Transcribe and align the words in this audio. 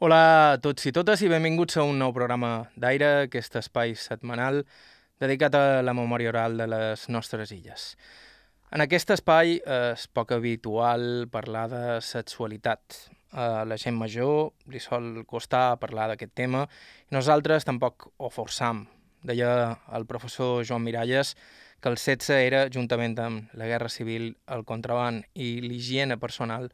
Hola 0.00 0.18
a 0.24 0.52
tots 0.64 0.86
i 0.88 0.94
totes 0.96 1.20
i 1.20 1.26
benvinguts 1.28 1.76
a 1.76 1.82
un 1.84 1.98
nou 2.00 2.14
programa 2.16 2.70
d'Aire, 2.72 3.26
aquest 3.26 3.58
espai 3.60 3.90
setmanal 4.00 4.62
dedicat 5.20 5.52
a 5.58 5.82
la 5.84 5.92
memòria 5.92 6.30
oral 6.30 6.54
de 6.56 6.64
les 6.72 7.02
nostres 7.12 7.50
illes. 7.52 7.82
En 8.72 8.80
aquest 8.80 9.12
espai 9.12 9.58
és 9.60 10.06
poc 10.16 10.32
habitual 10.32 11.26
parlar 11.28 11.66
de 11.68 11.82
sexualitat. 12.00 12.96
A 13.36 13.66
la 13.68 13.76
gent 13.76 13.98
major 14.00 14.54
li 14.72 14.80
sol 14.80 15.20
costar 15.28 15.76
parlar 15.82 16.06
d'aquest 16.08 16.32
tema 16.32 16.62
i 16.64 17.18
nosaltres 17.18 17.68
tampoc 17.68 18.08
ho 18.16 18.30
forçam. 18.32 18.86
Deia 19.20 19.52
el 19.92 20.08
professor 20.08 20.64
Joan 20.64 20.86
Miralles 20.88 21.34
que 21.84 21.92
el 21.92 22.00
sexe 22.00 22.40
era, 22.46 22.70
juntament 22.72 23.18
amb 23.20 23.52
la 23.52 23.68
guerra 23.68 23.92
civil, 23.92 24.32
el 24.48 24.64
contraband 24.64 25.28
i 25.36 25.58
l'higiene 25.60 26.16
personal, 26.16 26.70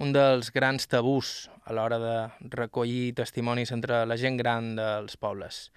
un 0.00 0.14
dels 0.16 0.48
grans 0.54 0.88
tabús 0.88 1.50
a 1.68 1.74
l'hora 1.76 1.98
de 2.00 2.14
recollir 2.56 3.12
testimonis 3.18 3.72
entre 3.76 4.06
la 4.08 4.16
gent 4.16 4.38
gran 4.40 4.72
dels 4.78 5.18
pobles. 5.20 5.68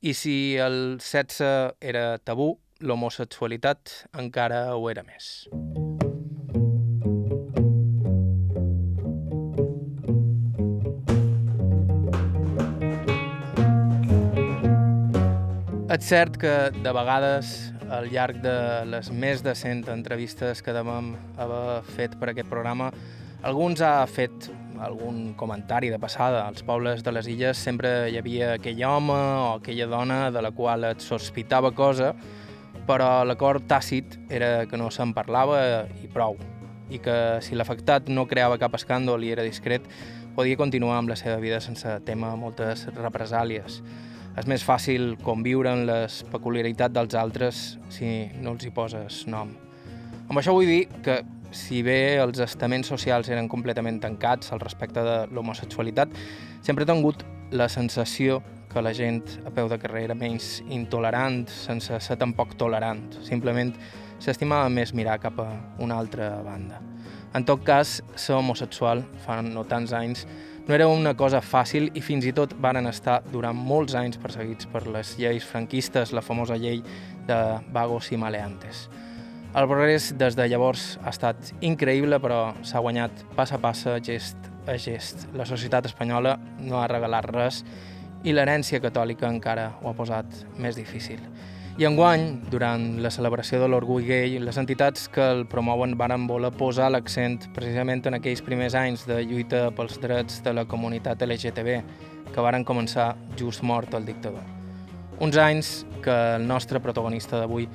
I 0.00 0.14
si 0.16 0.56
el 0.56 0.96
sexe 1.04 1.76
era 1.76 2.16
tabú, 2.24 2.54
l'homosexualitat 2.80 3.92
encara 4.16 4.62
ho 4.72 4.88
era 4.88 5.04
més. 5.04 5.44
És 15.90 16.06
cert 16.08 16.40
que, 16.40 16.54
de 16.72 16.92
vegades, 16.96 17.74
al 17.92 18.08
llarg 18.08 18.38
de 18.40 18.58
les 18.88 19.10
més 19.12 19.42
de 19.44 19.52
100 19.52 19.90
entrevistes 19.92 20.62
que 20.64 20.72
devem 20.72 21.12
haver 21.36 21.82
fet 21.92 22.14
per 22.16 22.30
aquest 22.30 22.48
programa, 22.48 22.88
alguns 23.42 23.80
ha 23.80 24.06
fet 24.06 24.50
algun 24.80 25.34
comentari 25.34 25.90
de 25.90 25.98
passada. 25.98 26.46
Als 26.46 26.62
pobles 26.62 27.04
de 27.04 27.12
les 27.12 27.28
illes 27.28 27.58
sempre 27.58 28.10
hi 28.10 28.18
havia 28.18 28.54
aquell 28.56 28.82
home 28.84 29.16
o 29.16 29.56
aquella 29.58 29.86
dona 29.86 30.20
de 30.30 30.42
la 30.42 30.52
qual 30.56 30.84
et 30.88 31.04
sospitava 31.04 31.72
cosa, 31.72 32.14
però 32.88 33.24
l'acord 33.24 33.66
tàcit 33.68 34.18
era 34.30 34.66
que 34.66 34.80
no 34.80 34.90
se'n 34.90 35.14
parlava 35.14 35.86
i 36.02 36.08
prou, 36.08 36.38
i 36.90 36.98
que 36.98 37.16
si 37.44 37.54
l'afectat 37.54 38.08
no 38.08 38.26
creava 38.26 38.58
cap 38.58 38.74
escàndol 38.74 39.24
i 39.24 39.32
era 39.36 39.46
discret, 39.46 39.84
podia 40.34 40.56
continuar 40.56 40.98
amb 40.98 41.12
la 41.12 41.18
seva 41.18 41.38
vida 41.42 41.60
sense 41.60 41.98
tema 42.06 42.34
moltes 42.36 42.86
represàlies. 42.96 43.82
És 44.38 44.46
més 44.46 44.62
fàcil 44.64 45.16
conviure 45.26 45.72
en 45.74 45.84
les 45.88 46.22
peculiaritats 46.30 46.94
dels 46.94 47.16
altres 47.18 47.64
si 47.92 48.30
no 48.40 48.54
els 48.54 48.64
hi 48.64 48.70
poses 48.70 49.24
nom. 49.26 49.50
Amb 50.30 50.38
això 50.38 50.54
vull 50.54 50.70
dir 50.70 50.84
que 51.02 51.18
si 51.50 51.82
bé 51.82 52.18
els 52.22 52.38
estaments 52.42 52.88
socials 52.92 53.28
eren 53.30 53.48
completament 53.48 54.00
tancats 54.02 54.52
al 54.52 54.62
respecte 54.62 55.02
de 55.04 55.16
l'homosexualitat, 55.34 56.12
sempre 56.62 56.86
he 56.86 56.90
tingut 56.90 57.24
la 57.50 57.68
sensació 57.68 58.40
que 58.70 58.82
la 58.82 58.92
gent 58.94 59.24
a 59.46 59.50
peu 59.50 59.68
de 59.68 59.78
carrer 59.82 60.04
era 60.06 60.14
menys 60.14 60.60
intolerant, 60.70 61.42
sense 61.50 61.98
ser 62.00 62.16
tampoc 62.20 62.54
tolerant. 62.58 63.02
Simplement 63.26 63.74
s'estimava 64.22 64.70
més 64.70 64.94
mirar 64.94 65.18
cap 65.18 65.40
a 65.42 65.48
una 65.82 65.98
altra 65.98 66.36
banda. 66.46 66.78
En 67.34 67.44
tot 67.46 67.64
cas, 67.66 68.00
ser 68.18 68.36
homosexual 68.38 69.02
fa 69.24 69.40
no 69.42 69.64
tants 69.66 69.92
anys 69.94 70.26
no 70.68 70.74
era 70.74 70.86
una 70.86 71.16
cosa 71.18 71.40
fàcil 71.42 71.88
i 71.98 72.02
fins 72.04 72.26
i 72.28 72.32
tot 72.36 72.52
varen 72.62 72.86
estar 72.86 73.20
durant 73.32 73.56
molts 73.56 73.96
anys 73.98 74.18
perseguits 74.22 74.68
per 74.70 74.84
les 74.86 75.16
lleis 75.18 75.46
franquistes, 75.46 76.12
la 76.14 76.22
famosa 76.22 76.58
llei 76.60 76.82
de 77.26 77.38
vagos 77.74 78.12
i 78.14 78.18
maleantes. 78.20 78.84
El 79.50 79.66
progrés 79.66 80.12
des 80.14 80.36
de 80.38 80.44
llavors 80.46 80.92
ha 81.02 81.10
estat 81.10 81.48
increïble, 81.66 82.20
però 82.22 82.52
s'ha 82.62 82.78
guanyat 82.78 83.24
pas 83.34 83.50
a 83.50 83.58
pas, 83.58 83.80
gest 84.06 84.46
a 84.70 84.76
gest. 84.78 85.24
La 85.34 85.42
societat 85.42 85.88
espanyola 85.88 86.36
no 86.62 86.78
ha 86.78 86.86
regalat 86.86 87.26
res 87.34 87.64
i 88.22 88.30
l'herència 88.30 88.78
catòlica 88.78 89.26
encara 89.26 89.72
ho 89.82 89.90
ha 89.90 89.96
posat 89.98 90.44
més 90.54 90.78
difícil. 90.78 91.18
I 91.82 91.88
enguany, 91.88 92.28
durant 92.52 93.02
la 93.02 93.10
celebració 93.10 93.58
de 93.58 93.66
l'orgull 93.72 94.06
gay, 94.06 94.38
les 94.38 94.62
entitats 94.62 95.08
que 95.10 95.26
el 95.34 95.46
promouen 95.50 95.98
varen 95.98 96.30
voler 96.30 96.52
posar 96.54 96.92
l'accent 96.94 97.50
precisament 97.56 98.06
en 98.06 98.20
aquells 98.20 98.46
primers 98.46 98.78
anys 98.78 99.02
de 99.10 99.18
lluita 99.24 99.66
pels 99.74 99.98
drets 99.98 100.44
de 100.46 100.54
la 100.54 100.68
comunitat 100.70 101.26
LGTB, 101.26 101.82
que 102.30 102.46
varen 102.46 102.62
començar 102.62 103.16
just 103.34 103.66
mort 103.66 103.98
el 103.98 104.06
dictador. 104.06 104.46
Uns 105.18 105.36
anys 105.42 105.80
que 106.04 106.14
el 106.36 106.46
nostre 106.46 106.78
protagonista 106.78 107.40
d'avui 107.40 107.66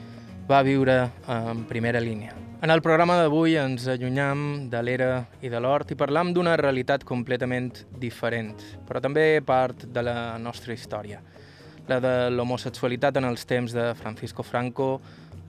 va 0.50 0.62
viure 0.62 0.98
en 1.28 1.64
primera 1.66 2.00
línia. 2.00 2.36
En 2.62 2.72
el 2.72 2.82
programa 2.82 3.18
d'avui 3.20 3.58
ens 3.60 3.88
allunyam 3.92 4.70
de 4.72 4.82
l'era 4.82 5.26
i 5.42 5.50
de 5.54 5.60
l'hort 5.62 5.92
i 5.92 5.98
parlam 5.98 6.32
d'una 6.34 6.56
realitat 6.58 7.04
completament 7.06 7.84
diferent, 8.02 8.56
però 8.88 9.02
també 9.02 9.42
part 9.46 9.86
de 9.86 10.04
la 10.06 10.38
nostra 10.42 10.74
història. 10.74 11.22
La 11.90 12.00
de 12.02 12.16
l'homosexualitat 12.34 13.18
en 13.18 13.30
els 13.30 13.46
temps 13.46 13.74
de 13.74 13.92
Francisco 14.00 14.42
Franco, 14.44 15.00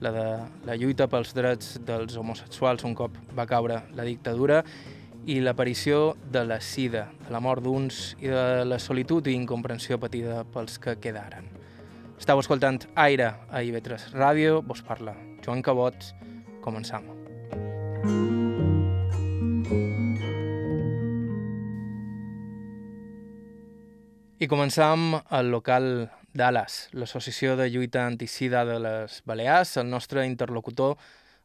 la 0.01 0.11
de 0.13 0.27
la 0.67 0.77
lluita 0.77 1.07
pels 1.09 1.33
drets 1.33 1.79
dels 1.85 2.17
homosexuals 2.17 2.85
un 2.85 2.93
cop 2.93 3.17
va 3.37 3.47
caure 3.49 3.81
la 3.97 4.05
dictadura 4.05 4.61
i 5.25 5.39
l'aparició 5.41 6.15
de 6.31 6.45
la 6.45 6.61
sida, 6.61 7.07
de 7.25 7.33
la 7.33 7.41
mort 7.41 7.65
d'uns 7.65 8.15
i 8.21 8.29
de 8.29 8.65
la 8.65 8.77
solitud 8.79 9.25
i 9.27 9.33
incomprensió 9.35 9.97
patida 9.97 10.43
pels 10.53 10.77
que 10.77 10.99
quedaren. 11.01 11.56
Estau 12.17 12.39
escoltant 12.41 12.81
Aire 12.97 13.27
a 13.53 13.59
IB3 13.61 14.09
Ràdio, 14.17 14.63
vos 14.65 14.79
parla 14.81 15.13
Joan 15.45 15.61
Cabot, 15.61 16.07
començam. 16.65 17.05
I 24.41 24.49
començam 24.49 25.13
al 25.29 25.51
local 25.53 26.09
d'Ales, 26.33 26.79
l'associació 26.97 27.53
de 27.55 27.69
lluita 27.69 28.07
anticida 28.09 28.65
de 28.65 28.79
les 28.81 29.21
Balears. 29.29 29.77
El 29.77 29.93
nostre 29.93 30.25
interlocutor 30.25 30.97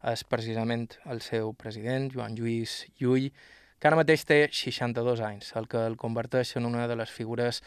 és 0.08 0.24
precisament 0.24 0.88
el 1.04 1.20
seu 1.20 1.52
president, 1.52 2.08
Joan 2.16 2.32
Lluís 2.40 2.86
Llull, 2.96 3.28
que 3.76 3.92
ara 3.92 4.00
mateix 4.00 4.24
té 4.24 4.40
62 4.48 5.20
anys, 5.20 5.52
el 5.60 5.68
que 5.68 5.84
el 5.84 6.00
converteix 6.00 6.56
en 6.56 6.64
una 6.72 6.88
de 6.88 6.96
les 6.96 7.12
figures 7.12 7.60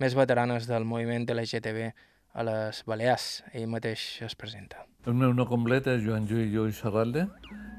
més 0.00 0.12
veteranes 0.16 0.68
del 0.68 0.84
moviment 0.84 1.24
LGTB 1.24 2.09
a 2.32 2.44
les 2.46 2.82
Balears. 2.86 3.42
Ell 3.52 3.68
mateix 3.70 4.20
es 4.26 4.36
presenta. 4.38 4.84
El 5.08 5.16
meu 5.16 5.32
nom 5.32 5.48
complet 5.48 5.86
és 5.88 6.02
Joan 6.04 6.26
Lluís 6.28 6.50
Lluís 6.52 6.80
Serralde 6.82 7.24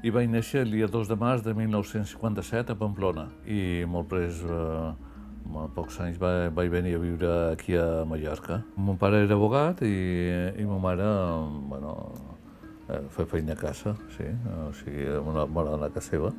i 0.02 0.10
vaig 0.10 0.28
néixer 0.30 0.64
el 0.64 0.72
dia 0.74 0.88
2 0.90 1.08
de 1.12 1.16
març 1.16 1.44
de 1.46 1.54
1957 1.54 2.74
a 2.74 2.78
Pamplona 2.78 3.28
i 3.46 3.84
molt 3.86 4.10
pres, 4.10 4.42
eh, 4.42 4.90
a 5.62 5.68
pocs 5.76 6.00
anys 6.02 6.18
va, 6.22 6.50
vaig 6.50 6.72
venir 6.72 6.96
a 6.96 7.02
viure 7.02 7.32
aquí 7.52 7.78
a 7.78 8.02
Mallorca. 8.08 8.62
Mon 8.76 8.98
pare 8.98 9.22
era 9.22 9.38
abogat 9.38 9.84
i, 9.86 9.94
i 10.58 10.66
ma 10.66 10.80
mare, 10.82 11.08
bueno, 11.70 11.96
eh, 12.88 13.04
feia 13.14 13.30
feina 13.36 13.54
a 13.54 13.62
casa, 13.62 13.94
sí, 14.16 14.26
o 14.66 14.72
sigui, 14.82 15.06
una 15.22 15.46
bona 15.46 15.76
dona 15.76 15.92
casa 15.94 16.10
seva. 16.10 16.34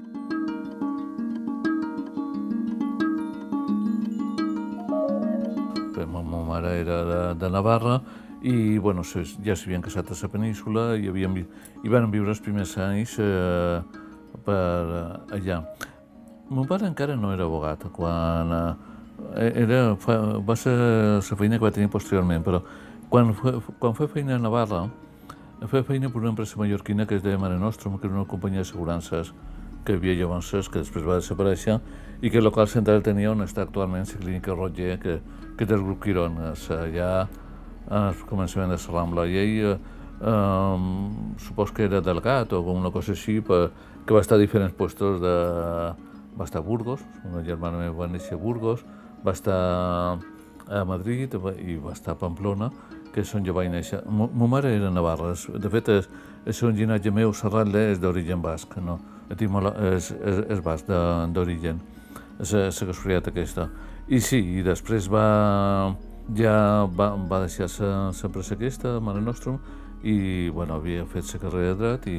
Mare 6.63 6.79
era 6.79 7.03
de, 7.03 7.39
de 7.39 7.49
Navarra 7.49 8.01
i 8.41 8.77
bueno, 8.77 9.03
ja 9.03 9.55
s'havien 9.55 9.81
casat 9.81 10.11
a 10.11 10.15
la 10.21 10.29
península 10.29 10.95
i, 10.97 11.07
havien, 11.07 11.45
i 11.83 11.89
van 11.89 12.09
viure 12.11 12.29
els 12.29 12.41
primers 12.43 12.75
anys 12.77 13.17
eh, 13.19 13.79
per 14.43 14.57
allà. 15.31 15.61
Mon 16.49 16.67
pare 16.67 16.87
encara 16.87 17.15
no 17.15 17.31
era 17.33 17.45
abogat 17.45 17.87
quan 17.95 18.51
eh, 18.51 19.63
era, 19.63 19.95
fa, 19.95 20.17
va 20.43 20.55
ser 20.55 20.75
la 20.75 21.37
feina 21.39 21.57
que 21.57 21.63
va 21.63 21.71
tenir 21.71 21.89
posteriorment, 21.89 22.43
però 22.43 22.61
quan, 23.09 23.31
quan 23.79 23.95
feia 23.95 24.11
feina 24.11 24.35
a 24.35 24.41
Navarra, 24.43 24.87
feia 25.71 25.87
feina 25.87 26.11
per 26.11 26.19
una 26.19 26.33
empresa 26.33 26.59
mallorquina 26.59 27.07
que 27.07 27.15
es 27.15 27.23
deia 27.23 27.39
Mare 27.39 27.59
Nostrum, 27.59 27.97
que 27.97 28.09
era 28.09 28.15
una 28.17 28.27
companyia 28.27 28.63
d'assegurances 28.63 29.31
que 29.85 29.95
hi 29.95 29.99
havia 29.99 30.19
llavors, 30.19 30.51
que 30.51 30.83
després 30.83 31.07
va 31.07 31.19
desaparèixer, 31.21 31.79
i 32.23 32.29
que 32.31 32.37
el 32.39 32.45
local 32.47 32.69
central 32.71 33.01
tenia 33.03 33.33
on 33.33 33.43
està 33.43 33.65
actualment 33.65 34.05
la 34.07 34.19
clínica 34.21 34.53
Roger, 34.55 34.93
que, 34.99 35.17
que 35.59 35.65
té 35.67 35.75
el 35.75 35.81
grup 35.83 35.99
Quirón, 36.05 36.37
allà 36.39 37.27
al 37.91 38.21
començament 38.29 38.71
de 38.71 38.77
la 38.79 38.93
Rambla. 38.93 39.25
I 39.27 39.35
ell, 39.41 39.73
eh, 40.31 40.77
supos 41.43 41.73
que 41.75 41.83
era 41.83 41.99
delegat 41.99 42.53
o 42.53 42.61
una 42.71 42.91
cosa 42.91 43.11
així, 43.11 43.41
per, 43.41 43.73
que 44.07 44.15
va 44.15 44.21
estar 44.23 44.37
a 44.37 44.39
diferents 44.39 44.73
puestos 44.73 45.19
de... 45.19 45.35
Va 46.33 46.47
estar 46.47 46.63
a 46.63 46.65
Burgos, 46.65 47.03
una 47.27 47.43
germana 47.43 47.77
meva 47.77 48.05
va 48.05 48.07
néixer 48.07 48.33
a 48.33 48.41
Burgos, 48.41 48.85
va 49.21 49.35
estar 49.35 49.59
a 50.65 50.83
Madrid 50.87 51.35
i 51.59 51.75
va 51.75 51.91
estar 51.91 52.15
a 52.15 52.17
Pamplona, 52.17 52.71
que 53.13 53.21
és 53.21 53.35
on 53.35 53.43
jo 53.45 53.53
vaig 53.53 53.69
néixer. 53.69 53.99
Ma 54.07 54.47
mare 54.47 54.71
era 54.73 54.89
navarra, 54.89 55.35
de 55.35 55.69
fet, 55.75 55.91
és, 55.91 56.07
és 56.49 56.63
un 56.63 56.73
llinatge 56.73 57.11
meu, 57.11 57.35
Serratle, 57.35 57.83
és 57.91 57.99
d'origen 58.01 58.41
basc, 58.41 58.79
no? 58.79 58.97
és, 59.29 59.43
és, 60.09 60.39
és 60.55 60.63
basc 60.63 60.87
d'origen, 60.87 61.83
la 62.51 62.69
casualitat 62.71 63.29
aquesta. 63.31 63.69
I 64.07 64.19
sí, 64.19 64.39
i 64.59 64.63
després 64.65 65.07
va, 65.11 65.95
ja 66.35 66.55
va, 66.91 67.13
va 67.15 67.39
deixar 67.45 67.69
l'empresa 67.79 68.57
aquesta, 68.57 68.99
Mare 68.99 69.21
Nostrum, 69.21 69.59
i 70.03 70.49
bueno, 70.49 70.75
havia 70.75 71.05
fet 71.07 71.31
la 71.33 71.39
carrera 71.39 71.73
de 71.73 71.79
dret 71.79 72.07
i 72.11 72.17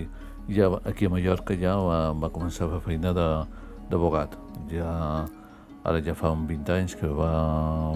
ja 0.57 0.71
aquí 0.89 1.05
a 1.05 1.13
Mallorca 1.13 1.57
ja 1.61 1.77
va, 1.77 1.99
va 2.17 2.33
començar 2.33 2.67
a 2.67 2.73
fer 2.75 2.83
feina 2.89 3.13
d'abogat. 3.13 4.39
Ja 4.73 5.27
ara 5.85 6.01
ja 6.01 6.15
fa 6.17 6.33
uns 6.33 6.49
20 6.49 6.73
anys 6.73 6.97
que 6.97 7.07
va, 7.07 7.31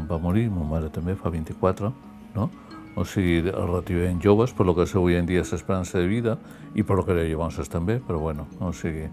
va 0.08 0.18
morir, 0.20 0.50
ma 0.52 0.66
mare 0.76 0.90
també 0.92 1.16
fa 1.16 1.32
24, 1.32 1.92
no? 2.34 2.50
o 2.98 3.04
sigui, 3.06 3.40
relativament 3.46 4.18
joves, 4.20 4.52
per 4.52 4.66
lo 4.66 4.74
que 4.74 4.84
és 4.84 4.94
avui 4.98 5.14
en 5.14 5.26
dia 5.26 5.44
l'esperança 5.46 6.00
de 6.00 6.08
vida, 6.10 6.36
i 6.74 6.82
per 6.82 6.96
lo 6.98 7.04
que 7.06 7.14
era 7.14 7.24
llavors 7.24 7.70
també, 7.70 7.98
però 8.02 8.18
bueno, 8.18 8.48
o 8.60 8.72
sigui, 8.72 9.06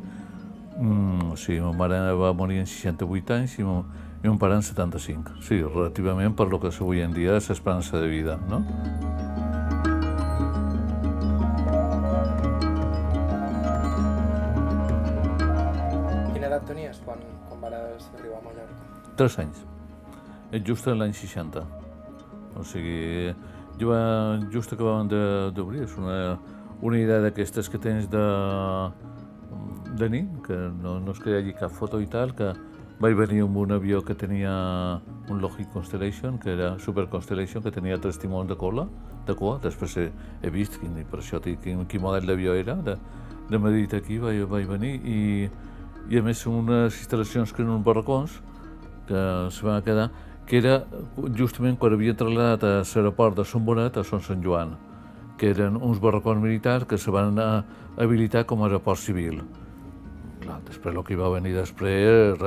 mm, 0.78 1.32
o 1.32 1.36
sigui, 1.36 1.60
ma 1.60 1.72
mare 1.74 2.00
va 2.14 2.34
morir 2.34 2.60
en 2.60 2.68
68 2.68 3.34
anys 3.36 3.58
i, 3.60 3.64
i 3.64 4.28
mon 4.28 4.40
pare 4.40 4.56
en 4.56 4.64
75. 4.66 5.40
Sí, 5.46 5.62
relativament 5.62 6.36
per 6.36 6.48
lo 6.52 6.60
que 6.60 6.72
és 6.74 6.82
avui 6.82 7.02
en 7.04 7.14
dia 7.16 7.38
l'esperança 7.38 8.02
de 8.02 8.10
vida, 8.12 8.38
no? 8.50 8.62
Quina 16.34 16.52
edat 16.52 16.68
tenies 16.68 17.02
quan, 17.06 17.24
quan 17.50 17.64
vas 17.64 18.10
arribar 18.20 18.40
a 18.40 18.46
Mallorca? 18.46 18.92
Tres 19.16 19.40
anys. 19.40 19.64
Just 20.66 20.88
l'any 20.88 21.14
60. 21.14 21.66
O 22.56 22.64
sigui, 22.64 23.34
jo 23.80 23.90
va, 23.92 24.04
just 24.54 24.72
acabàvem 24.72 25.10
d'obrir, 25.56 25.84
és 25.84 25.98
una, 26.00 26.38
una 26.82 27.00
idea 27.00 27.20
d'aquestes 27.24 27.68
que 27.72 27.80
tens 27.82 28.08
de, 28.12 28.24
de 29.96 30.10
nit, 30.10 30.32
que 30.46 30.56
no, 30.82 31.00
no 31.00 31.14
que 31.14 31.32
hi 31.32 31.38
hagi 31.40 31.54
cap 31.58 31.72
foto 31.72 32.02
i 32.04 32.08
tal, 32.12 32.34
que 32.36 32.52
vaig 33.00 33.16
venir 33.20 33.42
amb 33.44 33.58
un 33.60 33.76
avió 33.76 34.02
que 34.06 34.16
tenia 34.16 34.52
un 35.30 35.42
Lockheed 35.42 35.72
Constellation, 35.74 36.40
que 36.40 36.54
era 36.54 36.78
Super 36.80 37.08
Constellation, 37.10 37.64
que 37.64 37.72
tenia 37.72 38.00
tres 38.00 38.20
timons 38.20 38.50
de 38.50 38.56
cola, 38.56 38.88
de 39.28 39.36
cua, 39.36 39.60
després 39.64 39.98
he, 39.98 40.10
he 40.44 40.52
vist 40.52 40.80
quin, 40.80 40.96
per 41.10 41.20
això 41.20 41.42
quin, 41.44 41.86
quin 41.90 42.04
model 42.04 42.28
d'avió 42.28 42.56
era, 42.56 42.76
de, 42.76 42.98
de 43.50 43.60
Madrid 43.60 43.94
aquí 43.94 44.20
vaig, 44.20 44.44
vaig 44.50 44.68
venir. 44.70 44.96
I, 45.04 45.50
i 46.10 46.20
a 46.20 46.24
més 46.24 46.46
unes 46.46 47.02
instal·lacions 47.02 47.52
que 47.52 47.64
eren 47.64 47.76
uns 47.80 47.86
barracons 47.86 48.40
que 49.10 49.22
se 49.54 49.66
van 49.66 49.82
quedar 49.86 50.10
que 50.46 50.60
era 50.60 50.84
justament 51.38 51.78
quan 51.82 51.96
havia 51.96 52.14
traslladat 52.18 52.64
a 52.64 52.74
l'aeroport 52.84 53.40
de 53.40 53.46
Sant 53.50 53.66
Bonet 53.66 53.98
a 53.98 54.04
Son 54.06 54.22
Sant 54.22 54.44
Joan, 54.44 54.76
que 55.38 55.52
eren 55.52 55.78
uns 55.78 56.00
barracons 56.04 56.42
militars 56.42 56.88
que 56.88 56.98
se 56.98 57.12
van 57.12 57.40
habilitar 57.40 58.46
com 58.46 58.64
a 58.64 58.70
aeroport 58.70 59.00
civil. 59.00 59.42
Clar, 60.44 60.60
després 60.68 60.96
el 60.96 61.04
que 61.04 61.18
va 61.20 61.32
venir 61.34 61.56
després, 61.56 62.42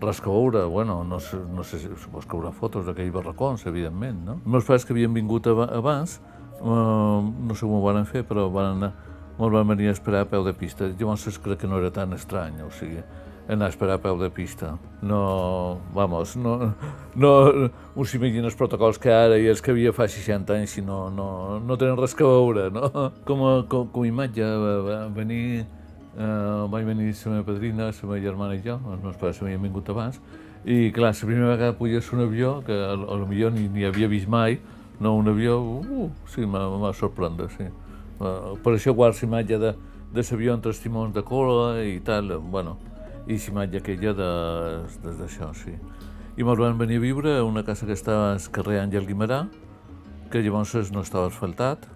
res 0.00 0.20
que 0.20 0.32
veure, 0.32 0.64
bueno, 0.72 1.02
no 1.04 1.20
sé, 1.20 1.36
no 1.36 1.64
sé 1.64 1.80
supos 1.82 2.24
que 2.26 2.36
haurà 2.36 2.52
fotos 2.56 2.86
d'aquells 2.88 3.12
barracons, 3.12 3.66
evidentment, 3.68 4.24
no? 4.24 4.38
Els 4.40 4.52
meus 4.56 4.68
pares 4.68 4.86
que 4.86 4.94
havien 4.96 5.12
vingut 5.14 5.46
abans, 5.50 6.20
eh, 6.60 6.64
no 6.64 7.56
sé 7.56 7.66
com 7.66 7.76
ho 7.80 7.82
van 7.84 8.06
fer, 8.08 8.24
però 8.28 8.48
van 8.52 8.76
anar, 8.78 8.92
molt 9.38 9.56
van 9.56 9.68
venir 9.74 9.90
a 9.90 9.96
esperar 9.96 10.24
a 10.24 10.30
peu 10.30 10.44
de 10.44 10.54
pista. 10.56 10.88
Llavors 10.88 11.38
crec 11.38 11.60
que 11.60 11.68
no 11.68 11.78
era 11.78 11.90
tan 11.92 12.12
estrany, 12.16 12.62
o 12.64 12.70
sigui, 12.70 13.02
anar 13.50 13.66
a 13.66 13.68
esperar 13.68 13.94
a 13.94 13.98
peu 13.98 14.16
de 14.18 14.30
pista. 14.30 14.78
No, 15.02 15.80
vamos, 15.92 16.36
no, 16.36 16.74
no 17.16 17.70
us 17.96 18.14
imagino 18.14 18.46
els 18.46 18.54
protocols 18.54 18.98
que 19.02 19.10
ara 19.10 19.38
i 19.38 19.48
els 19.50 19.60
que 19.60 19.72
havia 19.74 19.92
fa 19.92 20.06
60 20.08 20.54
anys 20.54 20.76
i 20.78 20.84
no, 20.86 21.08
no, 21.10 21.58
no 21.58 21.76
tenen 21.80 21.98
res 21.98 22.14
que 22.14 22.26
veure, 22.26 22.68
no? 22.70 22.90
Com 23.26 23.42
a, 23.46 23.54
com, 23.70 23.88
com 23.90 24.06
a 24.06 24.10
imatge, 24.10 24.46
venir, 25.16 25.64
eh, 26.14 26.66
vaig 26.70 26.86
venir 26.86 27.10
la 27.10 27.32
meva 27.34 27.48
padrina, 27.48 27.88
la 27.90 28.06
meva 28.06 28.20
germana 28.22 28.54
i 28.54 28.62
jo, 28.62 28.78
els 28.92 29.02
meus 29.02 29.18
pares 29.18 29.42
m'havien 29.42 29.66
vingut 29.66 29.90
abans, 29.90 30.20
i 30.64 30.90
clar, 30.94 31.10
la 31.14 31.26
primera 31.26 31.54
vegada 31.54 31.78
puges 31.78 32.12
un 32.12 32.22
avió, 32.26 32.60
que 32.66 32.76
a, 32.76 32.94
lo 32.94 33.26
millor 33.26 33.52
ni, 33.56 33.66
ni 33.68 33.88
havia 33.88 34.08
vist 34.08 34.28
mai, 34.28 34.60
no 35.00 35.16
un 35.16 35.28
avió, 35.32 35.58
uh, 35.58 36.10
sí, 36.30 36.46
m'ha 36.46 36.92
sorprendre, 36.94 37.48
sí. 37.56 37.66
Uh, 38.20 38.54
per 38.60 38.76
això 38.76 38.92
guardo 38.94 39.16
la 39.22 39.26
imatge 39.26 39.58
de, 39.58 39.74
de 40.12 40.22
l'avió 40.30 40.54
entre 40.54 40.70
els 40.70 40.82
timons 40.84 41.14
de 41.16 41.24
cola 41.24 41.80
i 41.82 41.98
tal, 42.04 42.36
bueno, 42.52 42.76
i 43.30 43.38
l'imatge 43.38 43.78
aquella 43.78 44.12
de, 44.18 44.30
des 45.04 45.18
d'això, 45.20 45.52
sí. 45.54 45.76
I 46.36 46.46
me'ls 46.46 46.58
van 46.58 46.78
venir 46.80 46.98
a 46.98 47.02
viure 47.04 47.36
a 47.38 47.44
una 47.46 47.62
casa 47.62 47.86
que 47.86 47.94
estava 47.94 48.32
al 48.32 48.42
carrer 48.50 48.80
Àngel 48.82 49.06
Guimarà, 49.06 49.44
que 50.32 50.42
llavors 50.42 50.90
no 50.90 51.04
estava 51.06 51.28
asfaltat, 51.30 51.86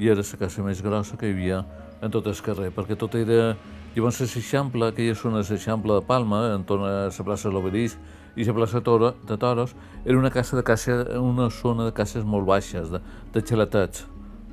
i 0.00 0.08
era 0.08 0.24
la 0.24 0.38
casa 0.40 0.64
més 0.64 0.80
grossa 0.80 1.18
que 1.20 1.28
hi 1.28 1.34
havia 1.36 1.62
en 2.00 2.10
tot 2.10 2.26
el 2.26 2.40
carrer, 2.48 2.72
perquè 2.72 2.96
tot 2.96 3.14
era... 3.20 3.54
Llavors 3.92 4.22
l'Eixample, 4.22 4.86
aquella 4.88 5.14
zona 5.14 5.42
de 5.42 5.52
l'Eixample 5.52 5.98
de 5.98 6.04
Palma, 6.08 6.54
en 6.54 6.62
torno 6.64 6.86
a 6.88 7.10
la 7.12 7.24
plaça 7.26 7.50
de 7.50 7.52
l'Obelisc 7.52 7.98
i 8.40 8.46
la 8.48 8.54
plaça 8.56 8.80
de 8.80 9.36
Toros, 9.36 9.74
era 10.06 10.16
una 10.16 10.30
casa 10.30 10.56
de 10.56 10.62
casa, 10.64 10.94
una 11.20 11.50
zona 11.50 11.90
de 11.90 11.92
cases 11.92 12.24
molt 12.24 12.48
baixes, 12.48 12.88
de, 12.88 13.02
de 13.34 13.42
xalatats. 13.44 14.06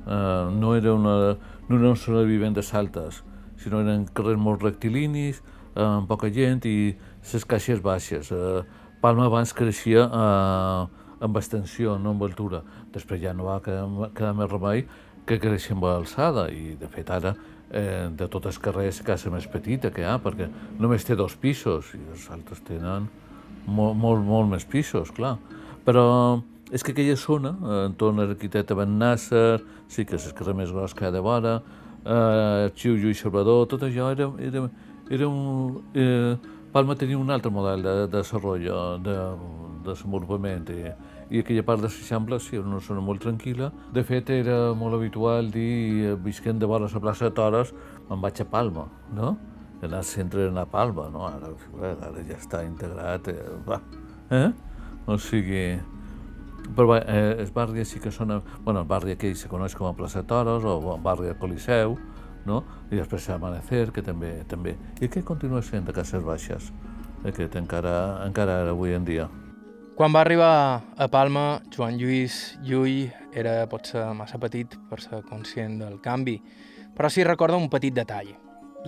Uh, 0.04 0.52
no 0.52 0.74
era 0.76 0.92
una, 0.92 1.38
no 1.68 1.78
era 1.78 1.88
una 1.88 1.96
zona 1.96 2.20
de 2.20 2.28
vivendes 2.28 2.74
altes, 2.74 3.22
sinó 3.56 3.80
eren 3.80 4.04
carrers 4.12 4.40
molt 4.40 4.60
rectilinis, 4.60 5.40
amb 5.74 6.08
poca 6.08 6.30
gent 6.32 6.64
i 6.66 6.94
les 7.32 7.44
caixes 7.44 7.82
baixes. 7.82 8.32
Eh, 8.32 8.62
Palma 9.00 9.26
abans 9.30 9.52
creixia 9.56 10.04
eh, 10.04 10.82
amb 11.24 11.36
extensió, 11.36 11.98
no 11.98 12.14
amb 12.14 12.26
altura. 12.26 12.62
Després 12.92 13.22
ja 13.22 13.32
no 13.36 13.48
va 13.48 13.60
quedar, 13.64 13.86
quedar 14.16 14.34
més 14.36 14.50
remei 14.50 14.84
que 15.26 15.38
creixia 15.38 15.76
amb 15.76 15.86
alçada 15.88 16.48
i 16.50 16.74
de 16.80 16.88
fet 16.90 17.10
ara 17.12 17.34
eh, 17.70 18.08
de 18.10 18.28
tot 18.28 18.46
el 18.50 18.60
carrer 18.62 18.88
és 18.90 19.00
casa 19.06 19.30
més 19.30 19.46
petita 19.48 19.92
que 19.94 20.02
hi 20.02 20.08
ha 20.08 20.18
perquè 20.22 20.48
només 20.78 21.04
té 21.06 21.16
dos 21.16 21.36
pisos 21.38 21.94
i 21.94 22.00
els 22.10 22.28
altres 22.34 22.62
tenen 22.66 23.08
molt, 23.66 23.96
molt, 23.96 24.24
molt 24.24 24.50
més 24.50 24.64
pisos, 24.66 25.12
clar. 25.14 25.36
Però 25.84 26.06
és 26.70 26.82
que 26.84 26.92
aquella 26.94 27.16
zona, 27.16 27.54
eh, 27.60 27.84
entorn 27.88 28.20
a 28.20 28.26
l'arquitecte 28.28 28.76
Ben 28.78 28.98
Nasser, 28.98 29.60
sí 29.88 30.04
que 30.04 30.16
és 30.16 30.26
el 30.26 30.34
carrer 30.38 30.54
més 30.54 30.72
gros 30.72 30.94
que 30.94 31.04
hi 31.04 31.08
ha 31.08 31.14
de 31.14 31.22
vora, 31.24 31.60
eh, 32.04 32.70
Xiu 32.74 32.96
Lluís 32.96 33.20
Salvador, 33.20 33.66
tot 33.66 33.82
això 33.82 34.10
era, 34.14 34.30
era, 34.38 34.68
era 35.10 35.28
un, 35.28 35.82
eh, 35.94 36.36
Palma 36.72 36.94
tenia 36.94 37.18
un 37.18 37.30
altre 37.34 37.50
model 37.50 37.82
de, 37.82 37.92
de 38.06 38.06
desenvolupament, 38.14 39.02
de, 39.02 39.10
de 39.10 39.88
desenvolupament 39.88 40.68
i, 40.70 40.92
i 41.34 41.40
aquella 41.42 41.64
part 41.66 41.82
de 41.82 41.88
l'Eixample 41.88 42.38
sí, 42.38 42.54
era 42.60 42.66
una 42.66 42.78
zona 42.84 43.02
molt 43.02 43.24
tranquil·la. 43.24 43.72
De 43.90 44.04
fet, 44.06 44.30
era 44.30 44.70
molt 44.78 44.94
habitual 44.94 45.50
dir, 45.50 46.14
visquent 46.22 46.62
de 46.62 46.68
vora 46.70 46.86
la 46.92 47.02
plaça 47.02 47.26
de 47.26 47.34
Toros, 47.34 47.72
me'n 48.08 48.22
vaig 48.22 48.38
a 48.38 48.46
Palma, 48.46 48.86
no? 49.16 49.36
Anar 49.82 50.04
sempre 50.06 50.46
a 50.46 50.66
Palma, 50.70 51.08
no? 51.10 51.26
Ara, 51.26 51.50
ara 52.06 52.22
ja 52.28 52.38
està 52.38 52.62
integrat, 52.62 53.32
eh, 53.34 53.56
va. 53.66 53.80
Eh? 54.30 54.48
O 55.10 55.18
sigui, 55.18 55.64
però 56.76 57.00
eh, 57.00 57.34
el 57.40 57.50
barri 57.50 57.84
sí 57.84 57.98
que 57.98 58.12
sona... 58.14 58.38
Bueno, 58.62 58.84
el 58.84 58.86
barri 58.86 59.18
aquell 59.18 59.34
se 59.34 59.50
coneix 59.50 59.74
com 59.74 59.90
a 59.90 59.94
plaça 59.96 60.22
Toros 60.22 60.62
o 60.62 60.78
el 60.94 61.02
barri 61.02 61.32
del 61.32 61.38
Coliseu, 61.40 61.98
no? 62.50 62.64
i 62.90 62.98
després 62.98 63.28
l'Amanecer, 63.30 63.86
que 63.94 64.02
també, 64.02 64.40
també. 64.50 64.74
I 64.98 65.06
aquest 65.06 65.26
continua 65.26 65.62
sent 65.62 65.86
de 65.86 65.94
Cases 65.94 66.24
Baixes, 66.26 66.72
aquest 67.26 67.54
encara, 67.60 67.94
encara 68.26 68.60
ara 68.64 68.74
avui 68.74 68.96
en 68.96 69.06
dia. 69.06 69.28
Quan 70.00 70.14
va 70.16 70.22
arribar 70.24 70.80
a 70.96 71.06
Palma, 71.12 71.60
Joan 71.74 71.98
Lluís 72.00 72.56
Llull 72.64 73.10
era 73.36 73.66
potser 73.68 74.06
massa 74.16 74.38
petit 74.40 74.78
per 74.88 74.96
ser 75.04 75.20
conscient 75.28 75.76
del 75.82 75.98
canvi, 76.00 76.38
però 76.96 77.10
sí 77.12 77.24
recorda 77.26 77.60
un 77.60 77.68
petit 77.68 77.92
detall, 77.92 78.32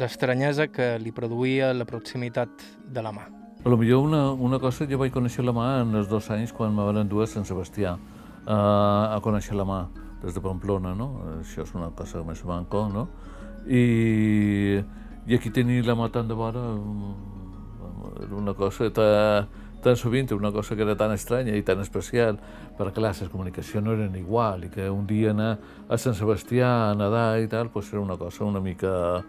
l'estranyesa 0.00 0.70
que 0.72 0.96
li 1.02 1.12
produïa 1.12 1.74
la 1.76 1.84
proximitat 1.84 2.64
de 2.88 3.04
la 3.04 3.12
mà. 3.12 3.28
A 3.62 3.68
lo 3.68 3.76
millor 3.76 4.06
una, 4.06 4.22
una 4.32 4.58
cosa, 4.58 4.88
jo 4.88 4.98
vaig 4.98 5.12
conèixer 5.14 5.44
la 5.44 5.52
mà 5.54 5.66
en 5.82 5.92
els 6.00 6.08
dos 6.10 6.30
anys 6.34 6.50
quan 6.56 6.72
me 6.74 6.86
van 6.88 7.02
endur 7.04 7.22
a 7.22 7.28
Sant 7.30 7.44
Sebastià 7.46 7.92
uh, 7.94 9.12
a 9.12 9.20
conèixer 9.22 9.54
la 9.54 9.68
mà 9.68 9.82
des 10.22 10.34
de 10.34 10.40
Pamplona, 10.42 10.94
no? 10.96 11.10
Això 11.42 11.66
és 11.66 11.74
una 11.76 11.90
cosa 11.94 12.24
més 12.26 12.42
manco, 12.48 12.86
no? 12.88 13.06
I, 13.66 14.82
i 15.26 15.36
aquí 15.36 15.50
tenir 15.54 15.84
la 15.86 15.94
mà 15.94 16.08
tan 16.10 16.28
de 16.28 16.34
vora 16.34 16.60
mm, 16.60 18.24
era 18.24 18.34
una 18.36 18.54
cosa 18.54 18.90
tan, 18.90 19.48
tan 19.82 19.96
sovint, 19.96 20.32
una 20.32 20.52
cosa 20.52 20.76
que 20.76 20.82
era 20.82 20.96
tan 20.96 21.12
estranya 21.12 21.54
i 21.56 21.62
tan 21.62 21.80
especial, 21.80 22.38
perquè 22.78 22.98
clar, 22.98 23.12
les 23.18 23.30
comunicacions 23.30 23.84
no 23.84 23.94
eren 23.94 24.14
igual 24.16 24.64
i 24.66 24.70
que 24.70 24.88
un 24.90 25.06
dia 25.06 25.30
anar 25.30 25.56
a 25.88 25.98
Sant 25.98 26.14
Sebastià 26.18 26.90
a 26.90 26.94
nedar 26.98 27.40
i 27.42 27.48
tal, 27.50 27.70
pues 27.70 27.92
era 27.92 28.02
una 28.02 28.16
cosa 28.16 28.44
una 28.44 28.60
mica... 28.60 29.22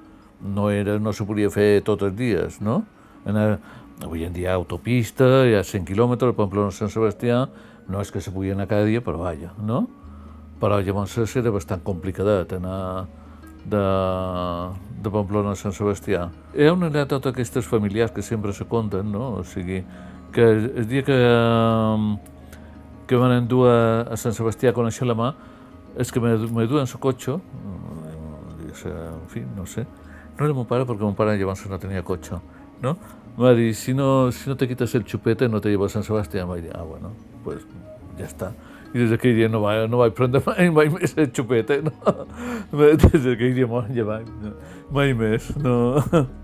no, 0.44 0.70
era, 0.70 1.00
no 1.00 1.14
se 1.14 1.24
podia 1.24 1.50
fer 1.50 1.82
tots 1.88 2.04
els 2.04 2.16
dies, 2.16 2.60
no? 2.62 2.84
Anar, 3.26 3.60
avui 4.04 4.26
en 4.26 4.34
dia 4.34 4.54
autopista, 4.54 5.46
hi 5.48 5.56
ha 5.56 5.64
100 5.64 5.86
quilòmetres, 5.88 6.36
Pamplona 6.36 6.74
a 6.74 6.76
Sant 6.76 6.92
Sebastià, 6.92 7.46
no 7.88 8.02
és 8.02 8.12
que 8.12 8.20
se 8.20 8.32
podia 8.32 8.54
anar 8.54 8.68
cada 8.68 8.84
dia, 8.84 9.00
però 9.02 9.22
vaja, 9.22 9.54
no? 9.64 9.86
Però 10.60 10.82
llavors 10.84 11.36
era 11.40 11.52
bastant 11.52 11.84
complicadet 11.84 12.58
anar 12.60 13.08
de, 13.66 13.84
de 15.04 15.12
Pamplona 15.14 15.54
a 15.54 15.60
Sant 15.60 15.76
Sebastià. 15.76 16.28
Hi 16.56 16.68
ha 16.68 16.76
una 16.76 16.90
anècdota 16.92 17.32
d'aquestes 17.32 17.68
familiars 17.70 18.14
que 18.16 18.26
sempre 18.26 18.54
se 18.54 18.68
conten, 18.70 19.12
no? 19.12 19.40
O 19.40 19.44
sigui, 19.48 19.84
que 20.34 20.50
el 20.52 20.88
dia 20.90 21.04
que, 21.08 21.18
que 23.08 23.20
van 23.20 23.36
endur 23.38 23.68
a, 23.70 23.80
a 24.14 24.20
Sant 24.20 24.36
Sebastià 24.36 24.74
a 24.74 24.78
conèixer 24.78 25.08
la 25.08 25.18
mà, 25.18 25.34
és 26.00 26.12
que 26.12 26.22
me, 26.24 26.36
me 26.52 26.68
duen 26.68 26.88
el 26.88 27.00
cotxe, 27.00 27.38
en 28.84 29.28
fi, 29.30 29.44
no 29.56 29.68
sé, 29.70 29.86
no 30.38 30.46
era 30.46 30.54
mon 30.58 30.66
pare 30.66 30.88
perquè 30.90 31.06
mon 31.06 31.16
pare 31.16 31.38
llavors 31.38 31.68
no 31.70 31.78
tenia 31.80 32.02
cotxe, 32.04 32.40
no? 32.82 32.98
Va 33.40 33.54
dir, 33.58 33.74
si 33.74 33.94
no, 33.94 34.32
si 34.32 34.50
no 34.50 34.56
te 34.58 34.68
quitas 34.68 34.94
el 34.94 35.06
chupete 35.06 35.48
no 35.50 35.62
te 35.62 35.70
llevo 35.70 35.86
a 35.86 35.90
Sant 35.90 36.04
Sebastià. 36.06 36.46
Va 36.46 36.60
dir, 36.62 36.70
ah, 36.76 36.84
bueno, 36.86 37.14
pues 37.44 37.64
ja 38.20 38.28
està. 38.28 38.52
I 38.94 39.00
des 39.02 39.10
d'aquell 39.10 39.34
dia 39.34 39.50
no 39.50 39.64
vaig, 39.64 39.88
no 39.90 39.98
vaig 40.04 40.14
prendre 40.14 40.42
mai, 40.46 40.70
mai 40.70 40.90
més 40.94 41.16
el 41.18 41.32
xupeta, 41.34 41.80
no? 41.82 41.94
Des 42.78 43.24
d'aquell 43.26 43.56
dia 43.58 43.70
molt 43.70 43.90
llevat, 43.90 44.28
no? 44.44 44.54
mai 44.94 45.16
més, 45.18 45.50
no. 45.58 45.98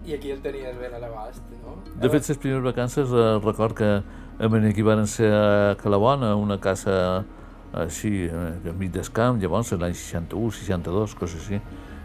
I 0.07 0.15
aquí 0.17 0.33
el 0.33 0.41
tenies 0.41 0.77
ben 0.81 0.95
a 0.97 1.01
l'abast, 1.03 1.43
no? 1.61 1.77
De 2.01 2.09
fet, 2.09 2.25
les 2.25 2.41
primeres 2.41 2.65
vacances 2.65 3.13
eh, 3.13 3.27
record 3.43 3.77
que 3.77 3.91
a 4.39 4.49
aquí 4.69 4.81
van 4.81 5.05
ser 5.05 5.31
a 5.31 5.75
Calabona, 5.75 6.35
una 6.35 6.57
casa 6.59 7.25
així, 7.73 8.25
eh, 8.25 8.73
mig 8.73 8.91
d'escamp, 8.91 9.39
llavors 9.39 9.71
l'any 9.71 9.93
61, 9.93 10.51
62, 10.51 11.13
coses 11.13 11.41
així. 11.41 11.61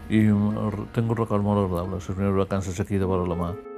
I 0.09 0.27
tinc 0.93 1.09
un 1.09 1.17
record 1.17 1.41
molt 1.41 1.65
agradable, 1.65 1.95
les 1.95 2.05
primeres 2.05 2.37
vacances 2.37 2.79
aquí 2.79 2.97
de 2.97 3.05
vora 3.05 3.25
la 3.25 3.35
mà. 3.35 3.74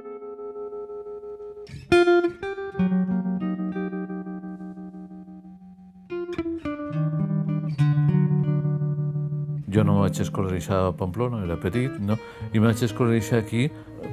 Jo 9.78 9.84
no 9.86 10.00
vaig 10.00 10.18
escolaritzar 10.18 10.78
a 10.88 10.92
Pamplona, 10.96 11.44
era 11.46 11.56
petit, 11.60 11.94
no? 12.02 12.16
i 12.50 12.58
vaig 12.58 12.80
escolaritzar 12.82 13.38
aquí, 13.38 13.68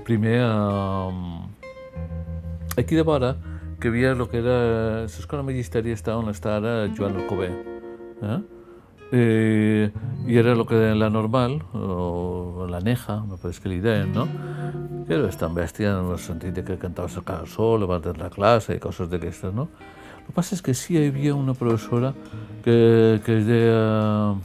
primer 0.06 0.38
a... 0.46 1.10
aquí 2.78 2.96
de 2.96 3.02
vora, 3.02 3.36
que 3.82 3.90
havia 3.90 4.12
el 4.12 4.22
que 4.30 4.44
era 4.44 4.60
l'escola 5.08 5.46
magisteri 5.48 5.96
està 5.96 6.20
on 6.20 6.30
està 6.30 6.60
ara 6.60 6.76
Joan 6.94 7.18
Alcobé. 7.18 7.50
Eh? 8.22 8.38
Eh, 9.12 9.90
I 10.30 10.38
era 10.38 10.54
el 10.54 10.64
que 10.70 10.78
deien 10.78 11.02
la 11.02 11.10
normal, 11.10 11.60
o 11.74 12.70
la 12.70 12.82
neja, 12.86 13.24
me 13.26 13.42
pareix 13.42 13.60
que 13.62 13.74
li 13.74 13.82
deien, 13.82 14.14
no? 14.14 14.30
Que 15.06 15.18
era 15.18 15.26
bastant 15.26 15.58
bèstia 15.58 15.98
en 15.98 16.14
el 16.14 16.22
sentit 16.22 16.54
de 16.54 16.66
que 16.66 16.78
cantaves 16.78 17.18
sol, 17.50 17.84
abans 17.84 18.06
de 18.06 18.14
la 18.22 18.30
classe 18.30 18.78
i 18.78 18.80
coses 18.80 19.10
d'aquestes, 19.10 19.54
no? 19.54 19.70
El 20.20 20.30
que 20.30 20.34
passa 20.34 20.54
és 20.56 20.62
que 20.62 20.74
sí 20.74 20.94
hi 20.94 21.08
havia 21.08 21.34
una 21.34 21.54
professora 21.54 22.14
que, 22.64 23.22
que 23.26 23.40
es 23.40 23.48
deia 23.50 24.36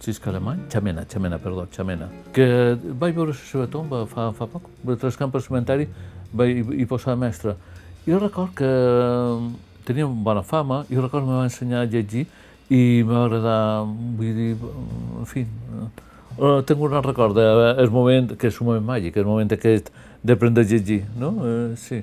Cisca 0.00 0.30
Alemany, 0.30 0.60
Xamena, 0.72 1.04
Xamena, 1.04 1.38
perdó, 1.38 1.66
Xamena, 1.70 2.08
que 2.32 2.46
vaig 2.98 3.14
veure 3.14 3.34
la 3.34 3.36
seva 3.36 3.66
tomba 3.68 4.06
fa, 4.08 4.30
fa 4.32 4.46
poc, 4.48 4.70
trascant 4.98 5.32
pel 5.32 5.42
cementari, 5.44 5.86
vaig 6.32 6.70
hi 6.72 6.86
posar 6.88 7.18
mestre. 7.20 7.56
Jo 8.06 8.18
record 8.18 8.54
que 8.56 8.70
tenia 9.84 10.06
bona 10.08 10.42
fama, 10.42 10.86
i 10.88 10.96
record 10.96 11.26
que 11.26 11.28
me 11.28 11.36
va 11.36 11.48
ensenyar 11.48 11.82
a 11.84 11.90
llegir 11.90 12.24
i 12.72 13.02
m'va 13.04 13.26
agradar, 13.26 13.58
vull 14.16 14.38
dir, 14.38 14.54
en 15.20 15.28
fi, 15.28 15.44
uh, 16.38 16.62
tinc 16.64 16.80
un 16.80 16.96
record 17.04 17.36
del 17.36 17.92
moment, 17.92 18.32
que 18.40 18.48
és 18.48 18.60
un 18.62 18.70
moment 18.70 18.86
màgic, 18.94 19.18
el 19.20 19.28
moment 19.28 19.52
aquest 19.52 19.92
d'aprendre 20.24 20.64
a 20.64 20.70
llegir, 20.70 21.02
no? 21.20 21.34
Uh, 21.44 21.76
sí. 21.76 22.00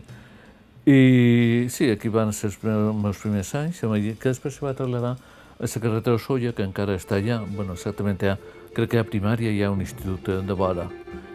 I 0.88 1.66
sí, 1.74 1.90
aquí 1.92 2.14
van 2.14 2.30
ser 2.32 2.52
els 2.52 2.62
meus 2.62 3.18
primers 3.20 3.50
anys, 3.58 3.82
que 3.82 4.30
després 4.30 4.54
se 4.54 4.64
va 4.64 4.78
traslladar 4.78 5.18
a 5.60 5.66
la 5.66 5.82
carretera 5.82 6.20
Solla, 6.20 6.54
que 6.54 6.64
encara 6.64 6.96
està 6.98 7.18
allà, 7.18 7.40
bueno, 7.50 7.74
exactament 7.74 8.22
ha, 8.30 8.36
crec 8.76 8.92
que 8.92 9.00
ha 9.02 9.06
primària 9.08 9.50
hi 9.50 9.64
ha 9.66 9.72
un 9.74 9.82
institut 9.82 10.30
de 10.46 10.54
vora. 10.54 10.86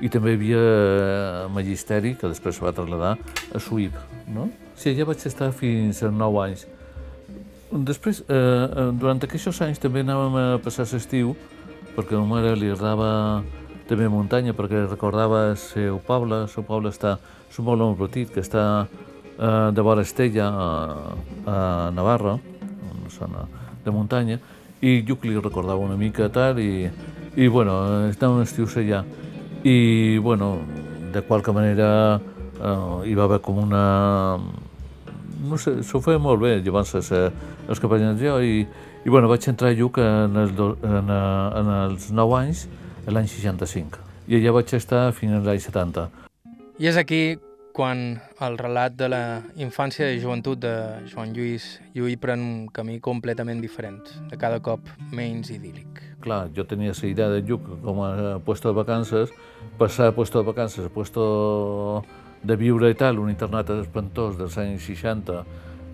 I 0.01 0.11
també 0.11 0.33
hi 0.33 0.39
havia 0.39 0.61
eh, 0.61 1.49
magisteri, 1.51 2.15
que 2.19 2.31
després 2.31 2.61
va 2.63 2.75
traslladar 2.75 3.17
a 3.19 3.63
Suïp, 3.63 3.97
no? 4.31 4.49
Sí, 4.79 4.93
allà 4.93 5.09
vaig 5.11 5.27
estar 5.27 5.51
fins 5.57 6.05
a 6.07 6.11
9 6.15 6.39
anys. 6.45 6.67
Després, 7.73 8.21
eh, 8.29 8.37
eh, 8.37 8.91
durant 9.01 9.23
aquests 9.27 9.63
anys 9.67 9.83
també 9.83 10.05
anàvem 10.07 10.39
a 10.39 10.45
passar 10.63 10.87
l'estiu, 10.93 11.35
perquè 11.97 12.15
a 12.15 12.23
ma 12.23 12.37
mare 12.37 12.55
li 12.57 12.71
agradava 12.71 13.43
també 13.89 14.07
muntanya, 14.09 14.55
perquè 14.55 14.85
recordava 14.87 15.49
el 15.51 15.57
seu 15.59 15.99
poble, 16.07 16.45
el 16.47 16.53
seu 16.53 16.63
poble 16.63 16.93
està, 16.95 17.17
és 17.51 17.59
un 17.59 17.67
poble 17.67 17.91
molt 17.91 17.99
petit, 18.05 18.31
que 18.31 18.45
està 18.45 18.87
eh, 18.87 19.71
de 19.75 19.83
vora 19.83 20.07
Estella, 20.07 20.47
a, 20.47 20.69
a 21.43 21.59
Navarra, 21.97 22.39
una 22.93 23.11
zona 23.11 23.49
de 23.85 23.95
muntanya, 23.95 24.39
i 24.83 25.03
jo 25.07 25.17
li 25.23 25.37
recordava 25.39 25.79
una 25.79 25.97
mica 25.97 26.29
tal, 26.29 26.59
i, 26.59 26.89
i 27.37 27.49
bueno, 27.49 28.09
estava 28.09 28.35
un 28.35 28.43
estiu 28.43 28.67
allà. 28.67 29.05
I, 29.63 30.19
bueno, 30.19 30.59
de 31.13 31.23
qualque 31.23 31.53
manera 31.53 32.21
eh, 32.59 33.09
hi 33.09 33.15
va 33.15 33.25
haver 33.25 33.41
com 33.41 33.59
una... 33.63 34.39
No 35.43 35.59
sé, 35.59 35.83
s'ho 35.83 36.01
feia 36.03 36.19
molt 36.23 36.43
bé, 36.43 36.57
llavors 36.63 36.95
els, 36.99 37.81
capellans 37.83 38.21
jo, 38.23 38.39
i, 38.43 38.67
i 39.05 39.11
bueno, 39.11 39.31
vaig 39.31 39.47
entrar 39.51 39.71
a 39.71 39.77
Lluc 39.79 39.99
en, 39.99 40.37
el, 40.39 40.53
en, 40.87 41.11
en 41.11 41.71
els 41.79 42.11
9 42.15 42.37
anys, 42.39 42.67
l'any 43.11 43.27
65, 43.31 44.03
i 44.31 44.39
allà 44.39 44.55
vaig 44.59 44.75
estar 44.79 45.09
fins 45.17 45.39
als 45.39 45.51
anys 45.51 45.67
70. 45.71 46.07
I 46.79 46.91
és 46.91 46.99
aquí 46.99 47.23
quan 47.73 48.21
el 48.45 48.59
relat 48.61 48.95
de 48.97 49.09
la 49.09 49.23
infància 49.57 50.11
i 50.13 50.21
joventut 50.21 50.61
de 50.61 50.73
Joan 51.11 51.33
Lluís 51.37 51.81
Lluí 51.97 52.19
pren 52.21 52.41
un 52.45 52.57
camí 52.73 52.99
completament 53.01 53.63
diferent, 53.65 54.03
de 54.31 54.39
cada 54.41 54.61
cop 54.61 54.89
menys 55.13 55.51
idíl·lic. 55.55 56.03
Clar, 56.23 56.47
jo 56.55 56.65
tenia 56.69 56.93
la 56.95 57.09
idea 57.09 57.29
de 57.33 57.41
Lluc 57.43 57.65
com 57.83 58.03
a 58.05 58.39
puesto 58.45 58.69
de 58.69 58.77
vacances, 58.77 59.33
passar 59.79 60.09
a 60.13 60.15
puesto 60.15 60.39
de 60.39 60.47
vacances 60.47 60.87
a 60.87 60.93
puesto 60.93 62.05
de 62.43 62.57
viure 62.57 62.91
i 62.91 62.95
tal, 62.99 63.19
un 63.19 63.31
internat 63.31 63.71
espantós 63.79 64.37
dels 64.39 64.59
anys 64.59 64.87
60, 64.87 65.43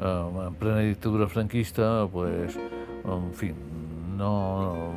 eh, 0.01 0.47
en 0.49 0.55
plena 0.59 0.81
dictadura 0.81 1.29
franquista, 1.29 2.09
pues, 2.13 2.59
en 3.05 3.33
fi, 3.33 3.53
no, 4.19 4.93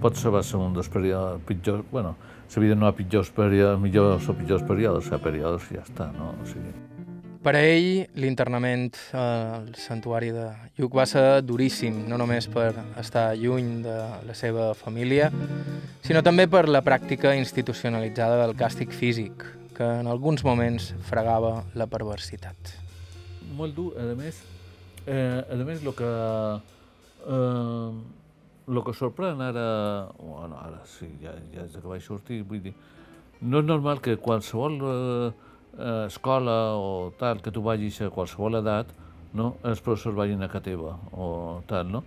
pot 0.00 0.16
ser 0.18 0.32
va 0.34 0.42
ser 0.44 0.60
un 0.60 0.74
dels 0.76 0.88
períodes 0.92 1.42
pitjors, 1.48 1.84
bueno, 1.90 2.16
la 2.54 2.62
vida 2.62 2.74
no 2.74 2.86
ha 2.86 2.94
pitjors 2.96 3.30
períodes, 3.30 3.80
millors 3.80 4.28
o 4.28 4.34
pitjors 4.34 4.62
períodes, 4.62 5.10
ha 5.12 5.18
períodes 5.18 5.70
i 5.70 5.78
ja 5.78 5.82
està, 5.84 6.10
no? 6.14 6.34
O 6.40 6.46
sigui... 6.48 6.74
Per 7.46 7.52
a 7.54 7.60
ell, 7.62 8.08
l'internament 8.18 8.96
al 9.14 9.68
santuari 9.78 10.32
de 10.34 10.48
Lluc 10.80 10.96
va 10.98 11.04
ser 11.06 11.44
duríssim, 11.46 12.00
no 12.10 12.18
només 12.18 12.48
per 12.50 12.72
estar 12.98 13.28
lluny 13.38 13.84
de 13.84 13.94
la 14.26 14.34
seva 14.34 14.72
família, 14.74 15.28
sinó 16.02 16.24
també 16.26 16.48
per 16.50 16.64
la 16.66 16.82
pràctica 16.82 17.36
institucionalitzada 17.38 18.40
del 18.42 18.56
càstig 18.58 18.90
físic, 18.90 19.46
que 19.76 19.86
en 20.00 20.10
alguns 20.10 20.42
moments 20.42 20.90
fregava 21.06 21.60
la 21.78 21.86
perversitat. 21.86 22.74
Molt 23.54 23.78
dur, 23.78 23.92
a 23.94 24.10
més, 24.18 24.42
eh, 25.06 25.44
a 25.46 25.62
més, 25.62 25.84
el 25.86 25.94
que 25.94 26.12
eh, 27.30 27.90
el 28.66 28.82
que 28.82 28.94
sorprèn 28.98 29.40
ara, 29.44 29.66
bueno, 30.18 30.58
ara 30.58 30.82
sí, 30.90 31.08
ja, 31.22 31.34
ja 31.54 31.64
és 31.66 31.76
que 31.76 31.86
vaig 31.86 32.02
sortir, 32.02 32.42
vull 32.48 32.62
dir, 32.64 32.74
no 33.40 33.60
és 33.62 33.66
normal 33.66 34.00
que 34.02 34.16
qualsevol 34.18 34.78
eh, 34.82 35.30
eh, 35.78 36.06
escola 36.06 36.74
o 36.74 37.12
tal, 37.18 37.42
que 37.44 37.52
tu 37.54 37.62
vagis 37.62 38.00
a 38.02 38.10
qualsevol 38.10 38.58
edat, 38.58 38.90
no, 39.36 39.54
els 39.62 39.82
professors 39.84 40.16
vagin 40.16 40.42
a 40.42 40.48
casa 40.50 40.64
teva 40.70 40.96
o 41.12 41.62
tal, 41.70 41.90
no? 41.92 42.02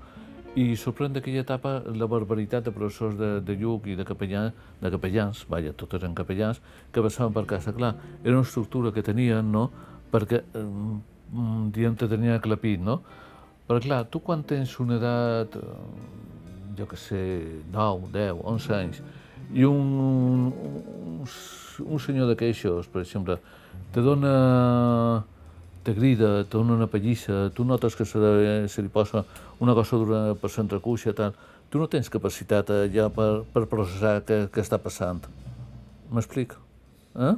I 0.60 0.74
sorprèn 0.82 1.13
d'aquella 1.13 1.44
etapa 1.46 1.75
la 1.94 2.08
barbaritat 2.10 2.66
de 2.66 2.74
professors 2.74 3.16
de, 3.16 3.30
de 3.46 3.56
Lluc 3.56 3.86
i 3.88 3.96
de, 3.96 4.04
capellà, 4.04 4.48
de 4.82 4.92
capellans, 4.92 5.44
vaja, 5.48 5.75
tots 5.78 6.00
eren 6.00 6.16
capellans, 6.18 6.60
que 6.92 7.04
passaven 7.06 7.36
per 7.36 7.46
casa. 7.48 7.72
Clar, 7.75 7.94
era 8.24 8.34
una 8.34 8.48
estructura 8.48 8.92
que 8.92 9.06
tenien, 9.06 9.51
no?, 9.54 9.70
perquè, 10.10 10.42
eh, 10.42 10.66
diem, 11.75 11.94
te 11.96 12.10
tenia 12.10 12.39
clapit, 12.42 12.82
no? 12.82 12.98
Però 13.70 13.78
clar, 13.84 14.01
tu 14.10 14.24
quan 14.25 14.42
tens 14.50 14.74
una 14.82 14.98
edat 14.98 15.54
jo 16.79 16.88
que 16.89 16.98
sé, 16.98 17.21
9, 17.74 18.09
10, 18.15 18.43
11 18.53 18.77
anys, 18.77 19.01
i 19.53 19.65
un, 19.67 20.53
un, 20.53 21.27
un 21.86 22.00
senyor 22.00 22.31
de 22.31 22.38
queixos, 22.39 22.88
per 22.89 23.03
exemple, 23.03 23.38
te 23.93 24.03
dona 24.05 24.33
te 25.83 25.95
crida, 25.95 26.43
te 26.43 26.57
dona 26.57 26.75
una 26.75 26.88
pallissa, 26.88 27.50
tu 27.55 27.63
notes 27.65 27.95
que 27.95 28.05
se, 28.05 28.19
se 28.67 28.81
li 28.81 28.89
posa 28.91 29.24
una 29.59 29.74
cosa 29.74 29.98
dura 29.98 30.19
per 30.36 30.51
l'entrecuixa, 30.55 31.13
tal, 31.15 31.38
tu 31.69 31.79
no 31.79 31.88
tens 31.88 32.09
capacitat 32.09 32.69
eh, 32.74 32.88
ja 32.93 33.07
per, 33.13 33.43
per 33.53 33.65
processar 33.69 34.19
què, 34.25 34.41
què 34.53 34.63
està 34.63 34.79
passant. 34.81 35.21
M'explico? 36.13 36.59
Eh? 37.15 37.36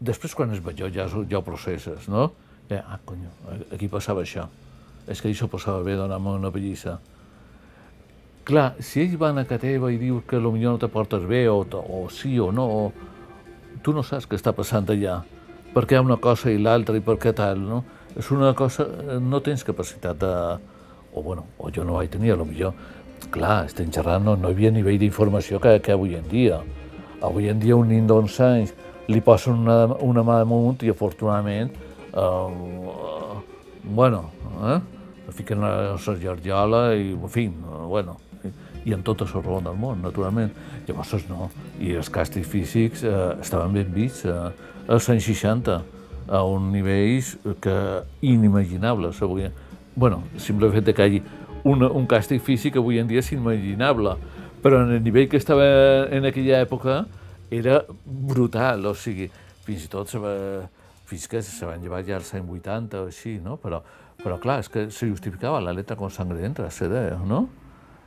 Després, 0.00 0.34
quan 0.34 0.52
és 0.54 0.62
major, 0.64 0.90
ja, 0.94 1.06
ja 1.06 1.38
ho 1.38 1.44
processes, 1.46 2.08
no? 2.10 2.30
Eh, 2.70 2.78
ah, 2.80 2.98
conyo, 3.04 3.30
aquí 3.74 3.88
passava 3.90 4.24
això. 4.24 4.46
És 5.10 5.20
que 5.20 5.30
això 5.30 5.48
passava 5.50 5.82
bé 5.86 5.96
donar-me 5.98 6.36
una 6.38 6.52
pallissa. 6.54 6.98
Clar, 8.50 8.72
si 8.82 9.04
ells 9.04 9.12
van 9.14 9.36
a 9.38 9.44
casa 9.46 9.60
teva 9.62 9.92
i 9.94 9.98
dius 10.00 10.24
que 10.26 10.40
potser 10.42 10.72
no 10.72 10.78
te 10.82 10.88
portes 10.90 11.22
bé, 11.22 11.44
o, 11.46 11.60
o 11.62 11.98
sí 12.10 12.32
o 12.42 12.48
no, 12.50 12.64
o... 12.66 12.92
tu 13.78 13.92
no 13.94 14.02
saps 14.02 14.24
què 14.26 14.34
està 14.34 14.50
passant 14.50 14.88
allà, 14.90 15.20
per 15.70 15.84
què 15.86 15.94
hi 15.94 15.98
ha 16.00 16.02
una 16.02 16.16
cosa 16.18 16.50
i 16.50 16.56
l'altra 16.58 16.96
i 16.98 17.02
per 17.04 17.14
què 17.22 17.30
tal, 17.30 17.60
no? 17.62 17.84
És 18.18 18.26
una 18.34 18.48
cosa, 18.58 18.88
no 19.22 19.38
tens 19.38 19.62
capacitat 19.62 20.18
de... 20.18 20.32
O, 21.14 21.22
bueno, 21.22 21.44
o 21.62 21.70
jo 21.70 21.84
no 21.86 21.94
vaig 22.00 22.10
tenir, 22.10 22.32
potser, 22.34 22.72
clar, 23.30 23.68
estem 23.68 23.92
xerrant, 23.94 24.24
no, 24.26 24.34
no 24.34 24.50
hi 24.50 24.56
havia 24.56 24.72
nivell 24.74 24.98
d'informació 24.98 25.60
que, 25.62 25.76
que 25.78 25.94
avui 25.94 26.16
en 26.18 26.26
dia. 26.30 26.58
Avui 27.22 27.46
en 27.52 27.62
dia 27.62 27.76
un 27.78 27.86
nin 27.94 28.08
d'11 28.10 28.40
anys 28.48 28.72
li 29.10 29.22
posen 29.22 29.62
una, 29.62 29.92
una 30.02 30.24
mà 30.26 30.40
damunt 30.42 30.82
i 30.82 30.90
afortunadament, 30.90 31.70
eh, 32.10 33.38
bueno, 33.84 34.24
eh, 34.66 34.80
fiquen 35.38 35.62
a 35.62 35.70
la 35.92 36.18
Georgiola 36.18 36.82
i, 36.98 37.12
en 37.14 37.30
fi, 37.30 37.46
bueno, 37.86 38.18
i 38.84 38.94
en 38.96 39.02
tot 39.04 39.22
el 39.24 39.30
raó 39.32 39.60
del 39.64 39.76
món, 39.76 40.02
naturalment. 40.02 40.52
Llavors, 40.88 41.28
no. 41.28 41.50
I 41.80 41.96
els 42.00 42.10
càstigs 42.12 42.48
físics 42.48 43.04
eh, 43.04 43.16
estaven 43.40 43.74
ben 43.76 43.90
vist 43.94 44.26
eh, 44.26 44.50
als 44.88 45.08
anys 45.12 45.28
60, 45.28 45.80
a 46.30 46.44
un 46.46 46.70
nivells 46.70 47.34
que 47.60 47.76
inimaginables 48.22 49.22
avui. 49.22 49.50
bueno, 49.96 50.22
simple 50.38 50.70
fet 50.70 50.94
que 50.94 51.02
hi 51.02 51.06
hagi 51.06 51.22
un, 51.64 51.82
un 51.82 52.06
càstig 52.06 52.40
físic 52.40 52.76
avui 52.76 53.00
en 53.00 53.08
dia 53.08 53.18
és 53.20 53.32
inimaginable, 53.34 54.14
però 54.62 54.84
en 54.84 54.92
el 54.94 55.02
nivell 55.02 55.28
que 55.28 55.36
estava 55.36 55.66
en 56.08 56.24
aquella 56.24 56.60
època 56.62 57.04
era 57.50 57.82
brutal, 58.04 58.86
o 58.86 58.94
sigui, 58.94 59.26
fins 59.66 59.84
i 59.84 59.90
tot 59.90 60.08
se 60.08 60.20
va, 60.22 60.32
fins 61.10 61.26
que 61.28 61.42
se 61.42 61.66
van 61.66 61.82
llevar 61.82 62.04
ja 62.06 62.16
als 62.16 62.32
anys 62.38 62.48
80 62.60 63.02
o 63.02 63.10
així, 63.10 63.38
no? 63.42 63.58
Però, 63.60 63.82
però 64.22 64.38
clar, 64.38 64.60
és 64.62 64.70
que 64.70 64.86
se 64.94 65.10
justificava 65.10 65.60
la 65.60 65.74
letra 65.74 65.98
con 65.98 66.14
sangre 66.14 66.46
entra, 66.46 66.70
se 66.70 66.88
deia, 66.88 67.18
no? 67.26 67.48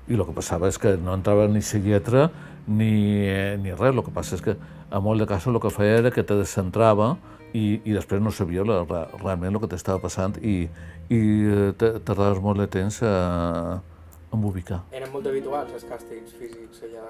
I 0.07 0.17
el 0.17 0.25
que 0.27 0.35
passava 0.35 0.67
és 0.67 0.79
que 0.81 0.95
no 0.99 1.13
entrava 1.15 1.47
ni 1.47 1.61
lletra 1.61 2.29
ni, 2.67 3.25
eh, 3.27 3.57
ni 3.57 3.71
res. 3.71 3.93
El 3.95 4.03
que 4.03 4.11
passa 4.11 4.35
és 4.35 4.41
que 4.41 4.55
a 4.89 4.99
molt 4.99 5.19
de 5.19 5.27
casos 5.27 5.53
el 5.53 5.61
que 5.61 5.71
feia 5.71 5.99
era 6.01 6.11
que 6.11 6.23
te 6.23 6.35
descentrava 6.35 7.17
i, 7.53 7.81
i 7.85 7.93
després 7.93 8.21
no 8.21 8.31
sabia 8.31 8.65
la, 8.65 8.83
la, 8.89 9.05
realment 9.21 9.53
el 9.53 9.61
que 9.61 9.71
t'estava 9.71 10.01
passant 10.03 10.35
i, 10.41 10.67
i 11.09 11.21
eh, 11.53 11.71
tardaves 11.77 12.41
molt 12.41 12.59
de 12.59 12.67
temps 12.67 13.01
a, 13.03 13.79
a 13.79 14.35
ubicar. 14.35 14.83
Eren 14.91 15.11
molt 15.13 15.27
habituals 15.27 15.71
els 15.73 15.87
càstigs 15.87 16.35
físics 16.39 16.83
allà? 16.89 17.07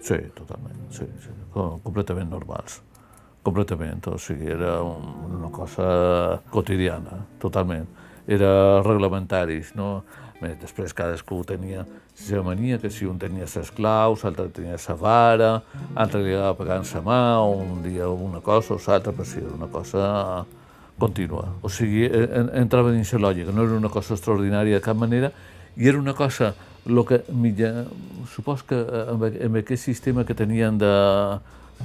Sí, 0.00 0.18
totalment, 0.34 0.80
sí, 0.90 1.06
sí, 1.22 1.30
completament 1.54 2.32
normals 2.32 2.80
completament, 3.44 4.00
o 4.08 4.18
sigui, 4.18 4.48
era 4.50 4.78
una 4.82 5.50
cosa 5.52 6.40
quotidiana, 6.50 7.20
totalment. 7.42 7.86
Era 8.26 8.80
reglamentaris, 8.82 9.74
no? 9.76 10.02
Més, 10.40 10.56
després 10.60 10.92
cadascú 10.96 11.42
tenia 11.46 11.84
la 12.30 12.42
mania, 12.42 12.78
que 12.78 12.90
si 12.90 13.06
un 13.06 13.18
tenia 13.18 13.46
ses 13.46 13.70
claus, 13.74 14.22
l'altre 14.24 14.48
tenia 14.54 14.78
sa 14.78 14.94
vara, 14.94 15.62
l'altre 15.94 16.22
li 16.22 16.34
anava 16.34 16.54
pegant 16.58 16.84
sa 16.84 17.02
mà, 17.02 17.40
un 17.42 17.82
dia 17.82 18.08
una 18.08 18.40
cosa 18.40 18.74
o 18.74 18.78
l'altra, 18.78 19.12
però 19.12 19.24
sí, 19.24 19.38
era 19.38 19.54
una 19.54 19.66
cosa 19.66 20.44
contínua. 20.98 21.48
O 21.62 21.68
sigui, 21.68 22.06
entrava 22.54 22.92
dins 22.92 23.12
la 23.14 23.28
lògica, 23.28 23.52
no 23.52 23.64
era 23.66 23.76
una 23.76 23.90
cosa 23.90 24.14
extraordinària 24.14 24.78
de 24.78 24.84
cap 24.84 24.96
manera, 24.96 25.32
i 25.76 25.88
era 25.88 25.98
una 25.98 26.14
cosa, 26.14 26.54
lo 26.86 27.04
que, 27.04 27.22
milla, 27.32 27.84
supos 28.34 28.62
que 28.62 28.78
amb, 29.10 29.24
amb 29.24 29.60
aquest 29.62 29.84
sistema 29.90 30.24
que 30.24 30.34
tenien 30.34 30.78
de, 30.78 30.94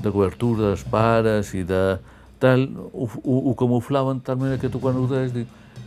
de 0.04 0.12
cobertura 0.12 0.70
dels 0.70 0.84
pares 0.84 1.54
i 1.54 1.64
de 1.64 1.98
tal, 2.40 2.68
ho, 2.94 3.10
ho, 3.24 3.40
ho 3.50 3.56
camuflaven 3.58 4.22
tal 4.22 4.38
manera 4.38 4.62
que 4.62 4.70
tu 4.70 4.80
quan 4.80 4.98
ho 5.00 5.08
deies, 5.10 5.34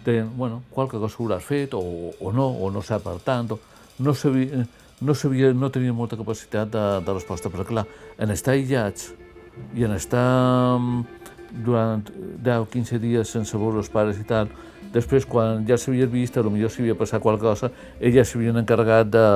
deien, 0.04 0.30
bueno, 0.36 0.62
qualque 0.70 0.98
cosa 0.98 1.18
hauràs 1.20 1.44
fet, 1.44 1.74
o, 1.74 2.12
o 2.18 2.32
no, 2.32 2.48
o 2.48 2.70
no 2.70 2.82
sap 2.82 3.04
per 3.06 3.18
tant, 3.24 3.52
o, 3.54 3.58
no 4.02 4.14
sabia, 4.14 4.64
no, 5.00 5.14
sabia, 5.14 5.52
no 5.52 5.70
tenia 5.70 5.92
molta 5.92 6.16
capacitat 6.16 6.70
de, 6.72 6.84
de 7.06 7.14
resposta, 7.16 7.50
però 7.50 7.66
clar, 7.68 7.86
en 8.18 8.30
estar 8.34 8.56
aïllats 8.56 9.12
i 9.76 9.84
en 9.84 9.94
estar 9.96 10.78
mm, 10.78 11.04
durant 11.64 12.04
10 12.42 12.64
o 12.64 12.68
15 12.72 13.00
dies 13.02 13.34
sense 13.36 13.58
veure 13.58 13.82
els 13.82 13.90
pares 13.92 14.20
i 14.20 14.26
tal, 14.28 14.50
després 14.92 15.26
quan 15.28 15.66
ja 15.68 15.78
s'havia 15.78 16.08
vist, 16.10 16.36
potser 16.38 16.70
s'havia 16.76 16.98
passat 16.98 17.22
qualque 17.22 17.46
cosa, 17.46 17.72
ells 18.00 18.16
ja 18.16 18.24
s'havien 18.24 18.60
encarregat 18.62 19.12
de, 19.12 19.26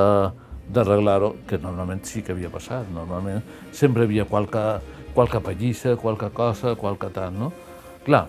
d'arreglar-ho, 0.73 1.35
que 1.47 1.59
normalment 1.63 2.03
sí 2.05 2.23
que 2.23 2.35
havia 2.35 2.51
passat, 2.51 2.89
normalment 2.95 3.43
sempre 3.73 4.07
havia 4.07 4.27
qualque, 4.27 4.65
qualque 5.15 5.41
pallissa, 5.41 5.97
qualque 5.97 6.31
cosa, 6.35 6.75
qualque 6.75 7.11
tant, 7.15 7.37
no? 7.39 7.53
Clar, 8.07 8.27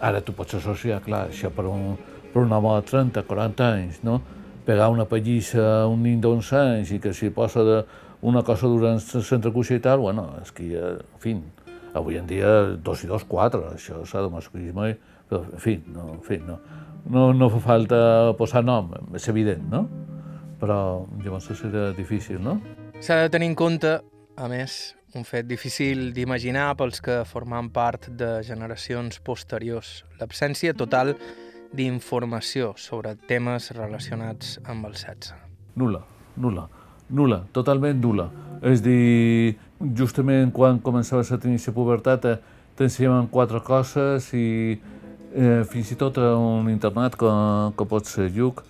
ara 0.00 0.22
tu 0.24 0.34
pots 0.36 0.58
associar, 0.58 1.00
clar, 1.04 1.26
això 1.30 1.50
per 1.54 1.66
un, 1.70 1.96
per 2.32 2.42
un 2.42 2.52
home 2.52 2.74
de 2.76 2.86
30, 2.90 3.24
40 3.28 3.68
anys, 3.68 4.00
no? 4.06 4.20
Pegar 4.66 4.88
una 4.90 5.06
pallissa 5.06 5.62
a 5.82 5.86
un 5.86 6.02
nin 6.02 6.20
d'11 6.20 6.56
anys 6.60 6.94
i 6.96 6.98
que 7.02 7.14
si 7.14 7.30
posa 7.30 7.62
de 7.64 7.76
una 8.26 8.42
cosa 8.42 8.66
durant 8.66 8.98
l'entrecuixa 8.98 9.76
i 9.76 9.84
tal, 9.84 10.00
bueno, 10.02 10.28
és 10.42 10.50
que 10.52 10.70
ja, 10.72 10.96
en 10.98 11.22
fi, 11.22 11.36
avui 11.94 12.18
en 12.18 12.26
dia 12.26 12.56
dos 12.82 13.04
i 13.04 13.10
dos, 13.10 13.24
quatre, 13.28 13.62
això 13.76 14.02
és 14.02 14.10
sadomasochisme, 14.10 14.90
però, 15.30 15.44
en 15.52 15.62
fi, 15.62 15.78
no, 15.92 16.10
en 16.16 16.24
fi, 16.26 16.40
no, 16.42 16.58
no, 17.12 17.30
no 17.36 17.48
fa 17.54 17.62
falta 17.70 18.00
posar 18.38 18.64
nom, 18.66 18.92
és 19.14 19.28
evident, 19.30 19.64
no? 19.70 19.86
però 20.60 21.06
llavors 21.22 21.50
serà 21.52 21.90
difícil, 21.96 22.40
no? 22.42 22.56
S'ha 23.00 23.20
de 23.24 23.32
tenir 23.32 23.50
en 23.52 23.56
compte, 23.58 23.98
a 24.36 24.48
més, 24.48 24.95
un 25.16 25.24
fet 25.24 25.46
difícil 25.48 26.12
d'imaginar 26.14 26.74
pels 26.76 27.00
que 27.02 27.22
formen 27.28 27.70
part 27.74 28.10
de 28.20 28.42
generacions 28.46 29.18
posteriors, 29.24 30.04
l'absència 30.20 30.74
total 30.76 31.14
d'informació 31.76 32.74
sobre 32.78 33.16
temes 33.28 33.70
relacionats 33.76 34.58
amb 34.64 34.86
el 34.88 34.96
sexe. 35.00 35.34
Nula, 35.76 36.02
nula, 36.36 36.68
nula, 37.08 37.42
totalment 37.56 37.98
nula. 38.00 38.28
És 38.64 38.80
dir, 38.84 39.56
justament 39.96 40.52
quan 40.54 40.78
començaves 40.80 41.32
a 41.32 41.40
tenir 41.40 41.60
la 41.60 41.74
pubertat 41.76 42.24
eh, 42.24 42.36
t'ensenyaven 42.76 43.28
quatre 43.32 43.60
coses 43.64 44.30
i 44.36 44.46
eh, 45.34 45.64
fins 45.68 45.92
i 45.92 45.98
tot 46.00 46.18
a 46.18 46.34
un 46.36 46.70
internat 46.72 47.16
que, 47.20 47.32
que 47.76 47.88
pot 47.88 48.08
ser 48.08 48.30
lluc, 48.32 48.62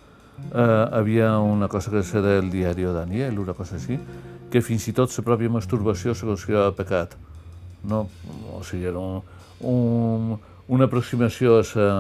eh, 0.51 0.85
havia 0.93 1.39
una 1.39 1.69
cosa 1.69 1.91
que 1.91 2.03
se 2.03 2.23
del 2.23 2.51
diari 2.51 2.83
Daniel, 2.83 3.39
una 3.39 3.55
cosa 3.55 3.77
així, 3.77 3.99
que 4.51 4.63
fins 4.63 4.87
i 4.89 4.95
tot 4.97 5.13
la 5.19 5.25
pròpia 5.27 5.53
masturbació 5.53 6.15
se 6.15 6.27
considerava 6.27 6.75
pecat. 6.77 7.17
No? 7.87 8.07
O 8.55 8.63
sigui, 8.65 8.87
era 8.91 8.99
un, 8.99 9.23
un, 9.61 10.37
una 10.69 10.89
aproximació 10.91 11.61
a 11.61 11.65
la, 11.75 11.91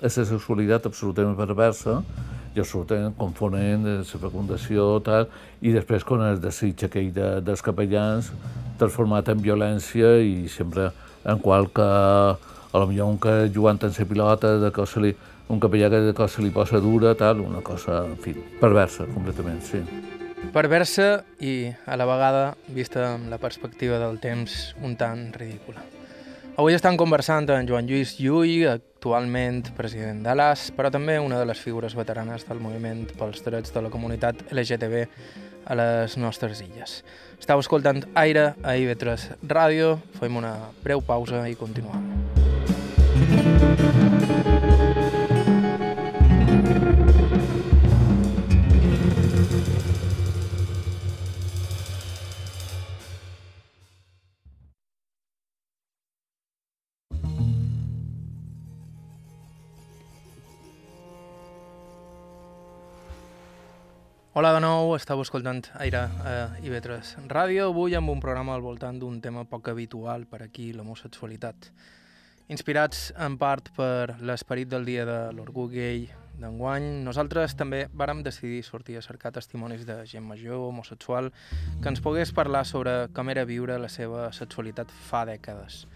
a 0.00 0.10
la 0.10 0.10
sexualitat 0.10 0.86
absolutament 0.90 1.36
perversa 1.38 2.00
i 2.54 2.60
absolutament 2.60 3.14
confonent 3.16 3.86
la 3.86 4.04
fecundació 4.04 4.98
tal, 5.06 5.28
i 5.62 5.72
després 5.72 6.04
quan 6.04 6.26
es 6.32 6.40
desitja 6.42 6.90
aquell 6.90 7.12
de, 7.14 7.28
dels 7.46 7.62
capellans 7.62 8.32
transformat 8.80 9.28
en 9.30 9.42
violència 9.44 10.16
i 10.24 10.48
sempre 10.48 10.90
en 11.24 11.38
qualque, 11.38 11.84
a 11.84 12.78
lo 12.78 12.86
millor 12.88 13.12
un 13.12 13.18
que 13.20 13.50
jugant 13.54 13.78
en 13.84 13.92
la 13.96 14.06
pilota, 14.08 14.56
de 14.58 14.72
que 14.72 14.86
li, 15.00 15.14
un 15.48 15.60
capellà 15.60 15.90
que 15.90 16.00
de 16.06 16.14
cosa 16.14 16.42
li 16.42 16.50
posa 16.50 16.80
dura, 16.80 17.14
tal, 17.14 17.40
una 17.40 17.60
cosa, 17.60 18.04
en 18.06 18.16
fi, 18.16 18.34
perversa, 18.60 19.06
completament, 19.14 19.60
sí. 19.62 19.84
Perversa 20.48 21.24
i, 21.38 21.70
a 21.86 21.96
la 22.00 22.06
vegada, 22.08 22.44
vista 22.72 23.04
amb 23.12 23.28
la 23.30 23.38
perspectiva 23.38 24.00
del 24.00 24.16
temps, 24.18 24.74
un 24.82 24.96
tant 24.96 25.28
ridícula. 25.36 25.84
Avui 26.56 26.74
estan 26.74 26.96
conversant 27.00 27.46
amb 27.54 27.68
Joan 27.68 27.86
Lluís 27.86 28.16
Llull, 28.18 28.66
actualment 28.72 29.62
president 29.76 30.24
de 30.24 30.34
l'AS, 30.34 30.70
però 30.76 30.90
també 30.92 31.20
una 31.22 31.38
de 31.38 31.46
les 31.48 31.60
figures 31.62 31.94
veteranes 31.96 32.48
del 32.48 32.60
moviment 32.60 33.06
pels 33.20 33.44
drets 33.46 33.72
de 33.72 33.84
la 33.84 33.92
comunitat 33.92 34.42
LGTB 34.50 35.06
a 35.70 35.78
les 35.78 36.16
nostres 36.18 36.64
illes. 36.66 37.00
Estau 37.38 37.62
escoltant 37.62 38.02
Aire 38.18 38.50
a 38.60 38.76
IB3 38.76 39.44
Ràdio, 39.46 39.98
fem 40.18 40.36
una 40.42 40.56
breu 40.82 41.00
pausa 41.00 41.46
i 41.48 41.56
continuem. 41.56 42.10
Hola 64.32 64.52
de 64.54 64.60
nou, 64.62 64.92
estàu 64.94 65.18
escoltant 65.24 65.64
Aire 65.82 66.04
a 66.06 66.32
IB3 66.62 67.24
Ràdio, 67.26 67.64
avui 67.72 67.96
amb 67.98 68.12
un 68.12 68.20
programa 68.22 68.52
al 68.54 68.60
voltant 68.62 69.00
d'un 69.02 69.16
tema 69.18 69.42
poc 69.42 69.72
habitual 69.72 70.22
per 70.30 70.38
aquí, 70.44 70.68
l'homosexualitat. 70.70 71.66
Inspirats 72.54 73.08
en 73.18 73.34
part 73.40 73.72
per 73.74 74.20
l'esperit 74.22 74.70
del 74.70 74.86
dia 74.86 75.02
de 75.08 75.16
l'orgull 75.34 75.72
gay 75.72 76.04
d'enguany, 76.38 76.86
nosaltres 77.02 77.56
també 77.58 77.88
vàrem 77.90 78.22
decidir 78.22 78.60
sortir 78.62 79.00
a 79.00 79.02
cercar 79.02 79.32
testimonis 79.34 79.82
de 79.88 79.96
gent 80.06 80.28
major, 80.28 80.62
homosexual, 80.68 81.32
que 81.82 81.90
ens 81.90 81.98
pogués 81.98 82.30
parlar 82.30 82.62
sobre 82.70 83.08
com 83.10 83.34
era 83.34 83.42
viure 83.50 83.80
la 83.82 83.90
seva 83.90 84.28
sexualitat 84.30 84.94
fa 85.08 85.24
dècades. 85.26 85.88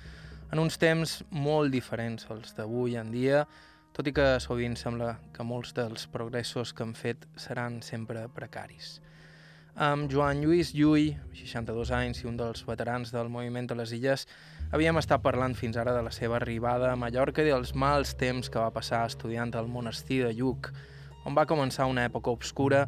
En 0.51 0.59
uns 0.59 0.75
temps 0.83 1.21
molt 1.31 1.71
diferents 1.71 2.27
als 2.35 2.59
d'avui 2.59 2.99
en 2.99 3.15
dia, 3.15 3.47
tot 3.95 4.09
i 4.11 4.13
que 4.15 4.27
sovint 4.43 4.75
sembla 4.75 5.13
que 5.35 5.47
molts 5.47 5.71
dels 5.77 6.09
progressos 6.11 6.73
que 6.75 6.83
han 6.83 6.97
fet 6.99 7.29
seran 7.39 7.79
sempre 7.87 8.27
precaris. 8.35 8.97
Amb 9.75 10.11
Joan 10.11 10.41
Lluís 10.43 10.73
Llull, 10.75 11.15
62 11.35 11.93
anys 11.95 12.23
i 12.23 12.29
un 12.31 12.37
dels 12.39 12.63
veterans 12.67 13.11
del 13.15 13.31
moviment 13.31 13.71
a 13.71 13.77
les 13.79 13.93
Illes, 13.95 14.27
havíem 14.75 14.99
estat 14.99 15.23
parlant 15.23 15.55
fins 15.59 15.79
ara 15.79 15.95
de 15.95 16.03
la 16.03 16.13
seva 16.15 16.41
arribada 16.41 16.91
a 16.91 16.99
Mallorca 16.99 17.43
i 17.43 17.51
dels 17.51 17.75
mals 17.75 18.17
temps 18.19 18.51
que 18.51 18.63
va 18.63 18.75
passar 18.75 19.05
estudiant 19.07 19.55
al 19.55 19.71
monestir 19.71 20.25
de 20.27 20.35
Lluc, 20.35 20.73
on 21.25 21.39
va 21.39 21.47
començar 21.47 21.87
una 21.91 22.05
època 22.11 22.35
obscura 22.35 22.85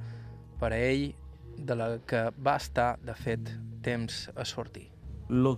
per 0.59 0.73
a 0.75 0.83
ell, 0.91 1.09
de 1.57 1.75
la 1.75 1.89
que 2.07 2.27
va 2.45 2.59
estar, 2.61 2.99
de 3.01 3.15
fet, 3.15 3.49
temps 3.83 4.27
a 4.37 4.45
sortir. 4.45 4.89
El 5.31 5.57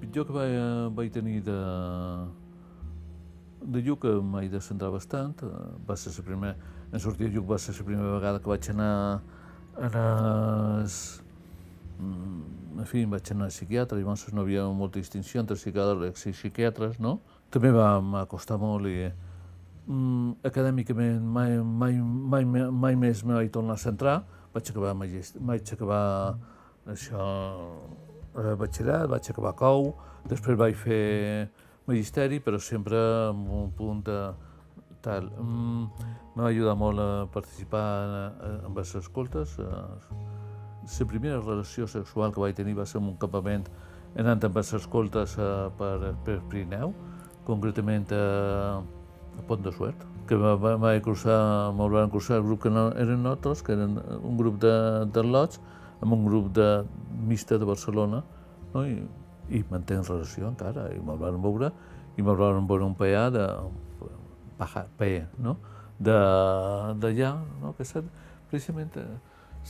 pitjor 0.00 0.26
que 0.26 0.34
vaig, 0.34 0.56
vaig 0.96 1.12
tenir 1.14 1.42
de, 1.46 1.56
de 3.62 3.82
Lluc 3.82 4.04
m'he 4.04 4.48
de 4.48 4.60
centrar 4.60 4.90
bastant. 4.94 5.34
Eh, 5.42 5.48
va 5.88 5.96
ser 5.96 6.12
la 6.16 6.24
primera, 6.24 6.56
en 6.92 7.00
sortir 7.00 7.28
de 7.28 7.34
Lluc 7.36 7.48
va 7.48 7.58
ser 7.58 7.74
la 7.78 7.84
primera 7.84 8.12
vegada 8.16 8.40
que 8.40 8.48
vaig 8.48 8.70
anar 8.70 8.92
a 9.76 9.90
les... 9.94 11.20
Mm, 11.98 12.42
en 12.78 12.86
fi, 12.86 13.04
vaig 13.10 13.32
anar 13.34 13.48
a 13.48 13.54
psiquiatre, 13.54 13.98
llavors 13.98 14.28
no 14.32 14.44
havia 14.44 14.66
molta 14.70 15.00
distinció 15.00 15.40
entre 15.40 15.56
psiquiatres 15.58 16.26
i 16.26 16.32
psiquiatres, 16.32 17.00
no? 17.02 17.18
També 17.50 17.72
va 17.74 18.26
costar 18.30 18.58
molt 18.60 18.86
i 18.86 19.08
mm, 19.86 20.44
acadèmicament 20.46 21.22
mai, 21.22 21.56
mai, 21.58 21.98
mai, 21.98 22.44
mai 22.70 22.98
més 22.98 23.24
me 23.24 23.34
vaig 23.34 23.50
tornar 23.50 23.78
a 23.78 23.82
centrar. 23.82 24.18
Vaig 24.54 24.70
acabar, 24.70 24.94
vaig 24.96 25.72
acabar 25.74 26.04
això, 26.88 27.24
eh, 28.38 28.54
batxillerat, 28.58 29.08
vaig 29.10 29.30
acabar 29.30 29.54
COU, 29.58 29.90
després 30.30 30.58
vaig 30.58 30.76
fer 30.78 31.48
magisteri, 31.88 32.38
però 32.44 32.60
sempre 32.60 33.00
amb 33.30 33.50
un 33.62 33.72
punt 33.76 34.04
de 34.06 34.20
tal. 35.02 35.30
Mm, 35.40 36.08
M'ha 36.36 36.50
ajudat 36.52 36.78
molt 36.78 37.00
a 37.02 37.26
participar 37.34 37.84
en, 38.06 38.58
en 38.68 38.74
les 38.76 38.94
escoltes. 38.94 39.56
La 39.58 41.06
primera 41.10 41.40
relació 41.40 41.88
sexual 41.90 42.32
que 42.32 42.40
vaig 42.40 42.54
tenir 42.54 42.76
va 42.78 42.86
ser 42.86 43.00
en 43.00 43.08
un 43.10 43.16
campament 43.18 43.66
anant 44.16 44.44
amb 44.46 44.60
les 44.60 44.70
escoltes 44.78 45.34
per, 45.80 46.12
per 46.24 46.38
Pirineu, 46.50 46.94
concretament 47.48 48.06
a, 48.14 48.22
a 49.34 49.44
Pont 49.50 49.66
de 49.66 49.72
Suert, 49.74 50.06
que 50.30 50.38
vaig 50.38 51.02
cursar, 51.04 51.40
me'l 51.76 51.92
van 51.92 52.12
cursar 52.12 52.38
el 52.38 52.46
grup 52.46 52.62
que 52.64 52.72
no 52.72 52.88
eren 52.94 53.22
nosaltres, 53.24 53.64
que 53.66 53.74
eren 53.74 53.98
un 54.22 54.38
grup 54.40 54.60
de, 54.62 54.74
de 55.12 55.24
lots, 55.26 55.60
amb 56.00 56.14
un 56.14 56.26
grup 56.28 56.52
de 56.54 56.68
mixta 57.26 57.58
de 57.58 57.66
Barcelona, 57.68 58.22
no? 58.74 58.86
I, 58.86 59.00
i 59.50 59.62
mantenc 59.70 60.08
relació 60.08 60.48
encara, 60.50 60.88
i 60.94 61.00
me'l 61.00 61.20
van 61.20 61.40
veure, 61.42 61.72
i 62.16 62.24
me'l 62.24 62.38
van 62.38 62.66
veure 62.68 62.88
un 62.88 62.96
peà 62.98 63.28
de... 63.34 63.46
Peà, 64.98 65.26
no? 65.38 65.54
d'allà, 65.98 67.30
no? 67.62 67.72
que 67.78 67.86
set, 67.86 68.06
precisament 68.50 68.90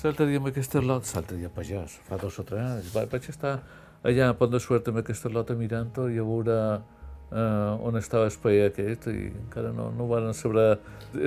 l'altre 0.05 0.27
dia 0.29 0.39
amb 0.41 0.49
aquesta 0.51 0.81
lota, 0.81 1.09
l'altre 1.17 1.37
dia 1.41 1.51
pagès, 1.53 1.99
fa 2.07 2.17
dos 2.21 2.39
o 2.41 2.45
tres 2.49 2.65
anys, 2.65 2.93
vaig 2.95 3.29
estar 3.33 3.59
allà 4.07 4.29
a 4.31 4.37
Pont 4.39 4.53
de 4.53 4.61
Suert 4.63 4.89
amb 4.89 5.01
aquesta 5.03 5.31
lota 5.33 5.57
mirant-ho 5.59 6.07
i 6.13 6.21
a 6.21 6.27
veure 6.27 6.59
uh, 6.79 7.87
on 7.89 7.99
estava 7.99 8.29
el 8.29 8.37
peà 8.43 8.69
aquest 8.69 9.09
i 9.11 9.29
encara 9.33 9.73
no, 9.75 9.91
no 9.97 10.07
ho 10.07 10.11
van 10.13 10.33
saber 10.37 10.79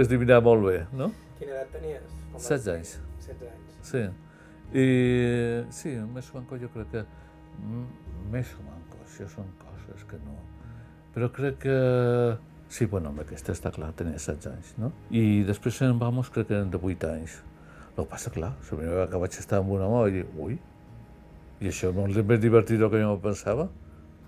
esdivinar 0.04 0.42
molt 0.46 0.66
bé, 0.70 0.78
no? 0.96 1.12
Quina 1.40 1.58
edat 1.58 1.74
tenies? 1.76 2.06
16 2.38 2.70
anys. 2.76 2.94
16 3.26 3.50
anys. 3.50 3.80
Sí. 3.86 4.06
I 4.72 4.86
sí, 5.76 5.98
més 6.14 6.30
manco 6.34 6.58
jo 6.62 6.70
crec 6.72 6.94
que 6.94 7.04
més 8.32 8.56
manco, 8.66 9.00
això 9.06 9.28
són 9.32 9.52
coses 9.62 10.06
que 10.10 10.20
no... 10.26 10.38
Però 11.12 11.28
crec 11.36 11.58
que 11.66 11.78
sí, 12.72 12.88
bueno, 12.88 13.12
amb 13.12 13.24
aquesta 13.24 13.52
està 13.52 13.72
clar, 13.76 13.92
tenia 14.00 14.16
16 14.16 14.48
anys, 14.54 14.74
no? 14.80 14.92
I 15.12 15.44
després 15.48 15.82
en 15.84 16.00
Vamos 16.00 16.32
crec 16.32 16.48
que 16.50 16.56
eren 16.60 16.72
de 16.72 16.80
8 16.80 17.10
anys. 17.12 17.42
Que 17.96 18.06
passa, 18.08 18.32
clar, 18.32 18.54
la 18.56 18.68
primera 18.68 18.94
vegada 18.94 19.12
que 19.12 19.20
vaig 19.26 19.40
estar 19.42 19.60
amb 19.60 19.74
una 19.76 19.90
mà, 19.92 20.06
vaig 20.06 20.22
dir, 20.22 20.28
ui, 20.40 20.56
i 21.62 21.70
això 21.70 21.92
és 21.92 21.98
molt 21.98 22.16
més 22.26 22.40
divertit 22.42 22.80
del 22.80 22.90
que 22.90 23.02
jo 23.04 23.18
pensava, 23.22 23.68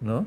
no? 0.04 0.26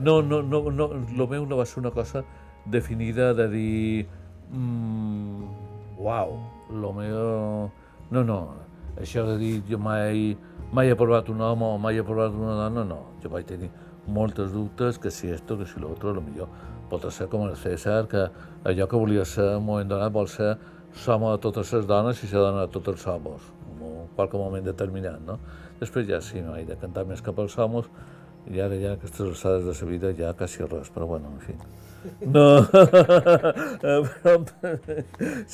No, 0.00 0.20
no, 0.24 0.40
no, 0.42 0.62
no, 0.72 0.86
el 0.96 1.26
meu 1.28 1.44
no 1.46 1.56
va 1.58 1.66
ser 1.68 1.78
una 1.80 1.90
cosa 1.92 2.24
definida 2.64 3.34
de 3.36 3.46
dir 3.52 4.06
mm, 4.50 5.48
uau, 6.00 6.38
lo 6.72 6.92
meu... 6.96 7.70
No, 8.10 8.24
no, 8.26 8.40
això 8.98 9.26
de 9.28 9.36
dir 9.38 9.52
jo 9.68 9.78
mai, 9.78 10.34
mai 10.72 10.90
he 10.90 10.96
provat 10.98 11.28
un 11.30 11.40
home 11.46 11.66
o 11.66 11.78
mai 11.78 11.98
he 11.98 12.02
provat 12.06 12.34
una 12.34 12.56
dona, 12.64 12.84
no. 12.84 13.00
Jo 13.22 13.30
vaig 13.30 13.46
tenir 13.46 13.70
moltes 14.10 14.50
dubtes 14.52 14.98
que 14.98 15.10
si 15.14 15.30
esto, 15.30 15.58
que 15.58 15.66
si 15.66 15.78
l'altre, 15.80 16.14
lo 16.16 16.24
millor 16.24 16.50
pot 16.90 17.06
ser 17.14 17.28
com 17.30 17.46
el 17.46 17.56
César, 17.56 18.08
que 18.10 18.26
allò 18.66 18.88
que 18.90 18.98
volia 18.98 19.24
ser 19.24 19.46
en 19.52 19.60
un 19.62 19.66
moment 19.68 19.88
donat 19.88 20.12
vol 20.12 20.26
ser 20.28 20.56
l'home 21.06 21.30
de 21.30 21.38
totes 21.46 21.72
les 21.76 21.86
dones 21.86 22.22
i 22.24 22.30
ser 22.30 22.42
dona 22.42 22.66
de 22.66 22.72
tots 22.74 22.90
els 22.92 23.06
homes, 23.06 23.46
en 23.78 24.08
qualque 24.16 24.38
moment 24.40 24.66
determinat, 24.66 25.20
no? 25.26 25.38
Després 25.78 26.08
ja 26.08 26.18
sí, 26.20 26.42
no 26.42 26.56
he 26.58 26.64
de 26.66 26.76
cantar 26.80 27.06
més 27.06 27.22
cap 27.22 27.38
als 27.38 27.56
homes, 27.58 27.86
i 28.50 28.58
ara 28.60 28.76
ja 28.80 28.96
aquestes 28.96 29.28
alçades 29.28 29.68
de 29.68 29.76
la 29.78 29.90
vida 29.92 30.12
ja 30.18 30.34
quasi 30.34 30.66
res, 30.66 30.90
però 30.90 31.06
bueno, 31.06 31.30
en 31.36 31.40
fi. 31.46 31.54
No, 32.24 32.64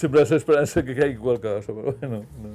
sempre 0.00 0.22
és 0.22 0.30
l'esperança 0.30 0.82
que 0.86 0.94
caigui 0.94 1.18
qualque 1.18 1.48
cosa, 1.48 1.72
però 1.72 1.94
bueno. 2.00 2.24
No. 2.42 2.50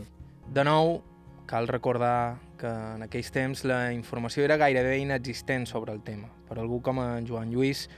De 0.52 0.64
nou, 0.68 1.02
cal 1.48 1.68
recordar 1.68 2.40
que 2.60 2.70
en 2.70 3.04
aquells 3.04 3.32
temps 3.36 3.66
la 3.68 3.92
informació 3.92 4.44
era 4.46 4.60
gairebé 4.62 4.98
inexistent 5.02 5.68
sobre 5.68 5.92
el 5.96 6.02
tema. 6.06 6.30
Per 6.48 6.60
algú 6.60 6.82
com 6.84 7.00
en 7.04 7.28
Joan 7.28 7.52
Lluís 7.52 7.90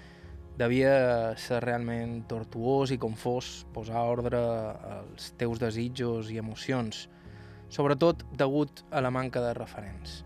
devia 0.57 1.33
ser 1.41 1.63
realment 1.65 2.23
tortuós 2.29 2.93
i 2.93 2.99
confós 3.01 3.65
posar 3.73 4.05
ordre 4.09 4.37
als 4.37 5.33
teus 5.37 5.61
desitjos 5.61 6.29
i 6.33 6.37
emocions, 6.41 7.07
sobretot 7.73 8.25
degut 8.37 8.85
a 8.91 9.01
la 9.01 9.13
manca 9.13 9.41
de 9.41 9.53
referents. 9.57 10.21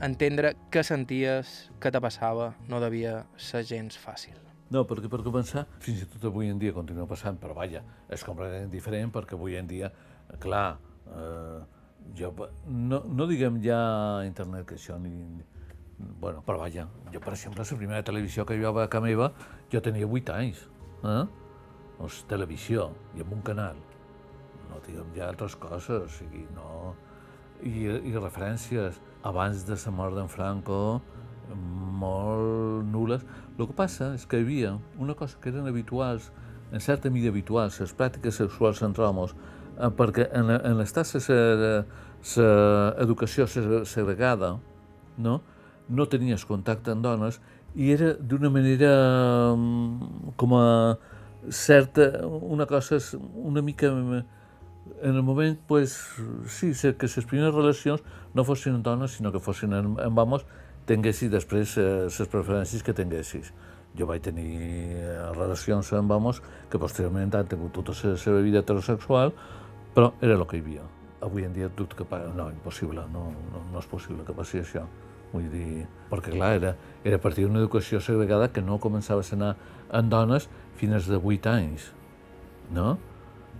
Entendre 0.00 0.54
què 0.72 0.84
senties, 0.86 1.70
què 1.82 1.92
te 1.92 2.00
passava, 2.00 2.54
no 2.68 2.80
devia 2.80 3.24
ser 3.36 3.64
gens 3.66 3.98
fàcil. 3.98 4.47
No, 4.74 4.84
perquè 4.84 5.08
per 5.08 5.22
començar, 5.24 5.64
fins 5.80 6.02
i 6.04 6.06
tot 6.12 6.26
avui 6.28 6.50
en 6.52 6.58
dia 6.60 6.74
continua 6.76 7.06
passant, 7.08 7.38
però 7.40 7.54
vaja, 7.56 7.80
és 8.12 8.24
completament 8.26 8.68
diferent 8.72 9.12
perquè 9.14 9.36
avui 9.38 9.56
en 9.56 9.68
dia, 9.70 9.88
clar, 10.42 10.76
eh, 11.08 11.60
jo, 12.18 12.34
no, 12.68 13.00
no 13.08 13.26
diguem 13.30 13.62
ja 13.64 13.78
internet 14.26 14.66
que 14.68 14.76
això 14.76 14.98
ni, 15.00 15.14
bueno, 15.98 16.42
però 16.44 16.60
vaja, 16.60 16.84
jo 17.12 17.20
per 17.24 17.32
exemple 17.32 17.64
la 17.64 17.80
primera 17.80 18.04
televisió 18.04 18.44
que 18.44 18.58
jo 18.60 18.72
vaig 18.76 18.94
a 18.94 19.00
meva 19.00 19.32
jo 19.72 19.80
tenia 19.84 20.06
8 20.06 20.36
anys, 20.36 20.64
eh? 21.02 21.22
Doncs 21.98 22.22
televisió, 22.30 22.92
i 23.16 23.24
amb 23.24 23.32
un 23.34 23.40
canal. 23.42 23.78
No 24.68 24.78
diguem 24.84 25.08
ja 25.16 25.32
altres 25.32 25.56
coses, 25.58 26.04
o 26.04 26.08
sigui, 26.20 26.44
no... 26.54 26.94
I, 27.58 27.88
i 28.06 28.12
referències 28.14 29.00
abans 29.26 29.64
de 29.66 29.74
la 29.74 29.90
mort 29.90 30.14
d'en 30.14 30.28
Franco, 30.30 31.00
molt 31.54 32.86
nules. 32.88 33.24
El 33.58 33.66
que 33.66 33.76
passa 33.76 34.12
és 34.14 34.26
que 34.28 34.38
hi 34.38 34.46
havia 34.46 34.78
una 34.98 35.14
cosa 35.18 35.38
que 35.40 35.50
eren 35.50 35.66
habituals, 35.66 36.30
en 36.72 36.80
certa 36.84 37.10
mida 37.10 37.30
habituals, 37.32 37.80
les 37.80 37.94
pràctiques 37.96 38.40
sexuals 38.42 38.82
entre 38.86 39.04
homes, 39.06 39.34
eh, 39.78 39.88
perquè 39.88 40.28
en, 40.36 40.50
en 40.58 40.78
l'estat 40.78 41.06
l'educació 42.36 43.46
segregada, 43.48 44.58
no? 45.16 45.40
no 45.88 46.04
tenies 46.06 46.44
contacte 46.44 46.92
amb 46.92 47.04
dones 47.04 47.38
i 47.74 47.92
era 47.94 48.12
d'una 48.18 48.50
manera 48.52 48.90
mm, 49.56 50.34
com 50.36 50.54
a 50.58 50.66
certa, 51.48 52.26
una 52.26 52.66
cosa 52.66 52.98
una 53.34 53.62
mica 53.62 53.86
en 55.02 55.14
el 55.14 55.22
moment, 55.22 55.58
pues, 55.66 56.16
sí, 56.46 56.72
que 56.72 57.06
les 57.06 57.26
primeres 57.26 57.54
relacions 57.54 58.02
no 58.34 58.44
fossin 58.44 58.82
dones, 58.82 59.12
sinó 59.12 59.30
que 59.32 59.40
fossin 59.40 59.74
amb 59.74 60.18
homes, 60.18 60.44
tinguessis 60.88 61.30
després 61.32 61.76
les 61.78 62.20
eh, 62.20 62.28
preferències 62.32 62.84
que 62.84 62.94
tinguessis. 62.96 63.52
Jo 63.98 64.06
vaig 64.08 64.22
tenir 64.24 64.52
eh, 64.96 65.16
relacions 65.36 65.92
amb 65.96 66.12
homes 66.16 66.40
que 66.70 66.80
posteriorment 66.80 67.34
han 67.34 67.50
tingut 67.50 67.74
tota 67.76 67.96
la 68.04 68.16
seva 68.20 68.40
vida 68.44 68.62
heterosexual, 68.62 69.34
però 69.94 70.12
era 70.20 70.36
el 70.36 70.46
que 70.46 70.58
hi 70.58 70.64
havia. 70.64 70.86
Avui 71.24 71.44
en 71.44 71.52
dia 71.52 71.68
dubto 71.68 71.96
que... 71.98 72.06
No, 72.36 72.48
impossible, 72.50 73.04
no, 73.12 73.28
no, 73.52 73.64
no 73.72 73.82
és 73.82 73.88
possible 73.90 74.24
que 74.24 74.36
passi 74.36 74.62
això. 74.62 74.84
Vull 75.32 75.48
dir, 75.52 75.84
perquè 76.08 76.32
clar, 76.32 76.54
era, 76.56 76.72
era 77.04 77.18
a 77.18 77.20
partir 77.20 77.44
d'una 77.44 77.60
educació 77.60 78.00
segregada 78.00 78.48
que 78.52 78.62
no 78.64 78.78
començava 78.80 79.24
a 79.24 79.34
anar 79.36 79.50
amb 79.90 80.12
dones 80.12 80.48
fins 80.78 81.08
de 81.08 81.18
8 81.18 81.50
anys, 81.52 81.90
no? 82.72 82.96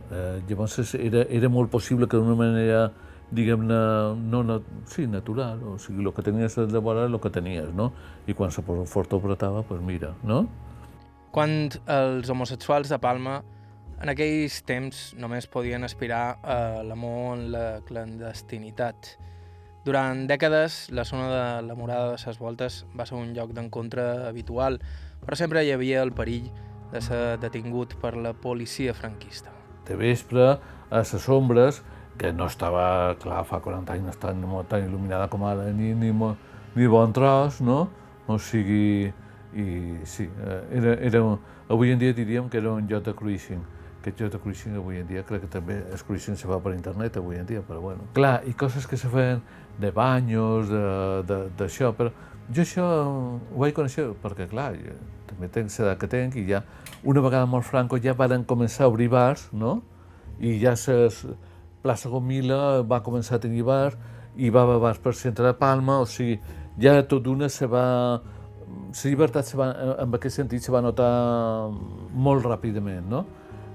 Eh, 0.08 0.40
llavors 0.48 0.94
era, 0.96 1.26
era 1.28 1.50
molt 1.52 1.68
possible 1.70 2.08
que 2.08 2.16
d'una 2.16 2.36
manera, 2.38 2.86
diguem-ne, 3.34 3.78
no, 4.30 4.42
no, 4.42 4.62
sí, 4.88 5.06
natural, 5.06 5.60
o 5.62 5.76
sigui, 5.78 6.04
el 6.04 6.14
que 6.16 6.24
tenies 6.24 6.56
de 6.56 6.80
vora 6.80 7.04
el 7.06 7.20
que 7.20 7.30
tenies, 7.30 7.74
no? 7.76 7.92
I 8.26 8.34
quan 8.34 8.52
se 8.54 8.62
fort 8.62 9.12
apretava, 9.12 9.60
doncs 9.60 9.68
pues 9.68 9.84
mira, 9.84 10.14
no? 10.24 10.46
Quan 11.34 11.68
els 11.84 12.30
homosexuals 12.32 12.88
de 12.88 12.98
Palma 12.98 13.42
en 13.98 14.12
aquells 14.12 14.60
temps 14.62 14.98
només 15.18 15.48
podien 15.50 15.84
aspirar 15.84 16.38
a 16.42 16.84
l'amor 16.86 17.34
en 17.36 17.48
la 17.52 17.66
clandestinitat. 17.86 19.16
Durant 19.84 20.26
dècades, 20.30 20.86
la 20.94 21.04
zona 21.08 21.28
de 21.32 21.66
la 21.66 21.74
Morada 21.74 22.12
de 22.12 22.18
ses 22.22 22.38
Voltes 22.38 22.84
va 22.96 23.06
ser 23.08 23.18
un 23.18 23.32
lloc 23.34 23.52
d'encontre 23.56 24.04
habitual, 24.28 24.78
però 25.24 25.38
sempre 25.38 25.64
hi 25.64 25.72
havia 25.74 26.02
el 26.04 26.12
perill 26.14 26.50
de 26.92 27.02
ser 27.04 27.38
detingut 27.42 27.96
per 28.00 28.14
la 28.16 28.32
policia 28.32 28.94
franquista. 28.94 29.52
De 29.88 29.96
vespre, 29.96 30.58
a 30.90 31.02
les 31.02 31.28
ombres, 31.28 31.82
que 32.18 32.32
no 32.32 32.48
estava, 32.50 33.14
clar, 33.22 33.44
fa 33.46 33.60
40 33.62 33.94
anys 33.94 34.04
no 34.04 34.14
estava 34.14 34.34
tan, 34.34 34.66
tan 34.68 34.86
il·luminada 34.88 35.28
com 35.30 35.46
ara, 35.46 35.70
ni, 35.72 35.94
ni, 35.94 36.10
ni 36.10 36.90
bon 36.90 37.14
tros, 37.14 37.60
no? 37.62 37.86
O 38.28 38.38
sigui, 38.42 39.12
i 39.54 39.66
sí, 40.04 40.28
eh, 40.28 40.62
era, 40.80 40.94
era, 41.00 41.24
avui 41.70 41.94
en 41.94 41.98
dia 41.98 42.12
diríem 42.12 42.48
que 42.50 42.58
era 42.58 42.72
un 42.72 42.86
de 42.86 43.14
cruising 43.14 43.62
aquest 44.08 44.32
de 44.32 44.38
cruising 44.38 44.76
avui 44.76 44.98
en 44.98 45.06
dia, 45.06 45.22
crec 45.22 45.42
que 45.44 45.50
també 45.50 45.78
el 45.92 46.02
cruising 46.06 46.36
se 46.36 46.48
fa 46.48 46.58
per 46.62 46.72
internet 46.74 47.16
avui 47.16 47.36
en 47.36 47.46
dia, 47.46 47.62
però 47.62 47.80
bueno. 47.80 48.06
Clar, 48.14 48.42
i 48.46 48.54
coses 48.54 48.86
que 48.86 48.96
se 48.96 49.08
feien 49.08 49.42
de 49.78 49.90
banyos, 49.92 50.70
d'això, 51.58 51.92
però 51.96 52.12
jo 52.48 52.62
això 52.62 52.84
ho 52.84 53.58
vaig 53.58 53.74
conèixer 53.76 54.08
perquè, 54.22 54.48
clar, 54.48 54.72
jo 54.78 54.96
també 55.28 55.50
tenc 55.52 55.72
l'edat 55.74 56.00
que 56.00 56.08
tenc 56.08 56.38
i 56.40 56.46
ja, 56.48 56.62
una 57.04 57.20
vegada 57.20 57.46
molt 57.46 57.66
Franco 57.68 57.98
ja 58.00 58.14
van 58.14 58.44
començar 58.44 58.86
a 58.86 58.88
obrir 58.88 59.10
bars, 59.12 59.48
no? 59.52 59.82
I 60.40 60.56
ja 60.62 60.76
ses, 60.76 61.24
plaça 61.88 62.12
Gomila 62.12 62.82
va 62.84 63.00
començar 63.00 63.38
a 63.38 63.42
tenir 63.42 63.64
bars 63.64 63.96
i 64.36 64.52
va 64.52 64.66
haver 64.66 64.78
bars 64.84 65.00
per 65.02 65.16
centre 65.16 65.46
de 65.46 65.54
Palma, 65.56 66.02
o 66.04 66.06
sigui, 66.06 66.36
ja 66.78 67.00
tot 67.02 67.24
d'una 67.24 67.48
se 67.48 67.66
va... 67.66 67.86
La 68.68 69.10
llibertat 69.10 69.48
se 69.48 69.56
va, 69.56 69.70
en 70.04 70.12
aquest 70.14 70.36
sentit 70.36 70.60
se 70.60 70.72
va 70.72 70.82
notar 70.84 71.08
molt 72.12 72.44
ràpidament, 72.44 73.08
no? 73.08 73.24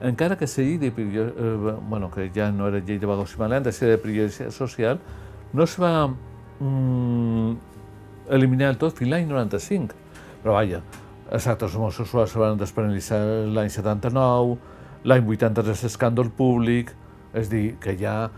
encara 0.03 0.35
que 0.35 0.45
la 0.45 0.63
llei 0.63 0.77
de 0.77 0.87
eh, 0.87 1.75
bueno, 1.89 2.11
que 2.11 2.29
ja 2.35 2.51
no 2.51 2.67
era 2.67 2.79
llei 2.79 2.99
de 2.99 3.07
vaga 3.07 3.59
de 3.59 3.71
ser 3.71 3.89
de 3.89 3.97
prioritat 3.97 4.51
social, 4.51 4.99
no 5.53 5.63
es 5.63 5.79
va 5.79 6.09
mm, 6.59 7.55
eliminar 8.29 8.75
tot 8.77 8.97
fins 8.97 9.09
l'any 9.09 9.27
95. 9.27 9.95
Però 10.43 10.53
vaja, 10.53 10.81
els 11.31 11.47
actes 11.47 11.75
homosexuals 11.75 12.31
se 12.31 12.39
van 12.39 12.57
despenalitzar 12.57 13.47
l'any 13.47 13.69
79, 13.69 14.57
l'any 15.05 15.25
80 15.25 15.71
és 15.71 15.83
l'escàndol 15.83 16.29
públic, 16.29 16.93
és 17.33 17.49
dir, 17.49 17.65
que 17.81 17.97
ja 17.99 18.29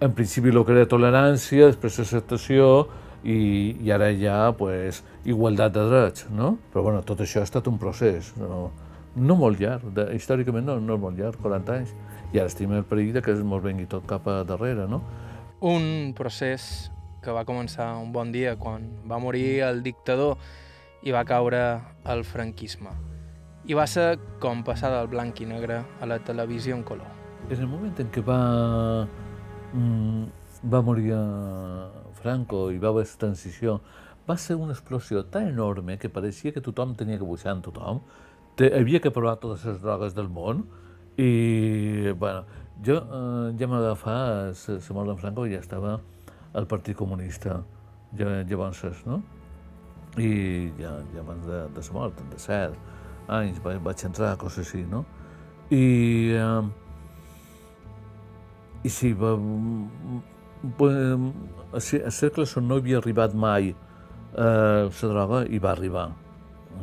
en 0.00 0.12
principi 0.14 0.52
el 0.52 0.62
que 0.64 0.74
era 0.76 0.86
tolerància, 0.88 1.68
després 1.70 1.98
acceptació 2.02 2.86
i, 3.24 3.74
i 3.82 3.92
ara 3.94 4.10
ja 4.18 4.52
pues, 4.56 5.02
igualtat 5.24 5.74
de 5.74 5.84
drets, 5.90 6.26
no? 6.30 6.54
Però 6.72 6.84
bueno, 6.86 7.02
tot 7.06 7.24
això 7.24 7.42
ha 7.42 7.48
estat 7.48 7.68
un 7.70 7.78
procés, 7.80 8.32
no, 8.38 8.68
no 9.16 9.36
molt 9.38 9.60
llarg, 9.60 9.88
de, 9.96 10.10
històricament 10.18 10.66
no, 10.68 10.78
no 10.80 10.98
molt 11.00 11.18
llarg, 11.18 11.40
40 11.42 11.78
anys, 11.78 11.94
i 12.32 12.40
ara 12.40 12.50
estem 12.50 12.72
el 12.76 12.84
perill 12.88 13.20
que 13.22 13.32
es 13.32 13.42
mos 13.46 13.62
vengui 13.64 13.88
tot 13.90 14.06
cap 14.10 14.28
a 14.28 14.42
darrere, 14.46 14.86
no? 14.90 15.02
Un 15.64 16.12
procés 16.16 16.90
que 17.24 17.32
va 17.32 17.46
començar 17.48 17.94
un 17.96 18.12
bon 18.12 18.30
dia 18.34 18.58
quan 18.60 18.84
va 19.08 19.18
morir 19.22 19.62
el 19.64 19.82
dictador 19.82 20.36
i 21.04 21.12
va 21.14 21.24
caure 21.24 21.64
el 22.12 22.24
franquisme. 22.28 22.92
I 23.64 23.72
va 23.76 23.88
ser 23.88 24.18
com 24.44 24.60
passar 24.64 24.92
del 24.92 25.08
blanc 25.08 25.40
i 25.40 25.48
negre 25.48 25.80
a 26.00 26.08
la 26.08 26.20
televisió 26.20 26.76
en 26.76 26.84
color. 26.84 27.23
En 27.50 27.60
el 27.60 27.68
moment 27.68 27.92
en 28.00 28.08
què 28.08 28.22
va 28.24 28.38
mm, 29.74 30.24
va 30.72 30.80
morir 30.80 31.12
Franco 32.16 32.70
i 32.72 32.78
va 32.80 32.88
haver 32.88 33.04
transició, 33.20 33.80
va 34.24 34.36
ser 34.40 34.56
una 34.56 34.72
explosió 34.72 35.26
tan 35.28 35.50
enorme 35.50 35.98
que 36.00 36.08
pareixia 36.08 36.54
que 36.54 36.62
tothom 36.64 36.94
tenia 36.96 37.18
que 37.20 37.28
buixar 37.28 37.52
amb 37.52 37.66
tothom, 37.66 38.00
Te, 38.56 38.68
havia 38.70 39.00
que 39.02 39.10
provar 39.10 39.34
totes 39.42 39.64
les 39.66 39.80
drogues 39.82 40.14
del 40.14 40.28
món 40.30 40.62
i, 41.18 42.12
bueno, 42.16 42.44
jo 42.86 43.00
eh, 43.02 43.48
ja 43.58 43.66
m'agafava 43.66 44.52
la 44.54 44.94
mort 44.94 45.10
d'en 45.10 45.18
Franco 45.18 45.46
ja 45.50 45.58
estava 45.58 45.96
al 46.54 46.68
Partit 46.70 46.96
Comunista, 46.96 47.58
ja, 48.16 48.30
llavors, 48.46 49.02
no? 49.10 49.20
I 50.16 50.70
ja, 50.78 50.94
ja 51.12 51.20
abans 51.20 51.44
de, 51.50 51.64
de 51.74 51.82
la 51.82 51.92
mort, 51.98 52.22
de 52.30 52.38
set 52.38 52.78
anys, 53.26 53.58
vaig 53.58 54.06
entrar, 54.06 54.36
coses 54.38 54.68
així, 54.68 54.84
no? 54.86 55.02
I, 55.74 55.82
eh, 56.38 56.83
i 58.84 58.92
sí, 58.92 59.14
va, 59.16 59.32
a 61.74 61.80
cercles 62.12 62.54
on 62.60 62.68
no 62.68 62.78
havia 62.80 63.00
arribat 63.00 63.34
mai 63.34 63.72
eh, 63.72 63.76
la 64.36 65.08
droga 65.08 65.44
i 65.48 65.58
va 65.58 65.72
arribar. 65.72 66.10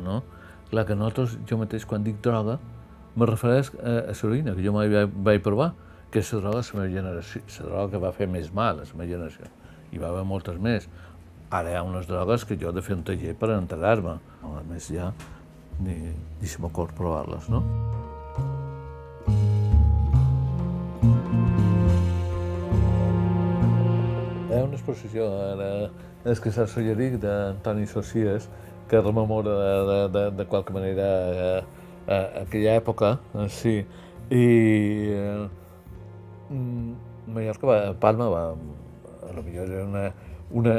No? 0.02 0.22
Clar 0.70 0.86
que 0.88 0.96
nosaltres, 0.96 1.38
jo 1.48 1.58
mateix, 1.60 1.86
quan 1.86 2.04
dic 2.04 2.20
droga, 2.24 2.58
me 3.14 3.28
refereix 3.28 3.72
a, 3.76 3.96
a 4.10 4.16
l'heroïna, 4.16 4.56
que 4.56 4.64
jo 4.64 4.74
mai 4.74 4.90
vaig, 4.92 5.14
vaig 5.30 5.42
provar, 5.44 5.72
que 6.12 6.20
és 6.20 6.32
la 6.34 6.42
droga 6.44 6.62
la 6.80 6.88
generació, 6.90 7.42
la 7.60 7.68
droga 7.68 7.90
que 7.94 8.02
va 8.02 8.12
fer 8.16 8.28
més 8.28 8.52
mal 8.52 8.80
a 8.80 8.86
la 8.86 8.98
meva 8.98 9.10
generació. 9.14 9.50
Hi 9.92 10.00
va 10.00 10.08
haver 10.08 10.24
moltes 10.24 10.58
més. 10.60 10.88
Ara 11.52 11.70
hi 11.70 11.76
ha 11.76 11.82
unes 11.84 12.08
drogues 12.08 12.46
que 12.48 12.56
jo 12.56 12.70
he 12.70 12.76
de 12.76 12.82
fer 12.82 12.96
un 12.96 13.04
taller 13.04 13.34
per 13.36 13.52
enterar-me. 13.54 14.18
A 14.42 14.62
més, 14.68 14.88
ja 14.90 15.12
ni, 15.80 15.98
ni 16.40 16.48
se 16.48 16.62
m'acord 16.62 16.96
provar-les, 16.96 17.48
no? 17.52 17.62
Hi 24.52 24.58
ha 24.58 24.64
una 24.66 24.76
exposició 24.76 25.26
ara, 25.32 25.66
que 26.44 26.50
s'ha 26.52 26.66
Solleric 26.68 27.14
d'Antoni 27.22 27.86
Socies, 27.88 28.50
que 28.90 28.98
rememora 29.00 29.54
de, 29.88 29.94
de, 30.12 30.24
de, 30.36 30.44
qualque 30.44 30.74
manera 30.76 31.06
eh, 31.44 31.62
eh, 32.06 32.26
aquella 32.42 32.74
època, 32.76 33.14
eh, 33.32 33.46
sí. 33.48 33.72
I 34.28 34.42
eh, 35.16 35.48
Mallorca, 37.32 37.66
va, 37.66 37.78
Palma, 37.96 38.28
va, 38.28 38.42
a 39.24 39.32
lo 39.32 39.42
millor 39.46 39.72
era 39.72 39.86
una, 39.86 40.04
una, 40.50 40.78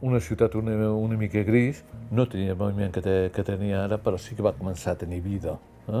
una 0.00 0.20
ciutat 0.24 0.56
una, 0.56 0.88
una 0.88 1.18
mica 1.20 1.44
gris, 1.44 1.84
no 2.10 2.24
tenia 2.32 2.56
el 2.56 2.62
moviment 2.62 2.94
que, 2.96 3.02
te, 3.04 3.18
que 3.34 3.44
tenia 3.44 3.82
ara, 3.84 4.00
però 4.00 4.16
sí 4.16 4.38
que 4.38 4.46
va 4.46 4.56
començar 4.56 4.94
a 4.96 5.02
tenir 5.04 5.20
vida. 5.20 5.58
Eh? 5.92 6.00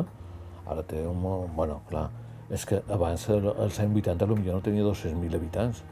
Ara 0.64 0.88
té 0.88 1.04
un... 1.04 1.20
Bueno, 1.52 1.82
clar, 1.92 2.08
és 2.48 2.64
que 2.64 2.80
abans, 2.88 3.28
als 3.28 3.82
anys 3.84 4.00
80, 4.00 4.32
potser 4.32 4.56
no 4.56 4.64
tenia 4.64 4.88
200.000 4.88 5.42
habitants. 5.42 5.90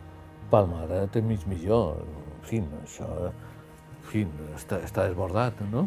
Palma 0.53 0.83
ara 0.85 1.07
té 1.12 1.23
mig 1.25 1.47
milió, 1.49 1.81
en 2.03 2.47
fi, 2.47 2.61
això, 2.83 3.09
en 3.31 4.07
fi, 4.11 4.27
està, 4.59 4.83
està 4.85 5.07
desbordat, 5.09 5.62
no? 5.73 5.87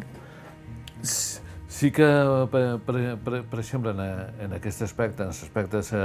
Sí 1.02 1.90
que, 1.94 2.06
per, 2.50 2.64
per, 2.86 2.96
per, 3.22 3.40
per 3.50 3.58
exemple, 3.62 3.92
en, 3.94 4.02
en 4.46 4.56
aquest 4.58 4.82
aspecte, 4.86 5.22
en 5.22 5.30
l'aspecte 5.34 5.82
de 5.86 6.02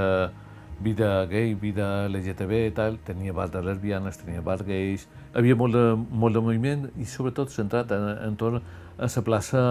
vida 0.82 1.26
gay, 1.30 1.54
vida 1.54 2.08
LGTB 2.10 2.66
i 2.68 2.74
tal, 2.76 2.98
tenia 3.06 3.34
bar 3.34 3.50
de 3.54 3.62
lesbianes, 3.64 4.18
tenia 4.22 4.42
bar 4.42 4.60
gais, 4.66 5.08
havia 5.38 5.56
molt 5.56 5.78
de, 5.78 5.86
molt 5.96 6.36
de 6.36 6.42
moviment 6.42 6.88
i 6.98 7.06
sobretot 7.06 7.54
centrat 7.54 7.94
en, 7.94 8.08
en 8.26 8.38
torn 8.38 8.62
a 8.98 9.10
la 9.10 9.24
plaça 9.26 9.62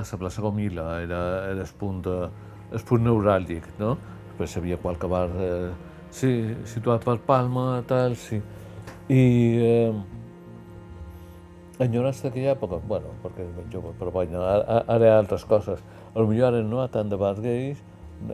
a 0.00 0.04
la 0.04 0.18
plaça 0.20 0.42
Gomila, 0.44 1.00
era, 1.02 1.20
era 1.50 1.64
el 1.64 1.72
punt, 1.80 2.04
el 2.06 2.84
punt 2.86 3.04
neuràlgic, 3.04 3.66
no? 3.80 3.96
Després 4.30 4.54
hi 4.54 4.60
havia 4.60 4.78
qualque 4.80 5.08
bar 5.10 5.28
eh, 5.34 5.70
Sí, 6.10 6.32
situat 6.66 7.04
per 7.06 7.18
Palma, 7.26 7.82
tal, 7.88 8.16
sí. 8.18 8.40
I 9.10 9.22
eh, 9.62 9.92
enyorats 11.80 12.24
d'aquella 12.24 12.54
època, 12.56 12.80
bueno, 12.90 13.14
perquè 13.22 13.46
és 13.46 13.52
ben 13.56 13.70
jove, 13.72 13.94
però 13.98 14.12
bueno, 14.14 14.42
ara, 14.44 14.82
ara 14.90 15.06
hi 15.06 15.12
ha 15.12 15.20
altres 15.22 15.46
coses. 15.48 15.82
A 16.14 16.26
millor 16.26 16.50
ara 16.50 16.64
no 16.66 16.80
hi 16.80 16.84
ha 16.84 16.90
tant 16.92 17.10
de 17.10 17.18
bars 17.20 17.40
gais, 17.44 17.80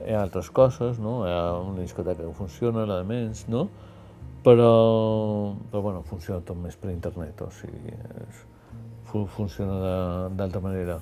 hi 0.00 0.14
ha 0.14 0.22
altres 0.24 0.50
coses, 0.50 0.98
no? 1.02 1.20
Hi 1.26 1.34
ha 1.34 1.44
una 1.60 1.84
discoteca 1.84 2.24
que 2.24 2.32
funciona, 2.34 2.86
menys, 3.04 3.46
no? 3.52 3.68
Però, 4.46 5.54
però 5.70 5.82
bueno, 5.82 6.02
funciona 6.06 6.40
tot 6.46 6.58
més 6.58 6.76
per 6.78 6.92
internet, 6.92 7.40
o 7.42 7.50
sigui, 7.50 7.94
és, 8.22 8.42
funciona 9.34 10.28
d'altra 10.36 10.62
manera. 10.62 11.00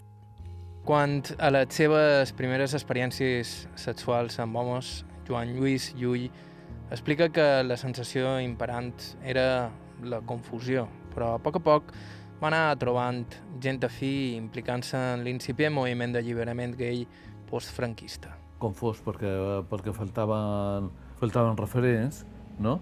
Quant 0.85 1.23
a 1.41 1.49
les 1.53 1.73
seves 1.73 2.33
primeres 2.37 2.75
experiències 2.77 3.55
sexuals 3.81 4.37
amb 4.41 4.57
homes, 4.61 4.99
Joan 5.29 5.55
Lluís 5.57 5.93
Llull 5.97 6.29
Explica 6.95 7.27
que 7.35 7.45
la 7.67 7.75
sensació 7.75 8.37
imperant 8.39 8.93
era 9.27 9.73
la 10.07 10.21
confusió, 10.23 10.85
però 11.11 11.33
a 11.35 11.41
poc 11.43 11.57
a 11.59 11.63
poc 11.67 11.89
va 12.39 12.47
anar 12.53 12.77
trobant 12.79 13.25
gent 13.65 13.83
afí 13.83 14.37
implicant-se 14.39 15.01
en 15.17 15.25
l'incipient 15.27 15.75
moviment 15.75 16.15
d'alliberament 16.15 16.77
gay 16.79 17.03
postfranquista. 17.51 18.37
Confós 18.63 19.01
perquè, 19.03 19.33
perquè 19.67 19.95
faltaven, 19.97 20.87
faltaven 21.19 21.59
referents, 21.59 22.23
no? 22.63 22.77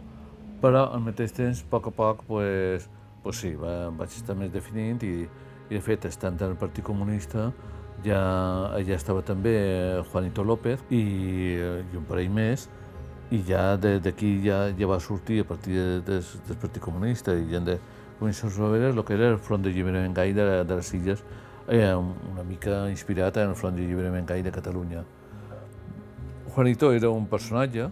però 0.61 0.85
al 0.93 1.01
mateix 1.09 1.33
temps, 1.33 1.65
a 1.65 1.71
poc 1.73 1.89
a 1.89 1.95
poc, 2.03 2.23
pues, 2.29 2.91
pues 3.25 3.41
sí, 3.41 3.55
va, 3.57 3.89
vaig 3.97 4.13
estar 4.13 4.37
més 4.37 4.53
definint 4.53 5.01
i, 5.09 5.15
i 5.25 5.73
de 5.73 5.81
fet, 5.81 6.05
estant 6.13 6.37
en 6.37 6.53
el 6.53 6.61
Partit 6.61 6.85
Comunista, 6.85 7.49
ja, 8.05 8.21
ja 8.85 8.95
estava 9.01 9.25
també 9.25 9.57
Juanito 10.13 10.45
López 10.45 10.85
i, 10.91 11.03
i 11.57 11.97
un 11.97 12.05
parell 12.05 12.31
més, 12.31 12.69
i 13.33 13.41
ja 13.49 13.77
d'aquí 13.81 14.35
ja, 14.45 14.67
ja 14.77 14.89
va 14.89 14.99
sortir 15.01 15.41
a 15.41 15.49
partir 15.49 15.75
de, 15.75 16.01
de, 16.05 16.21
del 16.49 16.59
Partit 16.61 16.83
Comunista 16.85 17.33
i 17.33 17.47
gent 17.49 17.65
de 17.65 17.79
Comissions 18.19 18.59
Obreres 18.61 18.95
el 18.95 19.05
que 19.09 19.17
era 19.17 19.31
el 19.33 19.39
Front 19.41 19.65
d'Alliberament 19.65 20.15
Gai 20.15 20.35
de, 20.37 20.45
de 20.69 20.77
les 20.79 20.93
Illes, 20.95 21.25
eh, 21.67 21.95
una 21.97 22.45
mica 22.45 22.85
inspirat 22.91 23.41
en 23.41 23.55
el 23.55 23.57
Front 23.57 23.79
d'Alliberament 23.79 24.29
Gai 24.29 24.45
de 24.45 24.53
Catalunya. 24.53 25.05
Juanito 26.53 26.93
era 26.93 27.09
un 27.11 27.27
personatge, 27.27 27.89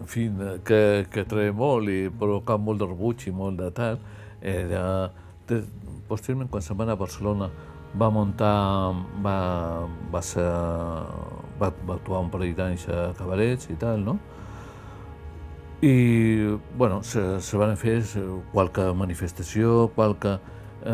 en 0.00 0.06
fi, 0.10 0.26
que, 0.66 1.06
que 1.12 1.24
treia 1.28 1.54
molt 1.54 1.88
i 1.88 2.08
provocava 2.10 2.58
molt 2.58 2.82
de 2.82 3.28
i 3.28 3.30
molt 3.30 3.58
de 3.60 3.70
tal. 3.70 4.00
Era, 4.42 5.12
de, 5.46 5.62
posteriorment, 6.08 6.50
quan 6.50 6.62
se'n 6.62 6.76
va 6.76 6.84
anar 6.88 6.98
a 6.98 7.02
Barcelona, 7.04 7.50
va 7.94 8.10
muntar, 8.10 8.94
va, 9.22 9.36
va, 10.12 10.22
ser, 10.22 10.46
va, 11.60 11.70
va 11.86 11.94
actuar 11.94 12.20
un 12.26 12.30
parell 12.30 12.54
d'anys 12.54 12.88
a 12.88 13.12
cabarets 13.18 13.70
i 13.70 13.78
tal, 13.78 14.02
no? 14.02 14.18
I, 15.82 16.58
bueno, 16.76 17.02
se, 17.02 17.40
se 17.40 17.56
van 17.56 17.76
fer 17.80 18.02
qualque 18.52 18.92
manifestació, 18.94 19.88
qualque... 19.96 20.38
Eh, 20.80 20.92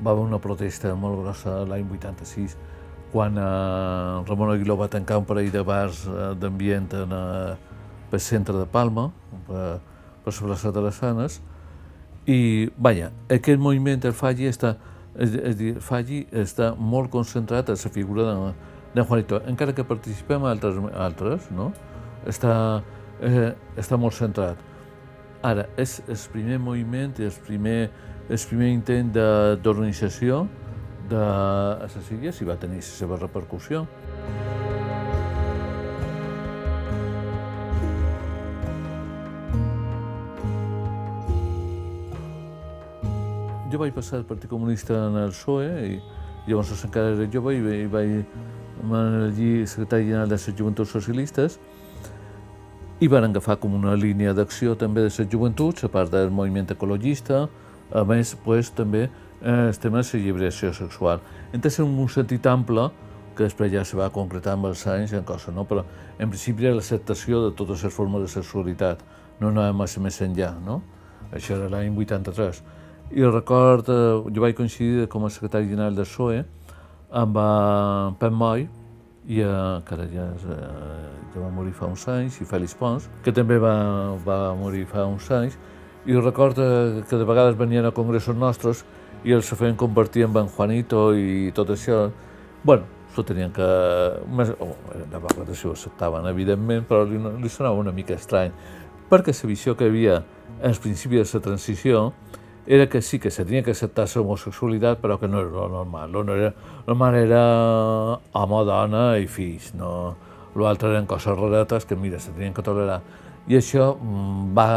va 0.00 0.12
haver 0.14 0.22
una 0.24 0.38
protesta 0.40 0.94
molt 0.96 1.18
grossa 1.20 1.58
l'any 1.68 1.84
86, 1.92 2.54
quan 3.12 3.36
eh, 3.36 4.24
Ramon 4.28 4.52
Aguiló 4.54 4.76
va 4.80 4.88
tancar 4.88 5.18
un 5.20 5.26
parell 5.28 5.50
de 5.52 5.60
bars 5.64 6.06
eh, 6.08 6.30
d'ambient 6.40 6.88
en 6.96 7.12
eh, 7.16 7.56
pel 8.10 8.20
centre 8.20 8.56
de 8.56 8.66
Palma, 8.68 9.10
per, 9.48 9.80
per 10.24 10.32
sobre 10.32 10.54
les 10.54 10.64
Atarasanes, 10.68 11.40
i, 12.28 12.68
vaja, 12.76 13.10
aquest 13.32 13.60
moviment 13.60 14.00
del 14.02 14.12
Falli 14.16 14.48
està, 14.50 14.74
és, 15.16 15.32
dir, 15.56 15.74
Falli 15.84 16.24
està 16.36 16.74
molt 16.76 17.10
concentrat 17.12 17.72
en 17.72 17.80
la 17.80 17.92
figura 17.92 18.26
de, 18.28 18.52
de 18.94 19.04
Juanito, 19.06 19.40
encara 19.48 19.76
que 19.76 19.84
participem 19.84 20.44
altres, 20.44 20.76
altres 20.94 21.48
no? 21.56 21.70
Està, 22.28 22.52
eh, 23.22 23.52
està 23.80 23.98
molt 24.00 24.16
centrat. 24.16 24.60
Ara, 25.42 25.66
és 25.80 26.00
el 26.08 26.18
primer 26.32 26.58
moviment, 26.60 27.14
el 27.18 27.36
primer, 27.46 27.90
el 28.28 28.42
primer 28.48 28.72
intent 28.74 29.12
d'organització 29.14 30.44
de, 31.10 31.24
illes 32.16 32.40
i 32.40 32.48
va 32.48 32.58
tenir 32.60 32.82
la 32.82 32.88
seva 32.88 33.20
repercussió. 33.20 33.86
jo 43.70 43.78
vaig 43.78 43.92
passar 43.94 44.18
el 44.18 44.24
Partit 44.26 44.50
Comunista 44.50 44.96
en 45.06 45.16
el 45.20 45.30
PSOE 45.30 45.66
i 45.86 45.98
llavors 46.48 46.84
encara 46.84 47.12
era 47.14 47.26
jove 47.30 47.54
i, 47.54 47.60
i 47.84 47.86
vaig 47.86 48.24
elegir 48.82 49.66
secretari 49.70 50.08
general 50.08 50.28
de 50.28 50.34
les 50.34 50.56
Joventuts 50.58 50.90
Socialistes 50.90 51.60
i 53.00 53.08
van 53.08 53.24
agafar 53.24 53.56
com 53.60 53.74
una 53.74 53.94
línia 53.96 54.34
d'acció 54.36 54.74
també 54.76 55.06
de 55.06 55.08
les 55.08 55.28
joventuts, 55.32 55.84
a 55.84 55.88
part 55.88 56.12
del 56.12 56.30
moviment 56.30 56.68
ecologista, 56.70 57.46
a 57.90 58.02
més, 58.04 58.34
pues, 58.44 58.70
també 58.76 59.06
eh, 59.06 59.68
el 59.68 59.78
tema 59.80 60.02
de 60.02 60.08
la 60.12 60.24
lliberació 60.24 60.72
sexual. 60.76 61.20
Entonces, 61.52 61.80
en 61.80 61.96
un 61.98 62.08
sentit 62.08 62.46
ample, 62.46 62.90
que 63.34 63.46
després 63.46 63.72
ja 63.72 63.84
se 63.88 63.96
va 63.96 64.10
concretar 64.12 64.52
amb 64.52 64.68
els 64.68 64.84
anys 64.86 65.14
en 65.16 65.24
cosa, 65.24 65.52
no? 65.52 65.64
però 65.64 65.84
en 66.18 66.28
principi 66.28 66.66
era 66.66 66.74
l'acceptació 66.76 67.46
de 67.46 67.54
totes 67.56 67.84
les 67.86 67.94
formes 67.94 68.20
de 68.20 68.28
sexualitat, 68.28 69.00
no 69.40 69.48
anàvem 69.48 69.80
massa 69.80 70.02
més 70.04 70.20
enllà, 70.20 70.50
no? 70.60 70.82
Això 71.32 71.54
era 71.56 71.70
l'any 71.72 71.94
83. 71.96 72.60
I 73.16 73.24
record, 73.24 73.88
eh, 73.88 74.28
jo 74.28 74.44
vaig 74.44 74.58
coincidir 74.58 75.08
com 75.08 75.24
a 75.24 75.30
secretari 75.32 75.70
general 75.70 75.96
del 75.96 76.04
PSOE 76.04 76.44
amb 77.22 77.40
eh, 77.40 78.12
Pep 78.20 78.36
Moll, 78.36 78.66
i 79.28 79.40
eh, 79.40 79.82
que 79.86 79.94
ara 79.94 80.06
ja, 80.10 80.26
eh, 80.32 81.10
ja 81.34 81.42
va 81.42 81.50
morir 81.52 81.74
fa 81.76 81.90
uns 81.90 82.06
anys, 82.08 82.40
i 82.40 82.48
Fèlix 82.48 82.74
Pons, 82.78 83.08
que 83.24 83.34
també 83.36 83.58
va, 83.60 83.74
va 84.24 84.54
morir 84.58 84.86
fa 84.88 85.04
uns 85.08 85.28
anys, 85.30 85.58
i 86.06 86.16
recordo 86.16 86.64
que 87.08 87.18
de 87.20 87.26
vegades 87.28 87.58
venien 87.58 87.84
a 87.84 87.92
congressos 87.92 88.36
nostres 88.36 88.84
i 89.24 89.34
els 89.36 89.50
feien 89.52 89.76
convertir 89.76 90.24
en 90.24 90.48
Juanito 90.48 91.12
i 91.14 91.52
tot 91.52 91.70
això. 91.70 92.10
bueno, 92.64 92.84
s'ho 93.14 93.22
tenien 93.22 93.52
que... 93.52 93.66
Més, 94.28 94.52
oh, 94.60 94.74
de 94.94 95.18
vegades 95.18 95.58
si 95.58 95.66
ho 95.66 95.72
acceptaven, 95.72 96.26
evidentment, 96.26 96.84
però 96.88 97.04
li, 97.04 97.18
li 97.18 97.48
sonava 97.48 97.76
una 97.76 97.92
mica 97.92 98.14
estrany, 98.14 98.52
perquè 99.10 99.34
la 99.34 99.48
visió 99.48 99.76
que 99.76 99.84
hi 99.84 99.88
havia 99.88 100.22
als 100.62 100.78
principis 100.78 101.32
de 101.32 101.38
la 101.38 101.44
transició 101.44 102.12
era 102.70 102.88
que 102.88 103.02
sí 103.02 103.18
que 103.18 103.32
se 103.32 103.44
tenia 103.44 103.64
que 103.64 103.72
acceptar 103.72 104.06
la 104.14 104.20
homosexualitat, 104.20 105.00
però 105.02 105.18
que 105.18 105.26
no 105.26 105.40
era 105.40 105.50
lo 105.50 105.68
normal. 105.68 106.12
Lo, 106.12 106.22
no 106.22 106.36
era, 106.36 106.54
normal 106.86 107.16
era 107.16 107.40
home, 108.30 108.64
dona 108.64 109.18
i 109.18 109.26
fills, 109.26 109.72
no... 109.74 110.14
L'altre 110.54 110.90
eren 110.90 111.06
coses 111.06 111.34
raretes 111.34 111.84
que, 111.84 111.96
mira, 111.96 112.20
se 112.22 112.30
tenien 112.30 112.54
que 112.54 112.62
tolerar. 112.62 113.00
I 113.50 113.58
això 113.58 113.96
mm, 113.96 114.54
va, 114.54 114.68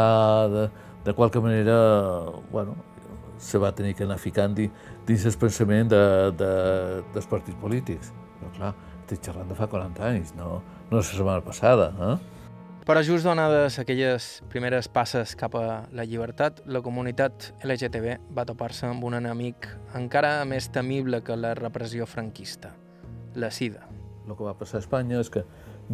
de, 0.50 0.64
de 1.06 1.14
qualque 1.14 1.38
manera, 1.38 1.76
bueno, 2.50 2.74
se 3.38 3.58
va 3.62 3.70
tenir 3.70 3.94
que 3.94 4.02
anar 4.02 4.18
ficant 4.18 4.58
dins 4.58 5.26
el 5.30 5.38
pensament 5.38 5.90
de, 5.94 6.04
de, 6.34 6.52
dels 7.14 7.30
partits 7.30 7.58
polítics. 7.62 8.10
Però 8.40 8.50
clar, 8.58 8.72
estic 9.04 9.22
xerrant 9.22 9.50
de 9.50 9.54
fa 9.54 9.70
40 9.70 10.06
anys, 10.10 10.34
no, 10.34 10.58
no 10.90 10.98
la 10.98 11.06
setmana 11.06 11.46
passada. 11.46 11.92
Eh? 11.94 12.33
Però 12.84 13.00
just 13.00 13.24
donades 13.24 13.78
aquelles 13.80 14.42
primeres 14.52 14.90
passes 14.92 15.30
cap 15.40 15.54
a 15.56 15.60
la 15.88 16.04
llibertat, 16.04 16.58
la 16.68 16.82
comunitat 16.84 17.46
LGTB 17.64 18.34
va 18.36 18.44
topar-se 18.44 18.84
amb 18.90 19.06
un 19.08 19.16
enemic 19.16 19.70
encara 19.96 20.34
més 20.44 20.68
temible 20.68 21.22
que 21.24 21.32
la 21.32 21.54
repressió 21.56 22.04
franquista, 22.04 22.74
la 23.40 23.48
sida. 23.48 23.88
El 24.28 24.36
que 24.36 24.44
va 24.44 24.52
passar 24.60 24.82
a 24.82 24.84
Espanya 24.84 25.22
és 25.24 25.32
que 25.32 25.46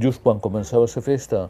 just 0.03 0.25
quan 0.27 0.43
començava 0.43 0.91
la 0.91 1.05
festa 1.07 1.45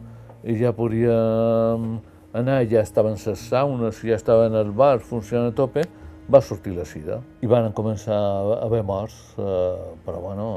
i 0.45 0.59
ja 0.61 0.75
podíem 0.77 1.89
anar, 2.37 2.61
ja 2.69 2.85
estaven 2.85 3.17
les 3.17 3.49
saunes, 3.49 4.05
ja 4.05 4.21
estaven 4.21 4.53
els 4.53 4.69
bars 4.77 5.09
funcionant 5.09 5.49
a 5.49 5.57
tope, 5.57 5.89
va 6.29 6.45
sortir 6.45 6.77
la 6.77 6.85
sida. 6.85 7.17
I 7.41 7.49
van 7.49 7.73
començar 7.73 8.13
a 8.13 8.61
haver 8.69 8.85
morts, 8.85 9.33
eh, 9.41 9.97
però 10.05 10.21
bueno, 10.21 10.47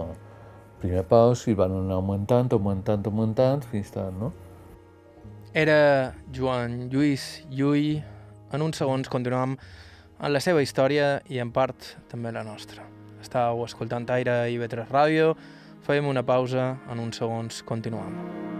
primer 0.84 1.08
pas 1.08 1.48
i 1.48 1.56
van 1.56 1.72
anar 1.72 2.02
augmentant, 2.02 2.52
augmentant, 2.52 3.00
augmentant, 3.08 3.64
fins 3.72 3.88
tant, 3.96 4.12
no? 4.20 4.34
Era 5.54 6.16
Joan 6.34 6.88
Lluís 6.90 7.44
Llull. 7.46 8.00
En 8.50 8.62
uns 8.64 8.80
segons 8.82 9.06
continuam 9.06 9.52
en 9.54 10.32
la 10.34 10.40
seva 10.42 10.64
història 10.66 11.20
i 11.30 11.38
en 11.38 11.52
part 11.54 11.92
també 12.10 12.32
la 12.34 12.42
nostra. 12.42 12.82
Estàveu 13.22 13.62
escoltant 13.62 14.08
Aire 14.16 14.34
i 14.50 14.58
Vetres 14.58 14.90
Ràdio. 14.90 15.36
Fem 15.86 16.10
una 16.10 16.26
pausa, 16.26 16.72
en 16.90 17.06
uns 17.06 17.22
segons 17.22 17.62
continuam. 17.70 18.53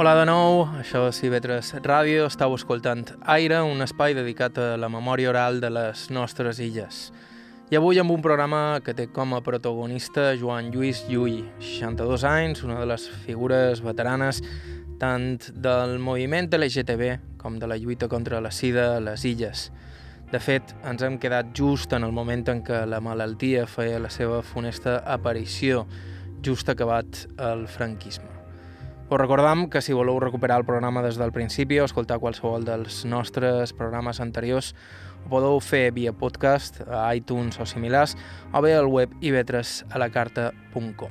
Hola 0.00 0.14
de 0.16 0.22
nou, 0.24 0.62
això 0.80 1.02
és 1.10 1.18
Cibetres 1.20 1.74
Ràdio, 1.84 2.22
estàu 2.30 2.54
escoltant 2.56 3.02
Aire, 3.34 3.58
un 3.68 3.84
espai 3.84 4.14
dedicat 4.16 4.56
a 4.56 4.78
la 4.80 4.88
memòria 4.88 5.28
oral 5.28 5.60
de 5.60 5.68
les 5.68 6.06
nostres 6.08 6.56
illes. 6.64 7.10
I 7.68 7.76
avui 7.76 8.00
amb 8.00 8.14
un 8.14 8.24
programa 8.24 8.80
que 8.80 8.94
té 8.96 9.10
com 9.12 9.36
a 9.36 9.42
protagonista 9.44 10.30
Joan 10.40 10.70
Lluís 10.72 11.02
Llull, 11.10 11.42
62 11.60 12.24
anys, 12.24 12.64
una 12.64 12.80
de 12.80 12.88
les 12.88 13.04
figures 13.26 13.84
veteranes 13.84 14.40
tant 15.04 15.36
del 15.52 15.98
moviment 16.00 16.48
LGTB 16.48 17.36
com 17.36 17.60
de 17.60 17.68
la 17.68 17.76
lluita 17.76 18.08
contra 18.08 18.40
la 18.40 18.56
sida 18.56 18.94
a 18.96 19.04
les 19.04 19.28
illes. 19.28 19.68
De 20.32 20.40
fet, 20.40 20.72
ens 20.80 21.04
hem 21.04 21.20
quedat 21.20 21.52
just 21.52 21.92
en 21.92 22.08
el 22.08 22.16
moment 22.16 22.48
en 22.48 22.64
què 22.64 22.86
la 22.88 23.04
malaltia 23.04 23.68
feia 23.68 24.00
la 24.00 24.08
seva 24.08 24.40
funesta 24.40 25.02
aparició, 25.04 25.84
just 26.40 26.72
acabat 26.72 27.26
el 27.36 27.68
franquisme. 27.68 28.39
Us 29.10 29.18
recordam 29.18 29.64
que 29.66 29.80
si 29.82 29.90
voleu 29.90 30.20
recuperar 30.22 30.60
el 30.60 30.64
programa 30.64 31.02
des 31.02 31.16
del 31.18 31.32
principi 31.34 31.80
o 31.82 31.84
escoltar 31.88 32.20
qualsevol 32.22 32.62
dels 32.62 33.00
nostres 33.02 33.72
programes 33.74 34.20
anteriors, 34.22 34.68
ho 35.24 35.28
podeu 35.32 35.58
fer 35.58 35.90
via 35.96 36.12
podcast, 36.14 36.78
a 36.86 37.10
iTunes 37.18 37.58
o 37.58 37.66
similars, 37.66 38.14
o 38.54 38.62
bé 38.62 38.76
al 38.78 38.86
web 38.86 39.10
ivetresalacarta.com. 39.18 41.10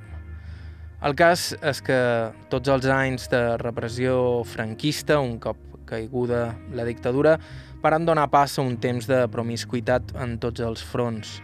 El 1.04 1.18
cas 1.20 1.52
és 1.60 1.84
que 1.84 2.00
tots 2.48 2.72
els 2.72 2.88
anys 2.88 3.28
de 3.36 3.44
repressió 3.60 4.48
franquista, 4.48 5.20
un 5.20 5.36
cop 5.44 5.60
caiguda 5.84 6.56
la 6.72 6.88
dictadura, 6.88 7.36
van 7.84 8.08
donar 8.08 8.30
pas 8.32 8.56
a 8.56 8.64
un 8.64 8.80
temps 8.80 9.12
de 9.12 9.26
promiscuitat 9.28 10.16
en 10.16 10.40
tots 10.40 10.64
els 10.64 10.80
fronts, 10.80 11.42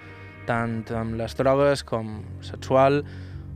tant 0.47 0.87
amb 0.95 1.19
les 1.19 1.35
drogues 1.35 1.83
com 1.83 2.21
sexual, 2.39 3.03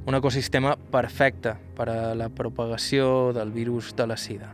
un 0.05 0.15
ecosistema 0.15 0.75
perfecte 0.91 1.55
per 1.75 1.89
a 1.89 1.97
la 2.15 2.29
propagació 2.29 3.31
del 3.35 3.51
virus 3.51 3.91
de 3.95 4.07
la 4.07 4.17
sida. 4.17 4.53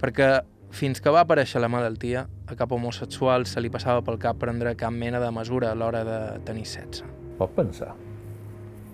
Perquè 0.00 0.30
fins 0.74 1.00
que 1.00 1.12
va 1.12 1.24
aparèixer 1.24 1.60
la 1.62 1.70
malaltia, 1.72 2.26
a 2.48 2.56
cap 2.56 2.72
homosexual 2.72 3.46
se 3.46 3.60
li 3.60 3.70
passava 3.72 4.02
pel 4.04 4.18
cap 4.20 4.38
prendre 4.40 4.74
cap 4.78 4.92
mena 4.92 5.20
de 5.20 5.30
mesura 5.34 5.72
a 5.72 5.76
l'hora 5.78 6.04
de 6.04 6.18
tenir 6.48 6.66
sexe. 6.68 7.06
Pot 7.38 7.54
pensar, 7.56 7.94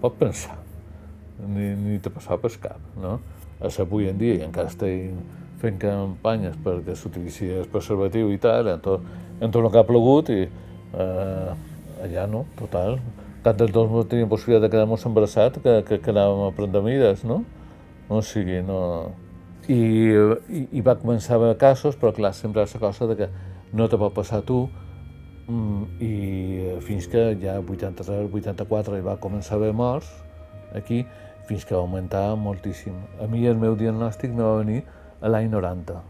pot 0.02 0.18
pensar. 0.20 0.59
Ni, 1.48 1.72
ni 1.74 1.98
te 1.98 2.12
passava 2.14 2.38
pel 2.44 2.59
cap, 2.62 2.83
no? 3.00 3.18
A 3.64 3.70
avui 3.83 4.09
en 4.11 4.18
dia, 4.18 4.37
i 4.38 4.44
encara 4.46 4.70
estem 4.70 5.18
fent 5.62 5.78
campanyes 5.80 6.57
perquè 6.62 6.94
s'utilitzi 6.98 7.48
el 7.61 7.68
preservatiu 7.72 8.30
i 8.35 8.38
tal, 8.38 8.68
en 8.70 8.83
tot, 8.85 9.04
en 9.40 9.50
tot 9.50 9.62
el 9.62 9.70
que 9.72 9.80
ha 9.80 9.88
plogut, 9.88 10.30
i 10.30 10.44
eh, 10.44 11.54
allà 12.04 12.26
no, 12.30 12.44
total, 12.59 12.98
dels 13.52 13.72
dos 13.72 14.07
teníem 14.09 14.28
possibilitat 14.28 14.62
de 14.64 14.70
quedar-nos 14.72 15.04
embarassats 15.04 15.61
que, 15.61 15.83
que, 15.85 15.98
que 15.98 16.11
anàvem 16.11 16.46
a 16.46 16.52
prendre 16.57 16.80
mides, 16.80 17.24
no? 17.24 17.42
O 18.09 18.22
sigui, 18.22 18.62
no... 18.64 19.12
I, 19.68 19.76
i, 20.48 20.62
i 20.76 20.80
va 20.85 20.96
començar 20.96 21.35
a 21.35 21.38
haver 21.38 21.57
casos, 21.61 21.96
però 21.96 22.12
clar, 22.12 22.35
sempre 22.37 22.64
la 22.64 22.80
cosa 22.80 23.07
de 23.07 23.16
que 23.16 23.28
no 23.72 23.88
te 23.88 24.00
pot 24.00 24.14
passar 24.16 24.40
a 24.40 24.44
tu, 24.44 24.68
mm, 25.48 25.85
i 26.00 26.12
fins 26.85 27.08
que 27.08 27.35
ja 27.40 27.58
83, 27.60 28.33
84 28.33 28.98
hi 28.98 29.04
va 29.04 29.16
començar 29.21 29.56
a 29.56 29.60
haver 29.60 29.73
morts 29.77 30.08
aquí, 30.77 31.04
fins 31.48 31.64
que 31.64 31.75
va 31.75 31.81
augmentar 31.81 32.37
moltíssim. 32.37 32.96
A 33.21 33.29
mi 33.29 33.44
el 33.46 33.56
meu 33.60 33.77
diagnòstic 33.77 34.33
me 34.33 34.42
va 34.42 34.58
venir 34.60 34.83
a 35.21 35.29
l'any 35.33 35.48
90, 35.52 36.00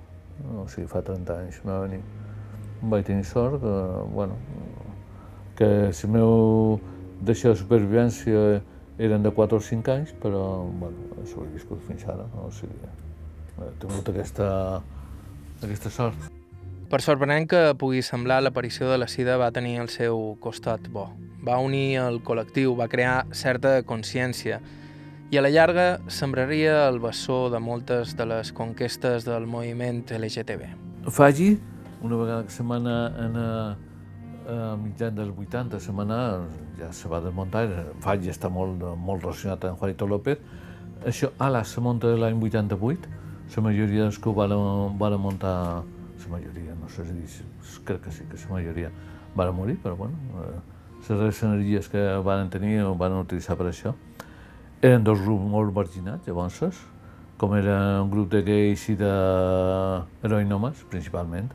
o 0.62 0.66
sigui, 0.70 0.86
fa 0.90 1.02
30 1.02 1.38
anys 1.44 1.62
me 1.64 1.72
va 1.72 1.80
venir. 1.86 2.02
Vaig 2.82 3.06
tenir 3.06 3.24
sort 3.24 3.62
que, 3.62 3.76
bueno, 4.14 4.36
que 5.56 5.70
el 5.90 6.10
meu 6.10 6.80
D'això 7.24 7.54
de 7.54 7.60
supervivència 7.60 8.60
eren 8.98 9.24
de 9.24 9.32
4 9.34 9.58
o 9.58 9.60
5 9.60 9.92
anys, 9.94 10.12
però 10.22 10.44
bueno, 10.80 11.08
he 11.18 11.48
viscut 11.54 11.80
fins 11.88 12.04
ara, 12.06 12.28
no? 12.34 12.46
o 12.48 12.52
sigui, 12.52 12.76
he 13.58 13.70
tingut 13.80 14.08
aquesta, 14.12 14.48
aquesta 15.62 15.90
sort. 15.90 16.30
Per 16.90 17.00
sorprenent 17.02 17.48
que 17.50 17.62
pugui 17.80 18.04
semblar, 18.04 18.42
l'aparició 18.44 18.90
de 18.92 18.98
la 19.00 19.08
sida 19.08 19.38
va 19.40 19.50
tenir 19.50 19.78
el 19.82 19.88
seu 19.88 20.36
costat 20.40 20.86
bo. 20.92 21.08
Va 21.44 21.58
unir 21.58 21.96
el 22.04 22.20
col·lectiu, 22.22 22.76
va 22.78 22.86
crear 22.92 23.24
certa 23.32 23.80
consciència 23.88 24.60
i 25.32 25.38
a 25.40 25.42
la 25.42 25.50
llarga 25.50 25.98
sembraria 26.06 26.84
el 26.86 27.00
bessó 27.02 27.48
de 27.50 27.58
moltes 27.58 28.14
de 28.14 28.26
les 28.28 28.52
conquestes 28.54 29.24
del 29.26 29.48
moviment 29.50 30.04
LGTB. 30.12 30.68
Fagi, 31.10 31.56
una 32.04 32.20
vegada 32.20 32.44
que 32.44 32.52
se 32.52 32.62
m'ha 32.62 32.78
anar 32.78 33.76
a 34.48 34.74
mitjan 34.76 35.14
dels 35.16 35.32
80 35.38 35.80
setmanals 35.80 36.52
ja 36.78 36.90
se 36.92 37.08
va 37.08 37.20
desmuntar, 37.24 37.64
Falla 38.04 38.30
està 38.32 38.50
molt, 38.52 38.82
molt 38.96 39.24
relacionat 39.24 39.64
amb 39.64 39.80
Juanito 39.80 40.08
López, 40.10 40.38
això, 41.04 41.30
ala, 41.38 41.64
se 41.64 41.80
munta 41.80 42.12
l'any 42.16 42.36
88, 42.40 43.08
la 43.56 43.62
majoria 43.62 44.06
dels 44.06 44.18
que 44.18 44.28
ho 44.28 44.34
van, 44.36 44.54
van 45.00 45.18
muntar, 45.20 45.56
la 45.84 46.30
majoria, 46.30 46.74
no 46.80 46.88
sé 46.88 47.04
si 47.04 47.12
dir, 47.12 47.28
crec 47.84 48.00
que 48.04 48.12
sí, 48.12 48.24
que 48.30 48.36
la 48.36 48.54
majoria 48.54 48.90
van 49.34 49.54
morir, 49.54 49.76
però 49.82 49.96
bueno, 49.96 50.16
eh, 50.44 50.60
les 51.08 51.42
energies 51.42 51.88
que 51.88 52.02
van 52.24 52.50
tenir 52.50 52.82
ho 52.82 52.94
van 52.94 53.12
utilitzar 53.20 53.56
per 53.56 53.68
això. 53.68 53.94
Eren 54.80 55.04
dos 55.04 55.20
grups 55.20 55.44
molt 55.48 55.74
marginats, 55.74 56.26
llavors, 56.26 56.80
com 57.36 57.54
era 57.56 58.02
un 58.02 58.10
grup 58.10 58.30
de 58.30 58.42
gais 58.42 58.88
i 58.88 58.96
d'heroïnomes, 58.96 60.84
principalment. 60.90 61.50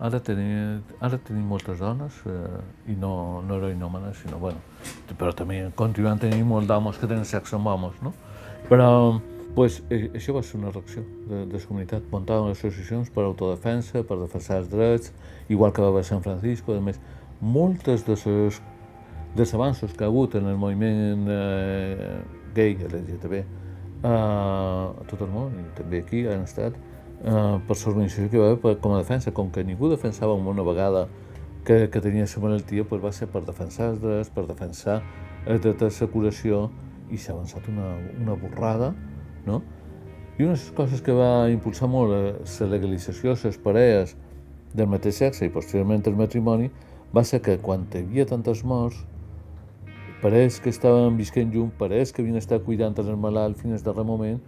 Ara 0.00 0.16
tenim, 0.24 0.80
ara 1.04 1.18
tenim 1.20 1.44
moltes 1.44 1.82
dones, 1.82 2.22
eh, 2.24 2.92
i 2.92 2.94
no, 2.96 3.42
no 3.44 3.58
heroïnòmenes, 3.58 4.22
sinó, 4.22 4.38
bueno, 4.40 4.62
però 5.18 5.34
també 5.36 5.58
continuem 5.76 6.16
tenint 6.22 6.46
molts 6.48 6.70
d'homes 6.70 6.96
que 6.96 7.08
tenen 7.10 7.26
sexe 7.28 7.58
amb 7.58 7.68
homes, 7.68 7.98
no? 8.00 8.14
Però, 8.70 8.88
pues, 9.54 9.82
eh, 9.92 10.06
això 10.16 10.32
va 10.32 10.42
ser 10.46 10.56
una 10.56 10.72
reacció 10.72 11.04
de, 11.28 11.42
de 11.50 11.58
la 11.58 11.68
comunitat. 11.68 12.08
Muntaven 12.14 12.54
associacions 12.54 13.12
per 13.12 13.26
autodefensa, 13.26 14.00
per 14.08 14.16
defensar 14.22 14.62
els 14.62 14.72
drets, 14.72 15.12
igual 15.52 15.76
que 15.76 15.84
va 15.84 15.92
haver 15.92 16.06
San 16.08 16.24
Francisco. 16.24 16.72
A 16.72 16.80
més, 16.80 16.96
moltes 17.40 18.06
de 18.08 18.16
les 19.36 19.54
avanços 19.54 19.92
que 19.92 20.04
ha 20.04 20.08
hagut 20.08 20.34
en 20.40 20.48
el 20.48 20.56
moviment 20.56 21.28
eh, 21.28 22.20
gay, 22.56 22.78
LGTB, 22.88 23.42
eh, 23.42 24.08
a 24.08 25.04
tot 25.12 25.28
el 25.28 25.28
món, 25.28 25.60
i 25.60 25.68
també 25.76 26.00
aquí 26.06 26.24
han 26.24 26.48
estat, 26.48 26.80
eh, 27.24 27.56
per 27.66 27.76
l'organització 27.76 28.28
que 28.30 28.38
va 28.38 28.52
haver 28.52 28.76
com 28.80 28.94
a 28.94 29.00
defensa, 29.00 29.32
com 29.32 29.50
que 29.50 29.64
ningú 29.64 29.90
defensava 29.90 30.34
una 30.34 30.62
vegada 30.62 31.08
que, 31.64 31.88
que 31.90 32.00
tenia 32.00 32.24
la 32.24 32.42
malaltia, 32.42 32.84
pues 32.84 33.02
va 33.02 33.12
ser 33.12 33.28
per 33.28 33.44
defensar 33.44 33.90
els 33.92 34.00
drets, 34.00 34.30
per 34.30 34.46
defensar 34.46 35.02
el 35.46 35.60
dret 35.60 35.82
a 35.82 35.90
la 35.90 36.08
curació, 36.12 36.70
i 37.10 37.18
s'ha 37.18 37.34
avançat 37.34 37.68
una, 37.68 37.92
una 38.20 38.34
borrada, 38.38 38.94
no? 39.46 39.62
I 40.38 40.44
una 40.46 40.54
de 40.54 40.58
les 40.58 40.70
coses 40.72 41.02
que 41.04 41.12
va 41.12 41.50
impulsar 41.52 41.88
molt 41.90 42.12
la 42.14 42.68
legalització 42.70 43.34
de 43.34 43.50
les 43.50 43.58
parelles 43.58 44.16
del 44.72 44.88
mateix 44.88 45.18
sexe 45.20 45.44
i 45.44 45.52
posteriorment 45.52 46.06
el 46.06 46.16
matrimoni 46.16 46.70
va 47.14 47.24
ser 47.26 47.40
que 47.42 47.58
quan 47.58 47.88
hi 47.90 48.04
havia 48.04 48.26
tantes 48.30 48.62
morts, 48.64 49.02
parells 50.22 50.60
que 50.62 50.70
estaven 50.70 51.16
visquent 51.18 51.52
junts, 51.52 51.74
parells 51.78 52.12
que 52.12 52.22
havien 52.22 52.38
estat 52.38 52.62
cuidant 52.64 52.96
el 53.02 53.16
malalt 53.16 53.58
fins 53.58 53.80
al 53.80 53.86
darrer 53.88 54.06
moment, 54.06 54.40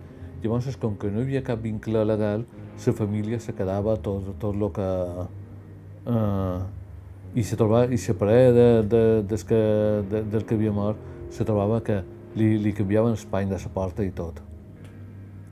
llavors 0.43 0.77
com 0.77 0.97
que 0.97 1.11
no 1.11 1.21
hi 1.21 1.27
havia 1.27 1.43
cap 1.43 1.61
vincle 1.63 2.05
legal, 2.05 2.47
la 2.77 2.93
família 2.93 3.41
se 3.41 3.55
quedava 3.55 3.97
tot, 3.97 4.35
tot 4.39 4.55
el 4.55 4.71
que... 4.73 4.93
Eh, 6.07 6.63
i 7.35 7.43
se 7.43 7.57
trobava, 7.57 7.89
i 7.89 7.97
la 7.97 8.15
parella 8.19 8.53
de, 8.53 8.83
de, 8.93 9.03
des 9.25 9.45
que, 9.45 9.59
de, 10.11 10.23
del 10.29 10.45
que 10.45 10.55
havia 10.55 10.73
mort 10.73 10.99
se 11.33 11.45
trobava 11.49 11.81
que 11.81 12.03
li, 12.37 12.59
li 12.61 12.73
canviaven 12.77 13.15
l'espany 13.15 13.49
de 13.49 13.57
la 13.57 13.71
porta 13.73 14.05
i 14.05 14.11
tot. 14.13 14.43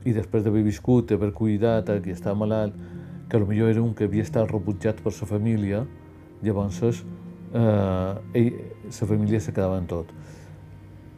I 0.05 0.13
després 0.13 0.43
d'haver 0.43 0.61
viscut, 0.65 1.09
d'haver 1.09 1.31
cuidat 1.33 1.89
a 1.89 1.97
qui 2.01 2.13
estava 2.13 2.37
malalt, 2.37 2.77
que 3.29 3.39
potser 3.39 3.69
era 3.71 3.81
un 3.81 3.93
que 3.95 4.05
havia 4.05 4.25
estat 4.27 4.49
rebutjat 4.51 5.01
per 5.01 5.13
la 5.15 5.27
família, 5.27 5.85
llavors 6.43 6.81
eh, 6.83 8.39
ell, 8.39 8.51
la 8.85 9.07
família 9.07 9.39
se 9.39 9.53
quedava 9.53 9.79
en 9.79 9.87
tot. 9.87 10.11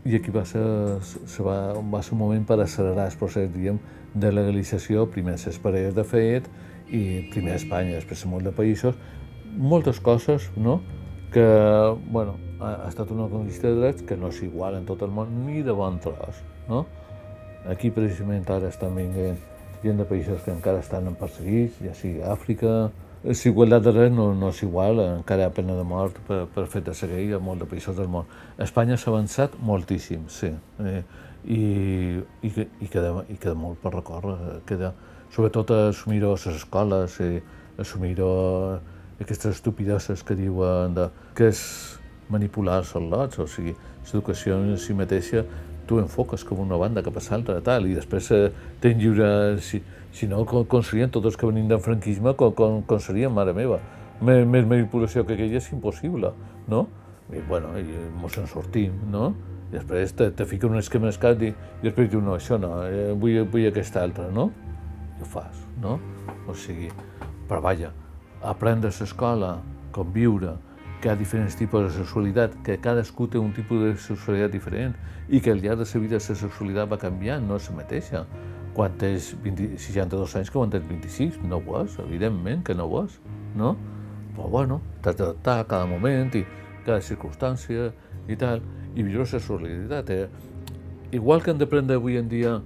I 0.06 0.16
aquí 0.16 0.32
va 0.32 0.44
ser, 0.46 0.64
se 1.02 1.44
va, 1.44 1.74
va 1.80 2.02
ser 2.04 2.14
un 2.14 2.20
moment 2.20 2.44
per 2.46 2.60
accelerar 2.60 3.08
el 3.10 3.18
procés, 3.18 3.50
diguem, 3.52 3.80
de 4.14 4.32
legalització, 4.32 5.08
primer 5.12 5.38
les 5.38 5.60
parelles 5.60 5.96
de 5.96 6.04
fet, 6.04 6.50
i 6.90 7.30
primer 7.34 7.56
a 7.56 7.62
Espanya, 7.62 7.96
després 7.98 8.26
a 8.26 8.30
molts 8.30 8.46
de 8.46 8.54
països, 8.56 9.00
moltes 9.58 10.00
coses, 10.00 10.50
no?, 10.58 10.82
que, 11.34 11.46
bueno, 12.14 12.36
ha, 12.62 12.88
estat 12.88 13.10
una 13.12 13.26
conquista 13.28 13.68
de 13.68 13.80
drets 13.80 14.04
que 14.06 14.16
no 14.16 14.30
és 14.30 14.44
igual 14.46 14.78
en 14.78 14.86
tot 14.86 15.02
el 15.02 15.10
món 15.10 15.32
ni 15.48 15.64
de 15.66 15.74
bon 15.74 15.98
tros, 16.04 16.44
no? 16.70 16.86
Aquí 17.70 17.90
precisament 17.96 18.46
ara 18.54 18.70
estan 18.70 18.94
venint 18.94 19.40
gent 19.82 19.98
de 20.00 20.06
països 20.08 20.44
que 20.46 20.54
encara 20.54 20.84
estan 20.84 21.10
en 21.10 21.18
perseguits, 21.18 21.80
ja 21.82 21.96
sigui 21.98 22.22
Àfrica, 22.22 22.92
la 23.24 23.36
igualtat 23.50 23.84
de 23.88 23.92
drets 23.96 24.16
no, 24.16 24.30
no 24.36 24.52
és 24.54 24.62
igual, 24.66 25.00
encara 25.18 25.44
hi 25.44 25.48
ha 25.48 25.56
pena 25.56 25.76
de 25.80 25.84
mort 25.88 26.18
per, 26.28 26.44
per 26.54 26.68
fet 26.72 26.86
de 26.90 26.96
seguir 26.96 27.34
a 27.34 27.42
molts 27.42 27.64
de 27.64 27.70
països 27.72 27.98
del 27.98 28.10
món. 28.12 28.30
Espanya 28.62 28.98
s'ha 29.00 29.12
avançat 29.12 29.58
moltíssim, 29.64 30.28
sí, 30.28 30.52
eh, 30.84 31.02
i, 31.46 32.22
i, 32.42 32.50
i, 32.50 32.88
queda, 32.88 33.24
i 33.30 33.38
queda 33.38 33.56
molt 33.58 33.82
per 33.84 33.94
recórrer, 33.96 34.62
queda, 34.70 34.94
sobretot 35.34 35.72
assumir-ho 35.76 36.32
a 36.32 36.38
les 36.38 36.48
escoles, 36.54 37.20
eh, 37.24 37.42
assumir-ho 37.80 38.30
aquestes 39.22 39.58
estupideses 39.58 40.24
que 40.24 40.38
diuen 40.38 40.96
de, 40.96 41.10
que 41.36 41.50
és 41.52 41.64
manipular 42.32 42.80
els 42.82 42.94
lots, 42.96 43.40
o 43.40 43.48
sigui, 43.48 43.76
l'educació 44.08 44.58
en 44.60 44.78
si 44.78 44.96
mateixa 44.98 45.44
tu 45.88 46.00
enfoques 46.00 46.44
com 46.48 46.62
una 46.64 46.78
banda 46.80 47.04
cap 47.04 47.18
a 47.20 47.24
l'altra, 47.30 47.60
tal, 47.62 47.88
i 47.88 47.98
després 47.98 48.32
eh, 48.32 48.48
tens 48.82 49.02
lliure... 49.02 49.60
Si, 49.62 49.84
si 50.14 50.28
no, 50.30 50.44
com, 50.46 50.62
com 50.70 50.84
serien 50.86 51.10
tots 51.10 51.32
els 51.32 51.38
que 51.42 51.48
venim 51.50 51.66
del 51.66 51.80
franquisme, 51.82 52.36
com, 52.38 52.52
com, 52.54 52.84
com 52.86 53.00
serien, 53.02 53.34
mare 53.34 53.50
meva? 53.58 53.80
Més, 54.22 54.44
més 54.46 54.68
manipulació 54.70 55.24
que 55.26 55.34
aquella 55.34 55.58
és 55.58 55.72
impossible, 55.74 56.30
no? 56.70 56.84
I, 57.34 57.42
bueno, 57.48 57.72
i 57.82 57.98
mos 58.22 58.38
en 58.38 58.46
sortim, 58.52 58.94
no? 59.10 59.32
Després 59.74 60.14
te, 60.14 60.30
te 60.38 60.46
fica 60.46 60.70
un 60.70 60.78
esquema 60.78 61.10
escat 61.10 61.42
i, 61.42 61.50
i 61.50 61.88
després 61.88 62.12
diu, 62.12 62.22
no, 62.22 62.36
això 62.38 62.60
no, 62.62 62.76
eh, 62.86 63.12
vull, 63.18 63.40
vull 63.50 63.66
aquesta 63.72 64.04
altra, 64.06 64.28
no? 64.34 64.52
I 65.18 65.24
ho 65.26 65.30
fas, 65.30 65.64
no? 65.82 65.98
O 66.48 66.54
sigui, 66.54 66.92
però 67.50 67.62
vaja, 67.64 67.90
aprendre 68.46 68.92
a 68.92 69.00
l'escola, 69.00 69.56
conviure, 69.96 70.54
que 71.02 71.10
hi 71.10 71.12
ha 71.12 71.18
diferents 71.20 71.58
tipus 71.60 71.84
de 71.84 71.90
sexualitat, 71.98 72.54
que 72.64 72.78
cadascú 72.80 73.26
té 73.28 73.42
un 73.42 73.52
tipus 73.52 73.82
de 73.82 73.90
sexualitat 74.00 74.54
diferent 74.54 74.94
i 75.28 75.42
que 75.44 75.52
al 75.52 75.60
llarg 75.60 75.82
de 75.82 75.88
la 75.90 76.02
vida 76.06 76.20
la 76.22 76.38
sexualitat 76.40 76.92
va 76.94 77.00
canviant, 77.02 77.44
no 77.44 77.58
és 77.60 77.68
la 77.70 77.76
mateixa. 77.82 78.22
Quan 78.74 78.96
tens 79.02 79.34
20, 79.44 79.74
62 79.78 80.38
anys 80.40 80.50
que 80.50 80.58
quan 80.58 80.72
tens 80.72 80.88
26, 80.88 81.42
no 81.50 81.60
ho 81.60 81.82
és, 81.82 81.98
evidentment 82.06 82.64
que 82.64 82.78
no 82.78 82.88
ho 82.88 83.04
és, 83.04 83.20
no? 83.60 83.76
Però 84.38 84.48
bueno, 84.50 84.80
t'has 85.02 85.18
d'adaptar 85.20 85.60
a 85.60 85.68
cada 85.68 85.90
moment 85.92 86.32
i 86.40 86.46
cada 86.86 87.02
circumstància 87.04 87.92
i 88.28 88.38
tal, 88.40 88.62
i 88.96 89.04
viure 89.04 89.26
la 89.26 89.30
sexualitat. 89.30 90.10
Eh? 90.10 90.28
Igual 91.14 91.44
que 91.44 91.52
hem 91.52 91.60
d'aprendre 91.62 91.98
avui 92.00 92.18
en 92.18 92.30
dia, 92.30 92.60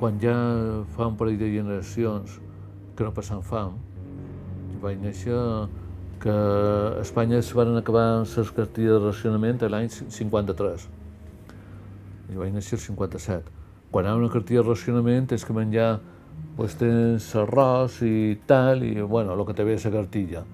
quan 0.00 0.18
ja 0.22 0.34
fa 0.96 1.06
un 1.06 1.16
parell 1.16 1.38
de 1.38 1.50
generacions 1.52 2.40
que 2.96 3.04
no 3.04 3.12
passen 3.14 3.42
fam, 3.46 3.76
vaig 4.82 4.98
néixer 4.98 5.38
que 6.22 6.30
a 6.30 7.00
Espanya 7.02 7.38
es 7.38 7.52
van 7.54 7.76
acabar 7.76 8.22
les 8.22 8.50
cartilles 8.54 8.98
de 8.98 9.00
racionament 9.02 9.62
l'any 9.70 9.88
53. 9.90 10.88
Jo 12.32 12.40
vaig 12.40 12.54
néixer 12.54 12.78
el 12.78 12.82
57. 12.86 13.50
Quan 13.92 14.06
hi 14.06 14.10
ha 14.10 14.16
una 14.16 14.30
cartilla 14.32 14.62
de 14.62 14.68
racionament 14.70 15.32
és 15.34 15.44
que 15.44 15.54
menjar 15.56 16.00
pues, 16.56 16.76
tens 16.80 17.28
arròs 17.36 18.00
i 18.06 18.38
tal, 18.46 18.82
i 18.86 19.00
bueno, 19.02 19.34
el 19.34 19.46
que 19.46 19.54
te 19.54 19.66
ve 19.66 19.76
és 19.76 19.86
la 19.86 19.94
cartilla. 19.98 20.44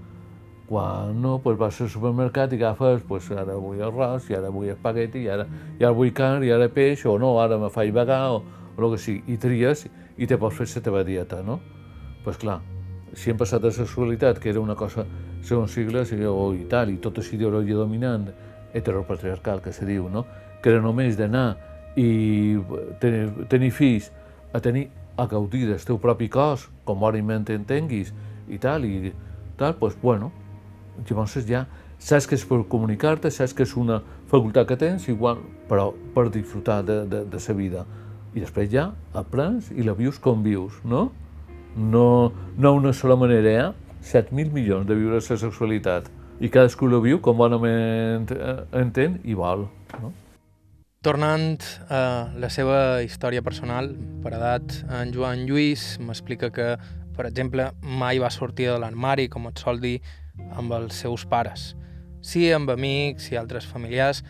Quan 0.69 1.23
no, 1.23 1.39
pues 1.41 1.57
vas 1.57 1.81
al 1.81 1.89
supermercat 1.89 2.53
i 2.53 2.59
agafes, 2.61 3.01
pues 3.09 3.31
ara 3.33 3.57
vull 3.57 3.81
arròs, 3.81 4.29
i 4.29 4.37
ara 4.37 4.51
vull 4.53 4.69
espagueti, 4.69 5.25
i 5.25 5.31
ara, 5.33 5.47
i 5.79 5.85
ara 5.85 5.95
vull 5.97 6.13
carn, 6.13 6.45
i 6.45 6.53
ara 6.53 6.69
peix, 6.69 7.07
o 7.09 7.17
no, 7.19 7.39
ara 7.41 7.57
me 7.57 7.71
faig 7.73 7.95
vegà, 7.97 8.21
o, 8.35 8.43
o 8.77 8.83
el 8.85 8.93
que 8.93 9.01
sigui, 9.01 9.23
i 9.33 9.39
tries, 9.41 9.87
i 10.19 10.29
te 10.29 10.37
pots 10.37 10.61
fer 10.61 10.69
la 10.75 10.85
teva 10.85 11.05
dieta, 11.09 11.41
no? 11.47 11.57
Doncs 11.63 12.25
pues 12.27 12.43
clar, 12.43 12.59
si 13.17 13.31
hem 13.31 13.39
passat 13.41 13.65
la 13.65 13.73
sexualitat, 13.73 14.39
que 14.43 14.51
era 14.53 14.61
una 14.61 14.77
cosa 14.77 15.07
segons 15.43 15.73
sigles 15.73 16.13
o 16.13 16.53
i 16.53 16.67
tal, 16.69 16.91
i 16.91 16.99
tota 17.01 17.23
ideologia 17.33 17.77
dominant 17.77 18.29
heteropatriarcal 18.75 19.63
que 19.63 19.73
se 19.73 19.87
diu, 19.87 20.09
no? 20.09 20.27
que 20.63 20.71
era 20.71 20.83
només 20.83 21.17
d'anar 21.17 21.57
i 21.97 22.59
tenir, 23.01 23.47
tenir 23.49 23.71
fills 23.73 24.11
a 24.53 24.61
tenir 24.61 24.89
a 25.17 25.27
gaudir 25.27 25.67
del 25.67 25.81
teu 25.83 25.99
propi 25.99 26.29
cos, 26.29 26.69
com 26.85 27.03
òrimment 27.03 27.49
entenguis, 27.51 28.13
i 28.49 28.59
tal, 28.59 28.85
i 28.85 29.13
tal, 29.57 29.75
doncs, 29.81 29.97
bueno, 30.03 30.31
llavors 31.07 31.39
ja 31.47 31.67
saps 31.99 32.29
que 32.31 32.37
és 32.39 32.45
per 32.47 32.63
comunicar-te, 32.71 33.31
saps 33.31 33.55
que 33.55 33.67
és 33.67 33.75
una 33.77 34.01
facultat 34.31 34.69
que 34.69 34.77
tens, 34.79 35.09
igual, 35.11 35.41
però 35.69 35.91
per 36.15 36.29
disfrutar 36.35 36.83
de, 36.87 37.03
de, 37.11 37.25
de 37.27 37.41
sa 37.43 37.57
vida. 37.59 37.85
I 38.35 38.45
després 38.45 38.71
ja 38.71 38.91
aprens 39.19 39.73
i 39.75 39.83
la 39.87 39.97
vius 39.99 40.21
com 40.23 40.45
vius, 40.45 40.79
no? 40.85 41.09
No, 41.77 42.33
no 42.57 42.73
una 42.75 42.93
sola 42.93 43.17
manera, 43.19 43.51
eh? 43.51 43.89
7.000 43.99 44.55
milions 44.55 44.87
de 44.87 44.95
viure 44.95 45.19
la 45.19 45.39
sexualitat 45.43 46.07
i 46.41 46.49
cadascú 46.55 46.87
la 46.87 47.01
viu 47.03 47.19
com 47.23 47.39
bonament 47.39 48.31
eh, 48.31 48.55
entén 48.79 49.19
i 49.27 49.35
vol. 49.35 49.67
No? 49.99 50.13
Tornant 51.03 51.59
a 51.91 52.01
la 52.39 52.51
seva 52.51 53.03
història 53.03 53.43
personal, 53.43 53.91
per 54.23 54.35
edat, 54.37 54.81
en 55.01 55.13
Joan 55.15 55.45
Lluís 55.47 55.97
m'explica 56.03 56.51
que, 56.55 56.73
per 57.17 57.27
exemple, 57.29 57.69
mai 57.83 58.19
va 58.23 58.31
sortir 58.35 58.69
de 58.71 58.79
l'armari, 58.83 59.29
com 59.31 59.47
et 59.51 59.63
sol 59.63 59.79
dir, 59.83 59.99
amb 60.57 60.73
els 60.73 60.99
seus 61.03 61.25
pares. 61.29 61.75
Sí, 62.21 62.49
amb 62.53 62.71
amics 62.71 63.31
i 63.33 63.39
altres 63.39 63.67
familiars, 63.67 64.23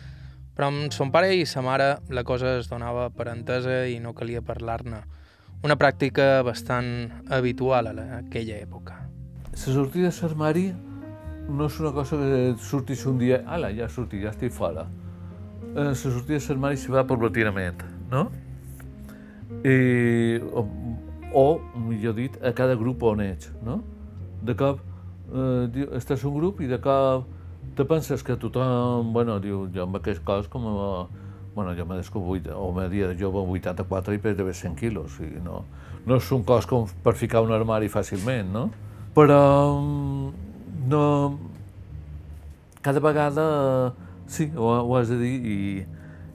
però 0.55 0.67
amb 0.69 0.91
son 0.91 1.11
pare 1.11 1.31
i 1.39 1.45
sa 1.47 1.61
mare 1.63 1.93
la 2.11 2.25
cosa 2.27 2.57
es 2.59 2.67
donava 2.67 3.09
per 3.15 3.29
entesa 3.31 3.85
i 3.87 3.95
no 4.03 4.11
calia 4.13 4.41
parlar-ne. 4.45 4.99
Una 5.63 5.75
pràctica 5.79 6.41
bastant 6.43 6.89
habitual 7.31 7.87
a 7.91 7.93
aquella 8.17 8.57
època. 8.59 8.97
La 9.51 9.59
sortida 9.59 10.11
de 10.11 10.27
l'armari 10.27 10.65
no 11.49 11.65
és 11.67 11.79
una 11.79 11.91
cosa 11.95 12.19
que 12.19 12.41
surtis 12.59 13.05
un 13.07 13.17
dia, 13.19 13.41
ala, 13.47 13.71
ja 13.75 13.87
sortit, 13.89 14.21
ja 14.23 14.33
estic 14.33 14.53
fora. 14.55 14.85
Eh, 15.73 15.89
la 15.89 15.95
sortida 15.95 16.37
de 16.37 16.45
l'armari 16.47 16.77
s'hi 16.77 16.91
va 16.91 17.05
progressivament, 17.07 17.83
no? 18.11 18.27
I, 19.63 20.39
o, 20.53 20.65
o, 21.33 21.47
millor 21.87 22.15
dit, 22.19 22.35
a 22.43 22.53
cada 22.55 22.75
grup 22.79 23.03
on 23.03 23.23
ets, 23.23 23.51
no? 23.65 23.79
De 24.43 24.55
cop 24.59 24.83
eh, 25.33 25.87
estàs 25.97 26.23
un 26.27 26.35
grup 26.37 26.61
i 26.61 26.69
de 26.69 26.79
cop 26.83 27.27
te 27.75 27.85
penses 27.85 28.23
que 28.23 28.35
tothom, 28.35 29.13
bueno, 29.13 29.39
diu, 29.39 29.67
jo 29.73 29.85
amb 29.85 29.99
aquest 29.99 30.23
cos 30.27 30.47
com 30.51 30.65
a, 30.67 30.87
bueno, 31.55 31.73
jo 31.77 31.85
m'he 31.87 31.99
descobrit, 31.99 32.49
o 32.51 32.71
m'he 32.75 32.87
dit, 32.91 33.05
jo 33.19 33.31
84 33.31 34.15
i 34.15 34.19
pes 34.23 34.37
de 34.37 34.43
100 34.43 34.75
quilos, 34.79 35.19
i 35.23 35.39
no, 35.43 35.63
no 36.05 36.17
és 36.19 36.31
un 36.35 36.43
cos 36.43 36.67
com 36.67 36.87
per 37.03 37.15
ficar 37.19 37.41
un 37.45 37.53
armari 37.55 37.89
fàcilment, 37.91 38.51
no? 38.51 38.69
Però 39.15 39.39
no, 40.89 41.03
cada 42.81 42.99
vegada 42.99 43.45
sí, 44.27 44.49
ho, 44.55 44.73
ho 44.83 44.97
has 44.97 45.09
de 45.09 45.19
dir 45.19 45.35
i 45.39 45.57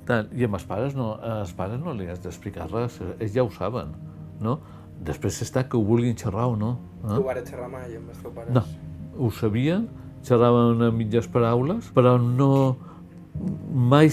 tant. 0.08 0.30
I 0.36 0.46
amb 0.48 0.58
els 0.58 0.66
pares 0.68 0.96
no, 0.96 1.14
als 1.16 1.54
pares 1.56 1.80
no 1.80 1.94
li 1.96 2.08
has 2.10 2.20
d'explicar 2.24 2.68
res, 2.72 3.00
ells 3.18 3.36
ja 3.36 3.44
ho 3.44 3.52
saben, 3.54 3.94
no? 4.44 4.58
Després 5.04 5.40
està 5.44 5.64
que 5.68 5.76
ho 5.76 5.84
vulguin 5.84 6.16
xerrar 6.16 6.48
o 6.52 6.56
no. 6.56 6.76
Eh? 7.02 7.14
Tu 7.16 7.22
vares 7.26 7.48
xerrar 7.48 7.68
mai 7.72 7.96
amb 7.96 8.12
els 8.12 8.20
teus 8.22 8.34
pares? 8.36 8.54
No, 8.54 8.64
ho 9.18 9.30
sabien, 9.30 9.88
xerraven 10.24 10.82
a 10.82 10.90
mitges 10.94 11.28
paraules, 11.30 11.90
però 11.94 12.16
no... 12.18 12.76
Mai, 13.74 14.10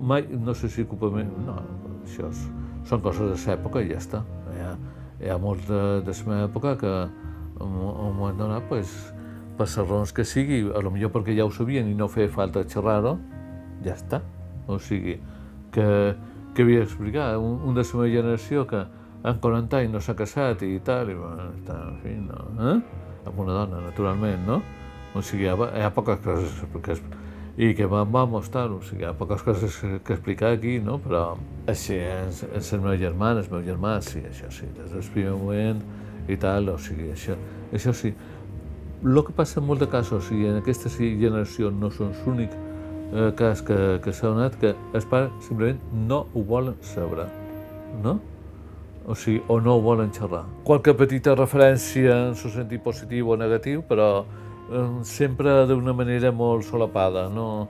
mai 0.00 0.24
no 0.32 0.54
sé 0.56 0.70
si 0.72 0.84
ocupa 0.86 1.10
més... 1.12 1.28
No, 1.44 1.58
això 2.02 2.30
és, 2.30 2.44
són 2.88 3.02
coses 3.04 3.28
de 3.28 3.36
l'època 3.36 3.82
i 3.84 3.90
ja 3.90 3.98
està. 4.00 4.22
Hi 4.52 4.64
ha, 4.64 4.70
hi 5.20 5.32
ha 5.32 5.38
molts 5.40 5.66
de, 5.68 5.82
de 6.06 6.14
la 6.16 6.28
meva 6.30 6.46
època 6.48 6.76
que 6.80 6.92
en 7.62 7.74
un 7.76 8.16
moment 8.16 8.38
donat, 8.40 8.64
pues, 8.70 8.94
per 9.58 9.68
les 9.68 9.76
raons 9.88 10.12
que 10.16 10.24
sigui, 10.24 10.62
a 10.72 10.80
lo 10.82 10.90
millor 10.90 11.12
perquè 11.14 11.36
ja 11.36 11.46
ho 11.46 11.52
sabien 11.52 11.90
i 11.90 11.94
no 11.94 12.08
feia 12.08 12.32
falta 12.32 12.64
xerrar-ho, 12.64 13.18
ja 13.84 13.94
està. 13.94 14.22
O 14.66 14.78
sigui, 14.80 15.18
que, 15.74 15.86
que 16.54 16.64
havia 16.64 16.82
d'explicar. 16.82 17.36
Un, 17.38 17.60
un 17.68 17.76
de 17.76 17.84
la 17.84 18.00
meva 18.00 18.10
generació 18.16 18.66
que 18.66 18.82
amb 19.22 19.38
40 19.44 19.78
anys 19.78 19.92
no 19.94 20.02
s'ha 20.02 20.16
casat 20.18 20.64
i 20.66 20.78
tal, 20.84 21.12
i 21.12 21.18
bueno, 21.18 21.52
està, 21.58 21.78
en 21.90 21.98
fi, 22.02 22.16
no, 22.18 22.48
eh? 22.72 23.01
Amb 23.26 23.38
una 23.44 23.56
dona, 23.60 23.82
naturalment, 23.86 24.46
no? 24.46 24.60
O 25.14 25.22
sigui, 25.22 25.44
hi 25.44 25.52
ha, 25.52 25.56
hi 25.76 25.84
ha 25.84 25.90
poques 25.94 26.20
coses 26.24 26.62
que, 26.72 26.96
i 27.56 27.72
que 27.76 27.86
vam, 27.86 28.08
vamos, 28.12 28.48
tal, 28.52 28.78
o 28.78 28.82
sigui, 28.84 29.04
hi 29.04 29.08
ha 29.10 29.12
poques 29.16 29.42
coses 29.44 29.78
que 30.04 30.16
explicar 30.16 30.54
aquí, 30.56 30.78
no? 30.80 30.98
Però 31.04 31.24
així, 31.68 31.98
és, 32.00 32.42
és 32.56 32.72
el 32.72 32.84
meu 32.84 32.96
germà, 33.00 33.34
el 33.36 33.48
meu 33.52 33.64
germà, 33.66 33.98
sí, 34.04 34.24
això 34.28 34.50
sí, 34.54 34.68
des 34.78 34.94
del 34.94 35.04
primer 35.12 35.36
moment 35.36 35.82
i 36.32 36.38
tal, 36.40 36.72
o 36.72 36.78
sigui, 36.80 37.10
això, 37.12 37.36
això 37.72 37.94
sí. 37.96 38.14
El 39.02 39.18
que 39.26 39.34
passa 39.34 39.60
en 39.60 39.66
molts 39.66 39.88
casos, 39.90 40.30
i 40.30 40.46
en 40.46 40.60
aquesta 40.60 40.90
generació 40.96 41.72
no 41.74 41.90
són 41.90 42.14
l'únic 42.22 42.52
eh, 43.12 43.30
cas 43.36 43.62
que, 43.66 43.78
que 44.04 44.14
s'ha 44.14 44.30
donat, 44.30 44.56
que 44.62 44.74
els 44.94 45.08
pares 45.10 45.32
simplement 45.44 45.80
no 46.08 46.24
ho 46.32 46.44
volen 46.46 46.78
saber, 46.86 47.26
no? 48.02 48.20
O 49.06 49.14
sigui, 49.14 49.42
o 49.48 49.58
no 49.60 49.76
ho 49.76 49.82
volen 49.82 50.12
xerrar. 50.14 50.44
Qualque 50.64 50.94
petita 50.94 51.34
referència 51.34 52.14
en 52.28 52.36
el 52.36 52.54
sentit 52.56 52.82
positiu 52.82 53.32
o 53.32 53.36
negatiu, 53.36 53.82
però 53.88 54.08
eh, 54.22 54.88
sempre 55.04 55.62
d'una 55.66 55.94
manera 55.96 56.32
molt 56.32 56.66
solapada, 56.68 57.28
no 57.28 57.68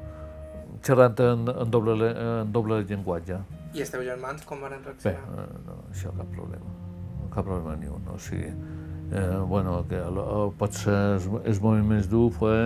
xerrant 0.82 1.18
en, 1.22 1.48
en, 1.48 1.70
doble, 1.70 2.10
en 2.10 2.52
doble 2.52 2.82
llenguatge. 2.84 3.40
I 3.72 3.84
els 3.84 3.92
teus 3.92 4.04
germans 4.04 4.44
com 4.44 4.60
van 4.60 4.74
reaccionar? 4.76 5.02
Bé, 5.04 5.16
eh, 5.16 5.58
no, 5.66 5.78
això 5.90 6.12
cap 6.16 6.28
problema, 6.34 6.76
cap 7.32 7.46
problema 7.46 7.76
ni 7.80 7.88
un. 7.88 8.08
O 8.12 8.18
sigui, 8.20 8.50
eh, 9.12 9.38
bueno, 9.48 9.78
que 9.88 10.00
potser 10.58 10.98
el, 11.16 11.28
el 11.44 11.60
moment 11.62 11.88
més 11.94 12.10
dur 12.10 12.28
fue, 12.34 12.56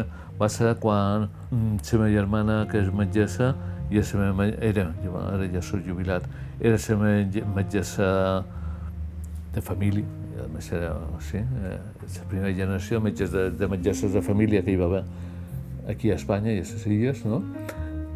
va 0.41 0.49
ser 0.53 0.75
quan 0.83 1.29
mm, 1.51 1.79
la 1.93 2.01
meva 2.01 2.13
germana, 2.17 2.59
que 2.71 2.83
és 2.83 2.93
metgessa, 2.93 3.55
i 3.91 4.03
la 4.03 4.33
meva, 4.33 4.51
era, 4.65 4.91
ara 5.31 5.47
ja 5.53 5.63
soc 5.63 5.85
jubilat, 5.87 6.27
era 6.61 6.79
meva 6.97 7.45
metgessa 7.55 8.45
de 9.55 9.61
família, 9.61 10.05
era, 10.73 10.95
sí, 11.21 11.39
eh, 11.39 11.79
la 12.17 12.29
primera 12.29 12.53
generació 12.53 13.01
metges 13.01 13.33
de, 13.33 13.51
de 13.51 13.69
metgesses 13.69 14.13
de 14.13 14.23
família 14.23 14.63
que 14.63 14.73
hi 14.73 14.77
va 14.77 14.87
haver 14.87 15.05
aquí 15.89 16.11
a 16.11 16.15
Espanya 16.15 16.53
i 16.53 16.61
a 16.61 16.67
les 16.67 16.87
Illes, 16.87 17.25
no? 17.25 17.43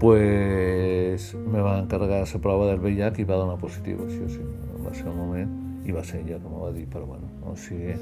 pues 0.01 1.34
me 1.34 1.61
va 1.61 1.78
encarregar 1.78 2.24
la 2.26 2.41
prova 2.41 2.66
del 2.70 2.80
VIH 2.80 3.20
i 3.20 3.24
va 3.28 3.36
donar 3.36 3.59
positiu, 3.61 4.01
això 4.07 4.28
sí, 4.32 4.41
va 4.80 4.95
ser 4.97 5.11
un 5.12 5.18
moment, 5.18 5.51
i 5.84 5.93
va 5.93 6.03
ser 6.03 6.22
ella 6.22 6.38
que 6.41 6.49
m'ho 6.49 6.64
va 6.64 6.72
dir, 6.72 6.86
però 6.88 7.05
bueno, 7.05 7.28
o 7.45 7.53
sigui... 7.55 7.99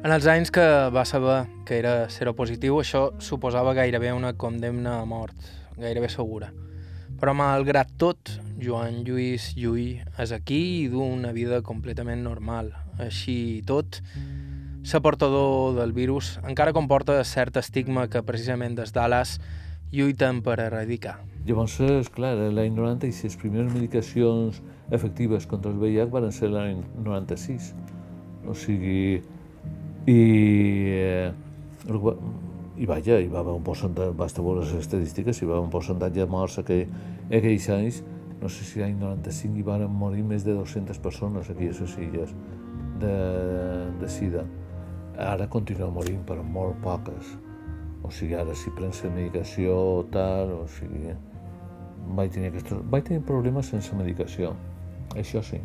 En 0.00 0.14
els 0.14 0.26
anys 0.30 0.52
que 0.54 0.64
va 0.94 1.04
saber 1.04 1.42
que 1.66 1.76
era 1.82 2.08
seropositiu, 2.08 2.78
això 2.80 3.10
suposava 3.18 3.74
gairebé 3.74 4.14
una 4.14 4.32
condemna 4.38 5.00
a 5.00 5.04
mort, 5.04 5.34
gairebé 5.76 6.08
segura. 6.08 6.52
Però 7.20 7.34
malgrat 7.36 7.90
tot, 8.00 8.30
Joan 8.60 9.02
Lluís 9.04 9.50
Llull 9.60 9.98
és 10.20 10.30
aquí 10.32 10.60
i 10.80 10.86
du 10.88 11.02
una 11.04 11.34
vida 11.36 11.60
completament 11.60 12.22
normal. 12.24 12.70
Així 12.96 13.58
i 13.58 13.64
tot, 13.68 13.98
ser 14.88 15.02
portador 15.04 15.74
del 15.76 15.92
virus 15.92 16.38
encara 16.48 16.72
comporta 16.72 17.18
cert 17.28 17.58
estigma 17.60 18.06
que 18.08 18.22
precisament 18.24 18.78
des 18.78 18.94
Dallas 18.96 19.34
lluiten 19.92 20.40
per 20.40 20.56
erradicar. 20.64 21.18
Llavors, 21.44 21.76
és 21.84 22.08
clar, 22.12 22.32
l'any 22.56 22.72
90 22.76 23.08
i 23.08 23.12
les 23.12 23.36
primeres 23.36 23.72
medicacions 23.74 24.62
efectives 24.90 25.44
contra 25.50 25.72
el 25.72 25.78
VIH 25.80 26.08
van 26.12 26.32
ser 26.32 26.50
l'any 26.52 26.80
96. 27.04 27.74
O 28.48 28.56
sigui, 28.56 29.20
i 30.08 30.20
eh, 30.96 31.32
i 32.80 32.86
vaja, 32.88 33.18
hi 33.20 33.28
va 33.28 33.42
haver 33.42 33.52
un 33.58 33.64
percentatge, 33.64 34.14
basta 34.16 34.42
veure 34.44 34.62
les 34.64 34.72
estadístiques, 34.78 35.42
hi 35.42 35.48
va 35.48 35.58
haver 35.58 35.66
un 35.66 35.72
percentatge 35.74 36.22
de 36.22 36.26
morts 36.32 36.56
aquell, 36.62 36.86
aquells 37.28 37.68
anys, 37.74 38.00
no 38.40 38.48
sé 38.48 38.64
si 38.64 38.80
l'any 38.80 38.94
95 38.96 39.60
hi 39.60 39.64
van 39.66 39.84
morir 39.92 40.24
més 40.24 40.46
de 40.46 40.54
200 40.56 41.00
persones 41.04 41.50
aquí 41.52 41.68
a 41.68 41.74
les 41.76 41.96
illes 42.00 42.32
de, 43.02 43.12
de 44.00 44.08
sida. 44.08 44.46
Ara 45.20 45.48
continua 45.52 45.90
morint, 45.92 46.22
però 46.24 46.40
molt 46.40 46.80
poques. 46.80 47.34
O 48.00 48.08
sigui, 48.08 48.38
ara 48.40 48.56
si 48.56 48.72
prens 48.72 49.02
la 49.04 49.12
medicació 49.12 49.76
o 49.98 50.00
tal, 50.14 50.54
o 50.62 50.64
sigui, 50.78 51.12
vaig 52.16 52.32
tenir, 52.32 52.48
aquests, 52.54 52.80
vaig 52.88 53.04
tenir 53.10 53.26
problemes 53.28 53.68
sense 53.74 53.92
medicació, 53.98 54.54
això 55.20 55.44
sí, 55.44 55.60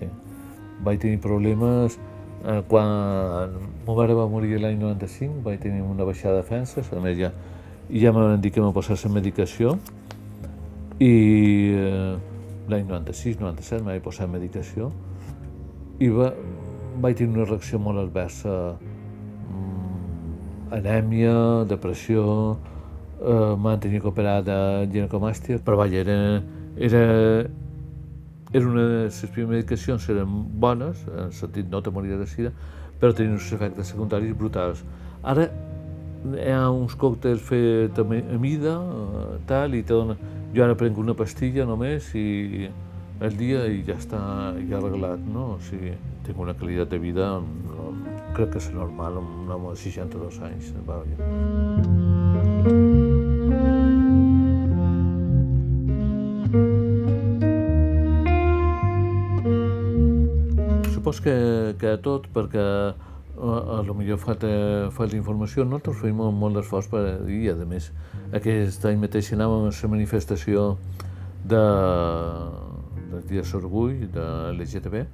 sí. 0.00 0.10
Vaig 0.82 0.98
tenir 1.06 1.22
problemes 1.22 2.00
quan 2.68 3.54
mon 3.86 3.96
mare 3.96 4.14
va 4.14 4.26
morir 4.30 4.60
l'any 4.60 4.78
95 4.78 5.42
vaig 5.42 5.60
tenir 5.62 5.82
una 5.82 6.04
baixada 6.04 6.36
de 6.36 6.42
defenses, 6.42 6.92
a 6.92 7.00
més 7.02 7.16
ja, 7.18 7.32
ja 7.90 8.12
me 8.12 8.22
van 8.22 8.40
dir 8.40 8.52
que 8.54 8.62
me 8.62 8.72
posés 8.74 9.04
la 9.06 9.12
medicació. 9.14 9.76
I 11.02 11.12
eh, 11.76 12.14
l'any 12.70 12.86
96-97 12.88 13.82
m'he 13.84 13.98
posat 14.04 14.30
medicació. 14.32 14.90
I 16.00 16.08
va, 16.12 16.30
vaig 17.02 17.18
tenir 17.18 17.36
una 17.36 17.48
reacció 17.48 17.80
molt 17.82 18.00
adversa, 18.00 18.76
mm, 19.50 20.72
anèmia, 20.78 21.36
depressió, 21.68 22.24
eh, 23.20 23.54
m'han 23.56 23.80
tenir 23.80 24.00
que 24.00 24.08
operar 24.08 24.42
de 24.44 24.58
ginecomàstia, 24.92 25.60
però 25.64 25.80
vaja, 25.82 26.02
era, 26.04 26.42
era, 26.76 27.02
era 28.56 28.66
una 28.66 28.86
les 29.04 29.20
primeres 29.34 29.66
medicacions 29.66 30.08
eren 30.12 30.34
bones, 30.62 31.04
en 31.12 31.32
sentit 31.32 31.68
no 31.70 31.82
te 31.82 31.90
de 31.90 32.26
sida, 32.26 32.52
però 33.00 33.12
tenien 33.12 33.34
uns 33.34 33.52
efectes 33.52 33.88
secundaris 33.88 34.36
brutals. 34.36 34.82
Ara 35.22 35.48
hi 36.34 36.50
ha 36.50 36.70
uns 36.70 36.96
còctels 36.96 37.42
fets 37.42 37.98
a 37.98 38.04
mida, 38.38 38.74
eh, 38.80 39.38
tal, 39.46 39.74
i 39.74 39.82
te 39.82 39.92
dona... 39.92 40.16
Jo 40.54 40.64
ara 40.64 40.74
prenc 40.74 40.96
una 40.96 41.12
pastilla 41.12 41.66
només 41.66 42.14
i 42.16 42.70
el 43.20 43.36
dia 43.36 43.66
i 43.68 43.82
ja 43.84 43.96
està 43.98 44.20
ja 44.70 44.78
arreglat, 44.78 45.20
no? 45.32 45.56
O 45.56 45.60
sigui, 45.68 45.92
tinc 46.24 46.38
una 46.40 46.54
qualitat 46.56 46.88
de 46.94 46.98
vida, 47.02 47.28
no, 47.40 47.90
crec 48.36 48.54
que 48.54 48.62
és 48.62 48.70
normal, 48.72 49.20
un 49.20 49.50
home 49.52 49.74
de 49.74 49.82
62 49.82 50.40
anys. 50.48 50.72
Va, 50.88 51.02
ja. 51.10 53.05
Supos 61.06 61.20
que, 61.20 61.76
que 61.78 61.92
tot, 62.02 62.24
perquè 62.34 62.58
a, 62.58 63.50
a 63.78 63.82
lo 63.86 63.94
millor 63.94 64.18
falta, 64.18 64.48
falta 64.90 65.14
informació, 65.14 65.62
nosaltres 65.62 66.00
fem 66.02 66.18
molt 66.18 66.58
d'esforç 66.58 66.88
per 66.90 67.02
dir, 67.22 67.52
a 67.52 67.66
més, 67.68 67.92
aquest 68.34 68.82
any 68.90 68.98
mateix 68.98 69.30
anàvem 69.36 69.68
a 69.68 69.70
la 69.70 69.90
manifestació 69.92 70.64
de, 71.46 71.62
del 73.12 73.22
dia 73.30 73.46
d'orgull 73.46 74.08
de 74.10 74.26
l'LGTB, 74.56 75.06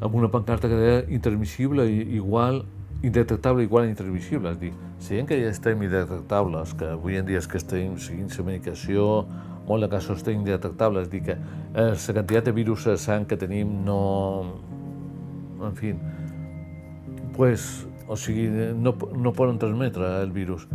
amb 0.00 0.16
una 0.16 0.32
pancarta 0.32 0.72
que 0.72 0.80
deia 0.80 1.04
intermissible, 1.12 1.84
igual, 1.92 2.64
indetectable 3.02 3.68
igual 3.68 3.84
a 3.84 3.92
intransmissible, 3.92 4.56
és 4.56 4.60
dir, 4.62 4.72
sent 5.04 5.28
que 5.28 5.36
ja 5.36 5.52
estem 5.52 5.84
indetectables, 5.84 6.72
que 6.80 6.94
avui 6.96 7.20
en 7.20 7.28
dia 7.28 7.44
és 7.44 7.50
que 7.50 7.60
estem 7.60 7.98
seguint 8.00 8.32
la 8.38 8.48
medicació, 8.54 9.26
molt 9.68 9.84
de 9.84 9.92
casos 9.92 10.22
estem 10.22 10.40
indetectables, 10.40 11.10
és 11.10 11.12
dir, 11.12 11.26
que 11.28 11.36
eh, 11.36 11.92
la 11.92 12.14
quantitat 12.22 12.48
de 12.48 12.56
virus 12.56 12.88
a 12.88 12.96
sang 12.96 13.28
que 13.28 13.36
tenim 13.36 13.82
no, 13.84 14.00
en 15.68 15.76
fi, 15.76 15.94
pues, 17.36 17.86
o 18.06 18.16
sigui, 18.16 18.48
no, 18.76 18.94
no 19.16 19.32
poden 19.32 19.58
transmetre 19.58 20.08
el 20.22 20.32
virus. 20.32 20.68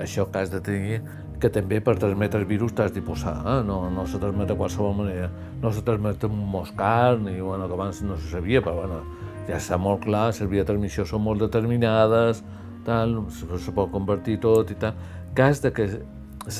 Això 0.00 0.26
que 0.32 0.42
has 0.42 0.50
de 0.50 0.60
tenir 0.64 1.02
que 1.42 1.50
també 1.50 1.80
per 1.82 1.96
transmetre 1.98 2.38
el 2.38 2.46
virus 2.46 2.70
t'has 2.78 2.92
de 2.94 3.02
posar, 3.02 3.34
eh? 3.40 3.58
no, 3.66 3.90
no 3.90 4.04
se 4.06 4.20
transmet 4.22 4.52
de 4.52 4.56
qualsevol 4.56 4.94
manera. 4.94 5.28
No 5.62 5.72
se 5.74 5.82
transmet 5.82 6.22
un 6.28 6.38
moscar, 6.38 7.18
ni 7.18 7.40
bueno, 7.40 7.66
que 7.66 7.74
abans 7.74 8.02
no 8.06 8.16
se 8.16 8.30
sabia, 8.30 8.62
però 8.62 8.76
bueno, 8.78 9.00
ja 9.48 9.58
està 9.58 9.78
molt 9.78 10.04
clar, 10.06 10.28
les 10.30 10.46
vies 10.46 10.62
de 10.62 10.68
transmissió 10.70 11.06
són 11.08 11.24
molt 11.26 11.42
determinades, 11.42 12.44
tal, 12.86 13.18
se, 13.34 13.74
pot 13.74 13.90
convertir 13.90 14.38
tot 14.42 14.70
i 14.70 14.78
tal. 14.78 14.94
Cas 15.34 15.62
de 15.64 15.72
que 15.74 15.88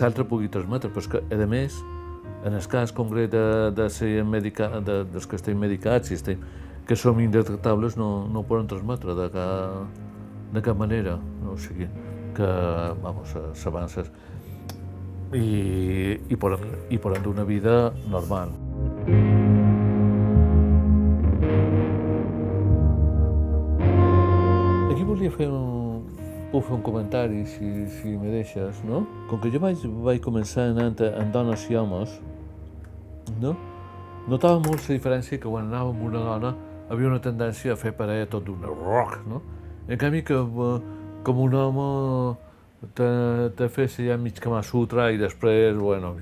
l'altre 0.01 0.27
pugui 0.27 0.51
transmetre, 0.51 0.91
però 0.91 1.05
és 1.05 1.11
que, 1.15 1.23
a 1.23 1.47
més, 1.47 1.79
en 2.43 2.59
el 2.59 2.67
cas 2.67 2.91
concret 2.91 3.31
de, 3.31 3.47
de 3.79 3.89
ser 3.91 4.25
medica, 4.27 4.67
de, 4.81 5.05
dels 5.15 5.31
que 5.31 5.39
estem 5.39 5.59
medicats 5.63 6.11
i 6.11 6.19
estem, 6.19 6.43
que 6.93 6.97
som 6.97 7.19
indetectables, 7.21 7.97
no, 7.97 8.29
no 8.29 8.41
ho 8.41 8.45
poden 8.45 8.67
transmetre 8.69 9.15
de 9.17 9.31
cap, 9.33 10.01
de 10.53 10.61
cap 10.61 10.77
manera. 10.77 11.15
O 11.49 11.55
sigui, 11.57 11.87
que, 12.37 12.49
vamos, 13.01 13.31
s'avances 13.57 14.11
i, 15.33 16.19
i, 16.29 16.37
poden, 16.37 16.67
i 16.93 16.99
poden 17.01 17.23
dur 17.25 17.33
una 17.33 17.47
vida 17.49 17.95
normal. 18.13 18.53
Aquí 24.93 25.07
volia 25.09 25.33
fer 25.33 25.47
un, 25.49 26.03
puc 26.51 26.67
fer 26.67 26.77
un 26.77 26.83
comentari, 26.85 27.47
si, 27.55 27.71
si 28.03 28.19
me 28.19 28.35
deixes, 28.35 28.83
no? 28.85 29.07
Com 29.31 29.41
que 29.41 29.55
jo 29.55 29.63
vaig, 29.65 29.81
vaig 30.11 30.21
començar 30.21 30.69
anant 30.75 31.01
en 31.09 31.33
dones 31.33 31.65
i 31.73 31.81
homes, 31.81 32.19
no? 33.41 33.55
Notava 34.29 34.61
molt 34.61 34.85
la 34.91 34.99
diferència 35.01 35.41
que 35.41 35.49
quan 35.49 35.73
anava 35.73 35.97
amb 35.97 36.05
una 36.11 36.27
dona 36.29 36.53
havia 36.93 37.09
una 37.09 37.21
tendència 37.25 37.73
a 37.73 37.81
fer 37.81 37.95
parella 37.97 38.29
tot 38.29 38.45
d'una 38.45 38.69
rock, 38.69 39.23
no? 39.29 39.41
En 39.89 39.99
canvi 39.99 40.23
que 40.29 40.37
com 41.25 41.41
un 41.41 41.55
home 41.57 41.87
te, 42.99 43.09
te 43.57 43.69
fes 43.73 43.97
ja 44.03 44.19
mig 44.19 44.39
que 44.41 44.63
Sutra 44.63 45.11
i 45.11 45.19
després, 45.19 45.77
bueno, 45.77 46.17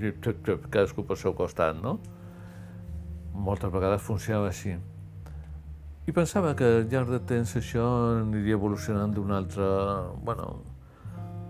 cadascú 0.70 1.04
pel 1.04 1.16
seu 1.16 1.34
costat, 1.34 1.76
no? 1.82 1.98
Moltes 3.34 3.72
vegades 3.72 4.02
funcionava 4.02 4.48
així. 4.48 4.76
I 6.06 6.12
pensava 6.12 6.54
que 6.56 6.64
al 6.64 6.88
llarg 6.90 7.10
de 7.10 7.20
temps 7.20 7.56
això 7.56 7.86
aniria 8.20 8.54
evolucionant 8.58 9.12
d'una 9.14 9.38
altra... 9.38 9.66
Bueno, 10.22 10.62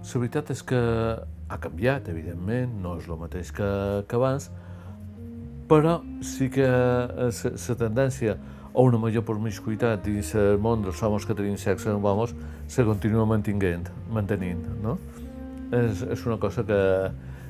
la 0.00 0.20
veritat 0.20 0.50
és 0.50 0.62
que 0.62 0.80
ha 0.80 1.58
canviat, 1.58 2.08
evidentment, 2.08 2.72
no 2.82 2.96
és 2.98 3.08
el 3.08 3.18
mateix 3.20 3.50
que, 3.52 3.68
que 4.08 4.16
abans, 4.16 4.50
però 5.70 6.00
sí 6.22 6.48
que 6.50 6.66
la 6.66 7.76
tendència 7.78 8.36
a 8.74 8.82
una 8.82 8.98
major 9.02 9.24
promiscuitat 9.26 10.04
dins 10.04 10.34
el 10.38 10.60
món 10.62 10.84
dels 10.84 11.00
homes 11.02 11.26
que 11.26 11.34
tenim 11.34 11.56
sexe 11.58 11.90
amb 11.90 12.06
homes 12.06 12.34
se 12.70 12.84
continua 12.86 13.26
mantinguent, 13.26 13.88
mantenint, 14.14 14.62
no? 14.82 14.98
És, 15.74 16.02
és 16.02 16.26
una 16.26 16.38
cosa 16.42 16.64
que, 16.66 16.80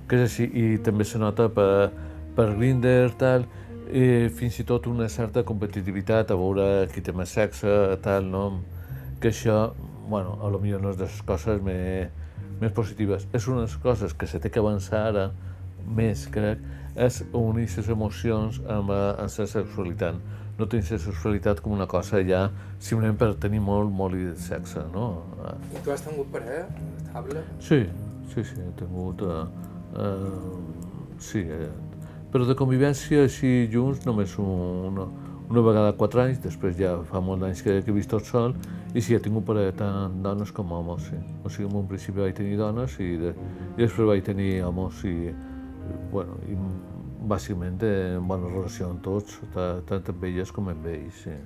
que 0.08 0.16
és 0.16 0.26
així 0.26 0.48
i 0.48 0.78
també 0.84 1.04
se 1.04 1.20
nota 1.20 1.48
per, 1.52 1.90
per 2.36 2.48
Grindr, 2.56 3.12
tal, 3.20 3.44
i 3.90 4.30
fins 4.36 4.60
i 4.62 4.64
tot 4.64 4.86
una 4.86 5.08
certa 5.10 5.42
competitivitat 5.46 6.30
a 6.30 6.38
veure 6.38 6.66
qui 6.92 7.02
té 7.04 7.12
més 7.16 7.32
sexe, 7.36 7.76
tal, 8.04 8.28
no? 8.30 8.44
Que 9.20 9.32
això, 9.34 9.74
bueno, 10.08 10.38
a 10.40 10.48
lo 10.48 10.60
millor 10.62 10.80
no 10.84 10.94
és 10.94 10.98
de 11.00 11.08
les 11.08 11.22
coses 11.26 11.60
més, 11.64 12.08
més 12.60 12.72
positives. 12.76 13.26
És 13.36 13.48
una 13.48 13.64
de 13.64 13.68
les 13.68 13.78
coses 13.82 14.14
que 14.14 14.28
se 14.30 14.40
té 14.40 14.52
que 14.52 14.62
avançar 14.62 15.08
ara 15.10 15.30
més, 15.96 16.26
crec, 16.32 16.62
és 16.96 17.22
unir 17.36 17.66
les 17.76 17.88
emocions 17.88 18.60
amb, 18.66 18.92
eh, 18.94 19.00
amb 19.18 19.38
la 19.38 19.46
sexualitat. 19.46 20.20
No 20.60 20.66
tenir 20.68 20.84
la 20.92 20.98
sexualitat 21.00 21.62
com 21.64 21.72
una 21.72 21.86
cosa 21.88 22.20
ja 22.20 22.42
simplement 22.84 23.16
per 23.16 23.30
tenir 23.40 23.62
molt, 23.64 23.88
molt 23.88 24.18
de 24.18 24.34
sexe, 24.36 24.82
no? 24.92 25.06
I 25.72 25.80
tu 25.80 25.94
has 25.94 26.04
tingut 26.04 26.28
parella 26.34 26.66
estable? 26.98 27.44
Sí, 27.64 27.86
sí, 28.34 28.44
sí, 28.44 28.58
he 28.60 28.74
tingut... 28.76 29.24
Uh, 29.24 29.46
uh, 29.96 31.16
sí, 31.20 31.46
eh, 31.48 31.70
però 32.30 32.44
de 32.46 32.58
convivència 32.58 33.24
així 33.24 33.70
junts 33.72 34.04
només 34.04 34.36
una, 34.38 35.08
una 35.48 35.64
vegada 35.66 35.96
quatre 35.98 36.26
anys, 36.26 36.42
després 36.44 36.76
ja 36.78 36.92
fa 37.08 37.24
molts 37.24 37.48
anys 37.48 37.64
que, 37.64 37.80
que 37.80 37.90
he 37.90 37.96
vist 37.96 38.12
tot 38.12 38.28
sol, 38.28 38.54
i 38.92 39.00
sí, 39.00 39.16
he 39.16 39.22
tingut 39.22 39.48
parella 39.48 39.72
tant 39.80 40.20
dones 40.22 40.52
com 40.54 40.76
homes, 40.76 41.08
sí. 41.08 41.18
O 41.42 41.50
sigui, 41.50 41.70
en 41.70 41.80
un 41.82 41.88
principi 41.90 42.20
vaig 42.22 42.36
tenir 42.36 42.60
dones 42.60 43.00
i, 43.00 43.14
de, 43.24 43.34
i 43.76 43.80
després 43.80 44.12
vaig 44.12 44.22
tenir 44.28 44.52
homes 44.68 45.00
i, 45.08 45.16
bueno, 46.12 46.36
i 46.46 46.58
bàsicament 47.20 47.82
en 47.84 48.28
bona 48.28 48.48
relació 48.48 48.88
amb 48.88 49.02
tots, 49.04 49.40
tant 49.52 50.14
amb 50.14 50.24
elles 50.24 50.52
com 50.52 50.70
amb 50.72 50.86
ells. 50.88 51.24
Sí. 51.24 51.36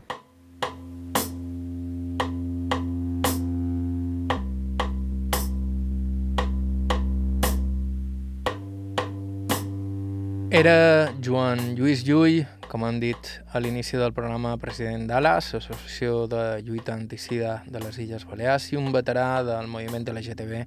Era 10.55 11.11
Joan 11.19 11.75
Lluís 11.75 12.05
Llull, 12.07 12.45
com 12.71 12.85
hem 12.87 13.01
dit 13.03 13.31
a 13.51 13.59
l'inici 13.59 13.99
del 13.99 14.13
programa, 14.15 14.53
president 14.63 15.09
d'ALAS, 15.11 15.49
Associació 15.59 16.29
de 16.31 16.61
Lluita 16.63 16.95
Anticida 16.95 17.57
de 17.67 17.83
les 17.83 17.99
Illes 17.99 18.23
Balears, 18.31 18.69
i 18.71 18.79
un 18.79 18.93
veterà 18.95 19.43
del 19.43 19.67
moviment 19.67 20.07
de 20.07 20.15
la 20.15 20.23
GTB 20.23 20.63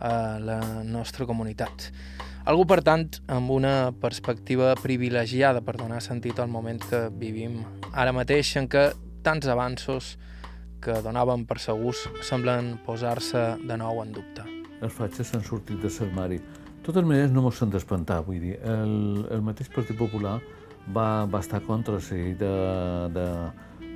a 0.00 0.14
la 0.40 0.58
nostra 0.88 1.28
comunitat. 1.28 1.90
Algú, 2.48 2.64
per 2.64 2.80
tant, 2.80 3.04
amb 3.28 3.50
una 3.52 3.92
perspectiva 4.00 4.72
privilegiada 4.80 5.60
per 5.60 5.76
donar 5.76 6.00
sentit 6.00 6.38
al 6.40 6.48
moment 6.48 6.80
que 6.80 7.08
vivim 7.12 7.58
ara 7.92 8.14
mateix, 8.16 8.54
en 8.56 8.68
què 8.70 8.90
tants 9.22 9.46
avanços 9.52 10.14
que 10.80 10.96
donaven 11.04 11.44
per 11.44 11.58
segurs 11.60 12.06
semblen 12.24 12.78
posar-se 12.86 13.42
de 13.68 13.76
nou 13.76 14.00
en 14.00 14.14
dubte. 14.16 14.46
Els 14.80 14.96
fatxes 14.96 15.28
s'han 15.28 15.44
sortit 15.44 15.82
de 15.84 15.92
l'armari. 15.92 16.40
De 16.40 16.86
totes 16.86 17.04
maneres, 17.04 17.30
no 17.30 17.44
mos 17.44 17.60
s'han 17.60 17.70
d'espantar, 17.70 18.22
vull 18.24 18.40
dir, 18.40 18.56
el, 18.64 19.26
el 19.28 19.44
mateix 19.44 19.68
Partit 19.68 19.98
Popular 19.98 20.38
va, 20.88 21.26
va 21.28 21.42
estar 21.44 21.60
contra 21.66 21.98
la 21.98 22.00
llei 22.00 22.32
de, 22.40 22.54
de 23.12 23.26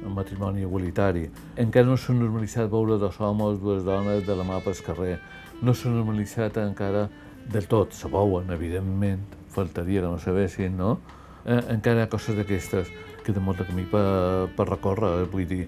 matrimoni 0.05 0.61
igualitari. 0.61 1.30
Encara 1.57 1.88
no 1.88 1.97
s'ha 1.97 2.12
normalitzat 2.12 2.68
veure 2.68 3.01
dos 3.01 3.16
homes, 3.20 3.57
dues 3.64 3.84
dones 3.88 4.26
de 4.28 4.36
la 4.36 4.45
mà 4.45 4.61
pel 4.61 4.76
carrer. 4.84 5.16
No 5.64 5.72
s'ha 5.72 5.88
normalitzat 5.88 6.61
encara 6.61 7.09
del 7.53 7.66
tot, 7.68 7.92
se 7.92 8.09
veuen, 8.09 8.51
evidentment, 8.55 9.24
faltaria 9.55 10.03
que 10.03 10.09
no 10.09 10.18
sabessin, 10.18 10.76
no? 10.76 10.99
Eh, 11.45 11.61
encara 11.74 12.03
hi 12.03 12.07
ha 12.07 12.12
coses 12.12 12.36
d'aquestes 12.38 12.90
que 13.24 13.32
té 13.32 13.40
molt 13.40 13.61
de 13.61 13.66
camí 13.68 13.84
per, 13.88 14.49
per 14.57 14.68
recórrer, 14.68 15.12
eh, 15.22 15.28
vull 15.30 15.47
dir, 15.49 15.66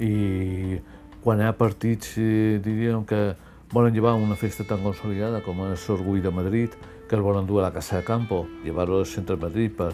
i 0.00 0.78
quan 1.24 1.40
hi 1.40 1.48
ha 1.48 1.54
partits, 1.56 2.16
eh, 2.20 2.58
diríem 2.64 3.04
que 3.08 3.22
volen 3.72 3.92
llevar 3.92 4.14
una 4.16 4.36
festa 4.36 4.64
tan 4.64 4.82
consolidada 4.82 5.42
com 5.44 5.60
és 5.68 5.88
l'Orgull 5.88 6.22
de 6.24 6.32
Madrid, 6.32 6.76
que 7.08 7.16
el 7.16 7.24
volen 7.24 7.46
dur 7.46 7.60
a 7.60 7.68
la 7.68 7.72
Casa 7.72 7.98
de 7.98 8.04
Campo, 8.04 8.46
llevar-lo 8.64 9.00
al 9.00 9.06
centre 9.06 9.36
de 9.36 9.42
Madrid 9.42 9.72
per, 9.76 9.92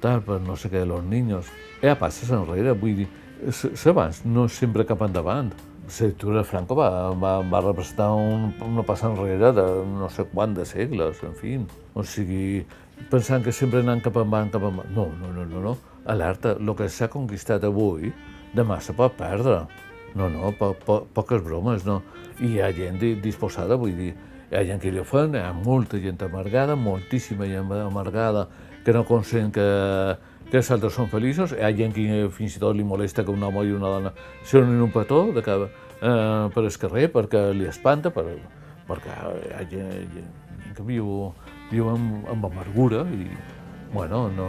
tal, 0.00 0.22
per 0.22 0.40
no 0.42 0.56
sé 0.56 0.70
què, 0.70 0.84
los 0.86 1.04
niños. 1.04 1.50
Ja 1.82 1.94
passes 1.98 2.30
enrere, 2.34 2.74
vull 2.78 3.02
dir, 3.02 3.08
s'abans 3.52 4.24
no 4.26 4.48
sempre 4.50 4.86
cap 4.86 5.02
endavant. 5.06 5.52
De 5.88 6.44
Franco 6.44 6.74
va, 6.74 7.10
va, 7.16 7.40
va 7.40 7.60
representar 7.64 8.10
un, 8.12 8.52
una 8.60 8.82
passa 8.84 9.08
enrere 9.08 9.52
de 9.56 9.62
no 9.88 10.10
sé 10.12 10.26
quant 10.28 10.52
de 10.52 10.66
segles, 10.68 11.22
en 11.24 11.32
fi. 11.32 11.54
O 11.94 12.04
sigui, 12.04 12.66
pensant 13.08 13.42
que 13.42 13.54
sempre 13.56 13.80
anant 13.80 14.02
cap 14.04 14.18
endavant, 14.20 14.50
cap 14.52 14.66
endavant. 14.68 14.92
No, 14.92 15.06
no, 15.16 15.32
no, 15.32 15.46
no, 15.48 15.62
no. 15.64 15.72
Alerta, 16.04 16.58
el 16.60 16.74
que 16.76 16.90
s'ha 16.92 17.08
conquistat 17.08 17.64
avui, 17.64 18.12
demà 18.52 18.82
se 18.84 18.92
pot 18.92 19.16
perdre. 19.16 19.62
No, 20.14 20.28
no, 20.28 20.52
po, 20.60 20.74
po, 20.84 20.98
poques 21.16 21.40
bromes, 21.42 21.88
no. 21.88 22.02
I 22.36 22.58
hi 22.58 22.60
ha 22.60 22.68
gent 22.76 23.00
disposada, 23.24 23.80
vull 23.80 23.96
dir, 23.96 24.12
hi 24.50 24.60
ha 24.60 24.66
gent 24.68 24.84
que 24.84 24.92
li 24.92 25.04
fan, 25.08 25.40
hi 25.40 25.40
ha 25.40 25.54
molta 25.56 26.02
gent 26.04 26.20
amargada, 26.28 26.76
moltíssima 26.76 27.48
gent 27.48 27.72
amargada, 27.80 28.44
que 28.84 28.92
no 28.92 29.06
consent 29.08 29.56
que, 29.56 29.68
els 30.56 30.70
altres 30.72 30.94
són 30.96 31.10
feliços, 31.12 31.52
hi 31.52 31.60
ha 31.60 31.70
gent 31.76 31.92
que 31.92 32.22
fins 32.32 32.56
i 32.56 32.62
tot 32.62 32.76
li 32.76 32.84
molesta 32.84 33.24
que 33.24 33.34
un 33.34 33.42
home 33.44 33.66
i 33.68 33.74
una 33.76 33.92
dona 33.92 34.12
se 34.42 34.60
donin 34.60 34.80
un 34.80 34.92
petó 34.94 35.26
de 35.34 35.42
que, 35.44 35.56
eh, 36.00 36.48
per 36.54 36.64
el 36.64 36.78
carrer 36.80 37.10
perquè 37.12 37.42
li 37.52 37.68
espanta, 37.68 38.10
per, 38.10 38.24
perquè 38.88 39.12
hi 39.12 39.52
ha 39.52 39.64
gent, 39.68 39.92
gent 40.14 40.74
que 40.76 40.86
viu, 40.86 41.32
viu 41.70 41.90
amb, 41.92 42.28
amb 42.32 42.48
amargura 42.48 43.04
i, 43.12 43.28
bueno, 43.92 44.28
no, 44.32 44.48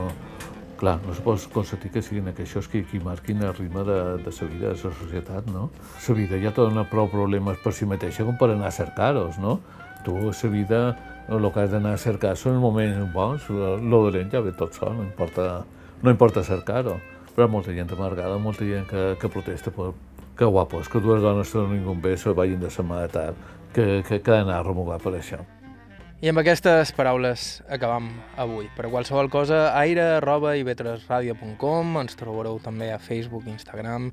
clar, 0.79 0.99
no 1.05 1.13
se 1.13 1.23
pot 1.25 1.47
constatar 1.51 1.91
que 1.91 2.01
siguin 2.01 2.31
aquests 2.31 2.69
que, 2.71 2.85
que 2.87 3.01
marquin 3.03 3.43
el 3.43 3.53
ritme 3.55 3.83
de, 3.83 3.99
de 4.23 4.31
la 4.31 4.47
vida, 4.47 4.69
de 4.71 4.87
la 4.87 4.95
societat, 5.01 5.49
no? 5.51 5.69
La 6.07 6.15
vida 6.15 6.39
ja 6.39 6.53
dona 6.55 6.85
prou 6.87 7.09
problemes 7.11 7.59
per 7.63 7.73
si 7.75 7.85
mateixa 7.85 8.23
com 8.23 8.37
per 8.39 8.53
anar 8.53 8.69
a 8.69 8.75
cercar-los, 8.75 9.39
no? 9.43 9.59
Tu, 10.05 10.15
la 10.15 10.49
vida, 10.49 10.79
el 11.27 11.51
que 11.51 11.59
has 11.59 11.71
d'anar 11.71 11.97
a 11.97 11.99
cercar 11.99 12.37
són 12.39 12.55
els 12.55 12.63
moments 12.63 13.11
bons, 13.13 13.49
el 13.51 13.89
dolent 13.91 14.31
ja 14.31 14.39
ve 14.39 14.55
tot 14.55 14.73
sol, 14.79 14.95
no 14.95 15.03
importa 15.03 15.65
no 16.01 16.11
importa 16.11 16.43
cercar-ho, 16.43 16.99
però 17.35 17.47
hi 17.47 17.51
molta 17.51 17.75
gent 17.75 17.91
amargada, 17.95 18.37
molta 18.37 18.67
gent 18.67 18.87
que, 18.89 19.13
que 19.19 19.31
protesta 19.31 19.71
per 19.71 19.93
que 20.39 20.45
guapos, 20.45 20.87
que 20.87 21.01
dues 21.03 21.21
dones 21.21 21.53
no 21.53 21.65
ningú 21.67 21.93
bé, 21.99 22.15
se 22.17 22.31
vagin 22.31 22.61
de 22.61 22.69
mare 22.83 23.09
tard, 23.11 23.35
que, 23.73 24.03
que, 24.07 24.21
que 24.21 24.31
d'anar 24.31 24.61
a 24.61 24.63
remugar 24.63 24.99
per 25.03 25.17
això. 25.17 25.43
I 26.19 26.31
amb 26.31 26.39
aquestes 26.39 26.93
paraules 26.95 27.61
acabam 27.71 28.09
avui. 28.39 28.69
Per 28.75 28.87
qualsevol 28.91 29.29
cosa, 29.31 29.73
aire 29.79 30.03
arroba 30.17 30.55
ivetresradio.com, 30.59 31.99
ens 31.99 32.15
trobareu 32.19 32.59
també 32.63 32.89
a 32.91 32.97
Facebook, 32.99 33.47
Instagram 33.47 34.09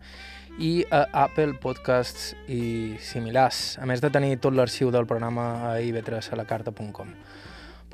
i 0.59 0.85
a 0.91 1.05
Apple 1.27 1.55
Podcasts 1.63 2.35
i 2.47 2.97
similars, 3.03 3.77
a 3.79 3.87
més 3.87 4.03
de 4.03 4.11
tenir 4.11 4.39
tot 4.39 4.55
l'arxiu 4.55 4.91
del 4.95 5.07
programa 5.07 5.49
a 5.71 5.73
ivetresalacarta.com. 5.83 7.11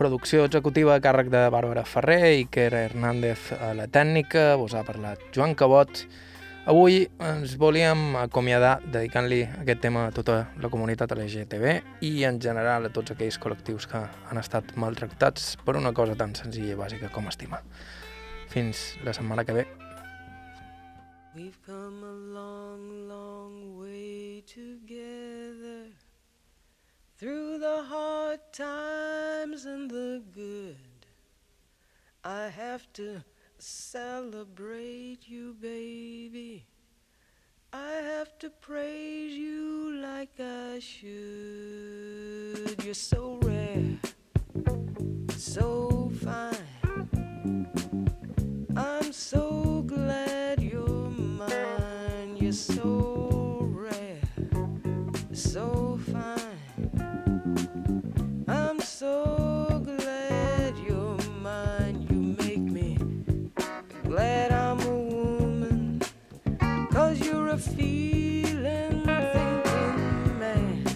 Producció 0.03 0.43
executiva 0.49 0.97
a 0.97 1.01
càrrec 1.01 1.29
de 1.31 1.45
Bàrbara 1.55 1.85
Ferrer 1.87 2.33
i 2.35 2.47
Kera 2.51 2.81
Hernández 2.89 3.53
a 3.55 3.69
la 3.79 3.85
tècnica, 3.87 4.57
vos 4.59 4.73
ha 4.75 4.83
parlat 4.83 5.21
Joan 5.31 5.55
Cabot, 5.55 6.01
Avui 6.63 7.05
ens 7.23 7.57
volíem 7.59 8.17
acomiadar 8.19 8.77
dedicant-li 8.83 9.41
aquest 9.61 9.81
tema 9.83 10.05
a 10.09 10.13
tota 10.15 10.37
la 10.63 10.71
comunitat 10.71 11.15
LGTB 11.15 12.03
i 12.07 12.13
en 12.27 12.39
general 12.43 12.87
a 12.87 12.93
tots 12.95 13.15
aquells 13.15 13.39
col·lectius 13.43 13.87
que 13.91 14.03
han 14.03 14.43
estat 14.43 14.75
maltractats 14.79 15.57
per 15.63 15.75
una 15.79 15.95
cosa 15.95 16.19
tan 16.19 16.35
senzilla 16.39 16.75
i 16.75 16.79
bàsica 16.79 17.11
com 17.15 17.31
estimar. 17.31 17.63
Fins 18.51 18.85
la 19.07 19.15
setmana 19.15 19.47
que 19.47 19.59
ve. 19.59 19.67
We've 21.35 21.59
come 21.67 22.07
a 22.07 22.62
Through 27.23 27.59
the 27.59 27.85
hard 27.85 28.41
times 28.53 29.65
and 29.65 29.89
the 29.89 30.21
good 30.35 31.07
I 32.25 32.49
have 32.49 32.93
to 32.95 33.23
celebrate 33.59 35.29
you, 35.29 35.55
baby. 35.61 36.67
I 37.73 37.93
have 37.93 38.37
to 38.41 38.51
praise 38.51 39.35
you 39.35 40.01
like 40.03 40.41
I 40.41 40.81
should. 40.81 41.13
You're 42.83 42.93
so 42.93 43.39
rare, 43.43 44.01
so 45.37 46.11
fine. 46.25 46.57
I'm 48.77 49.13
so 49.13 49.85
glad 49.87 50.61
you're 50.61 51.11
mine. 51.11 52.37
You're 52.37 52.51
so 52.51 53.61
rare, 53.63 54.19
so 55.33 55.92
so 59.03 59.83
glad 59.85 60.79
you're 60.87 61.19
mine. 61.41 62.07
You 62.09 62.21
make 62.45 62.61
me 62.61 62.97
glad 64.05 64.53
I'm 64.53 64.79
a 64.79 64.97
woman. 64.97 66.01
Cause 66.93 67.19
you're 67.19 67.49
a 67.49 67.59
feeling, 67.59 69.03
thinking 69.03 70.39
man. 70.39 70.87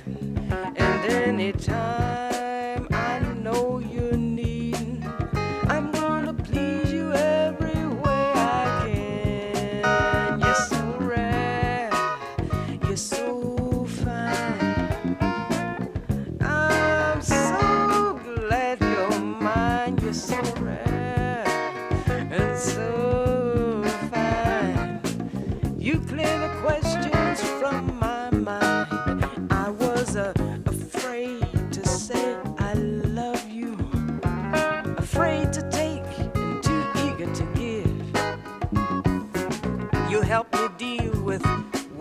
And 0.77 1.05
anytime. 1.13 1.96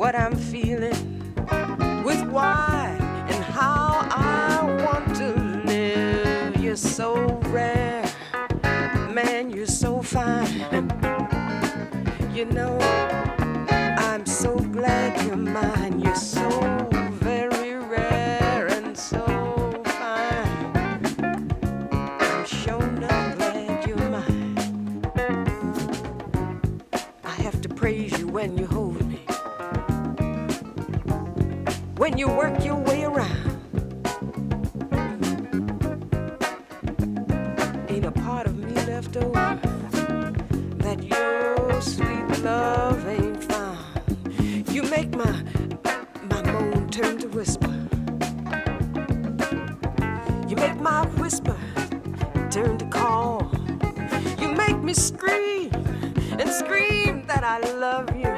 What 0.06 0.14
I'm 0.14 0.36
feeling, 0.36 1.34
with 2.03 2.22
why 2.30 2.95
and 3.28 3.43
how 3.43 4.08
I 4.12 4.62
want 4.86 5.16
to 5.16 5.34
live. 5.66 6.58
You're 6.58 6.76
so 6.76 7.39
rare, 7.47 8.06
man, 9.10 9.49
you're 9.49 9.66
so 9.66 10.03
fine. 10.03 10.45
You 12.36 12.45
know, 12.45 12.78
when 32.16 32.20
you 32.20 32.34
work 32.34 32.63
your 32.63 32.76
way 32.76 33.03
around. 33.03 33.51
Ain't 37.89 38.05
a 38.05 38.11
part 38.11 38.47
of 38.47 38.57
me 38.57 38.74
left 38.86 39.18
over 39.18 39.59
that 40.78 41.03
your 41.03 41.82
sweet 41.82 42.39
love 42.41 43.05
ain't 43.05 43.43
found. 43.43 44.72
You 44.72 44.84
make 44.84 45.13
my 45.13 45.43
my 46.30 46.41
moan 46.53 46.89
turn 46.89 47.18
to 47.18 47.28
whisper. 47.28 47.76
You 50.47 50.55
make 50.55 50.80
my 50.80 51.05
whisper 51.20 51.57
turn 52.49 52.78
to 52.78 52.86
call. 52.86 53.51
You 54.39 54.53
make 54.53 54.78
me 54.82 54.93
scream 54.93 55.70
and 56.39 56.49
scream 56.49 57.28
that 57.28 57.43
I 57.43 57.59
love 57.74 58.16
you. 58.16 58.34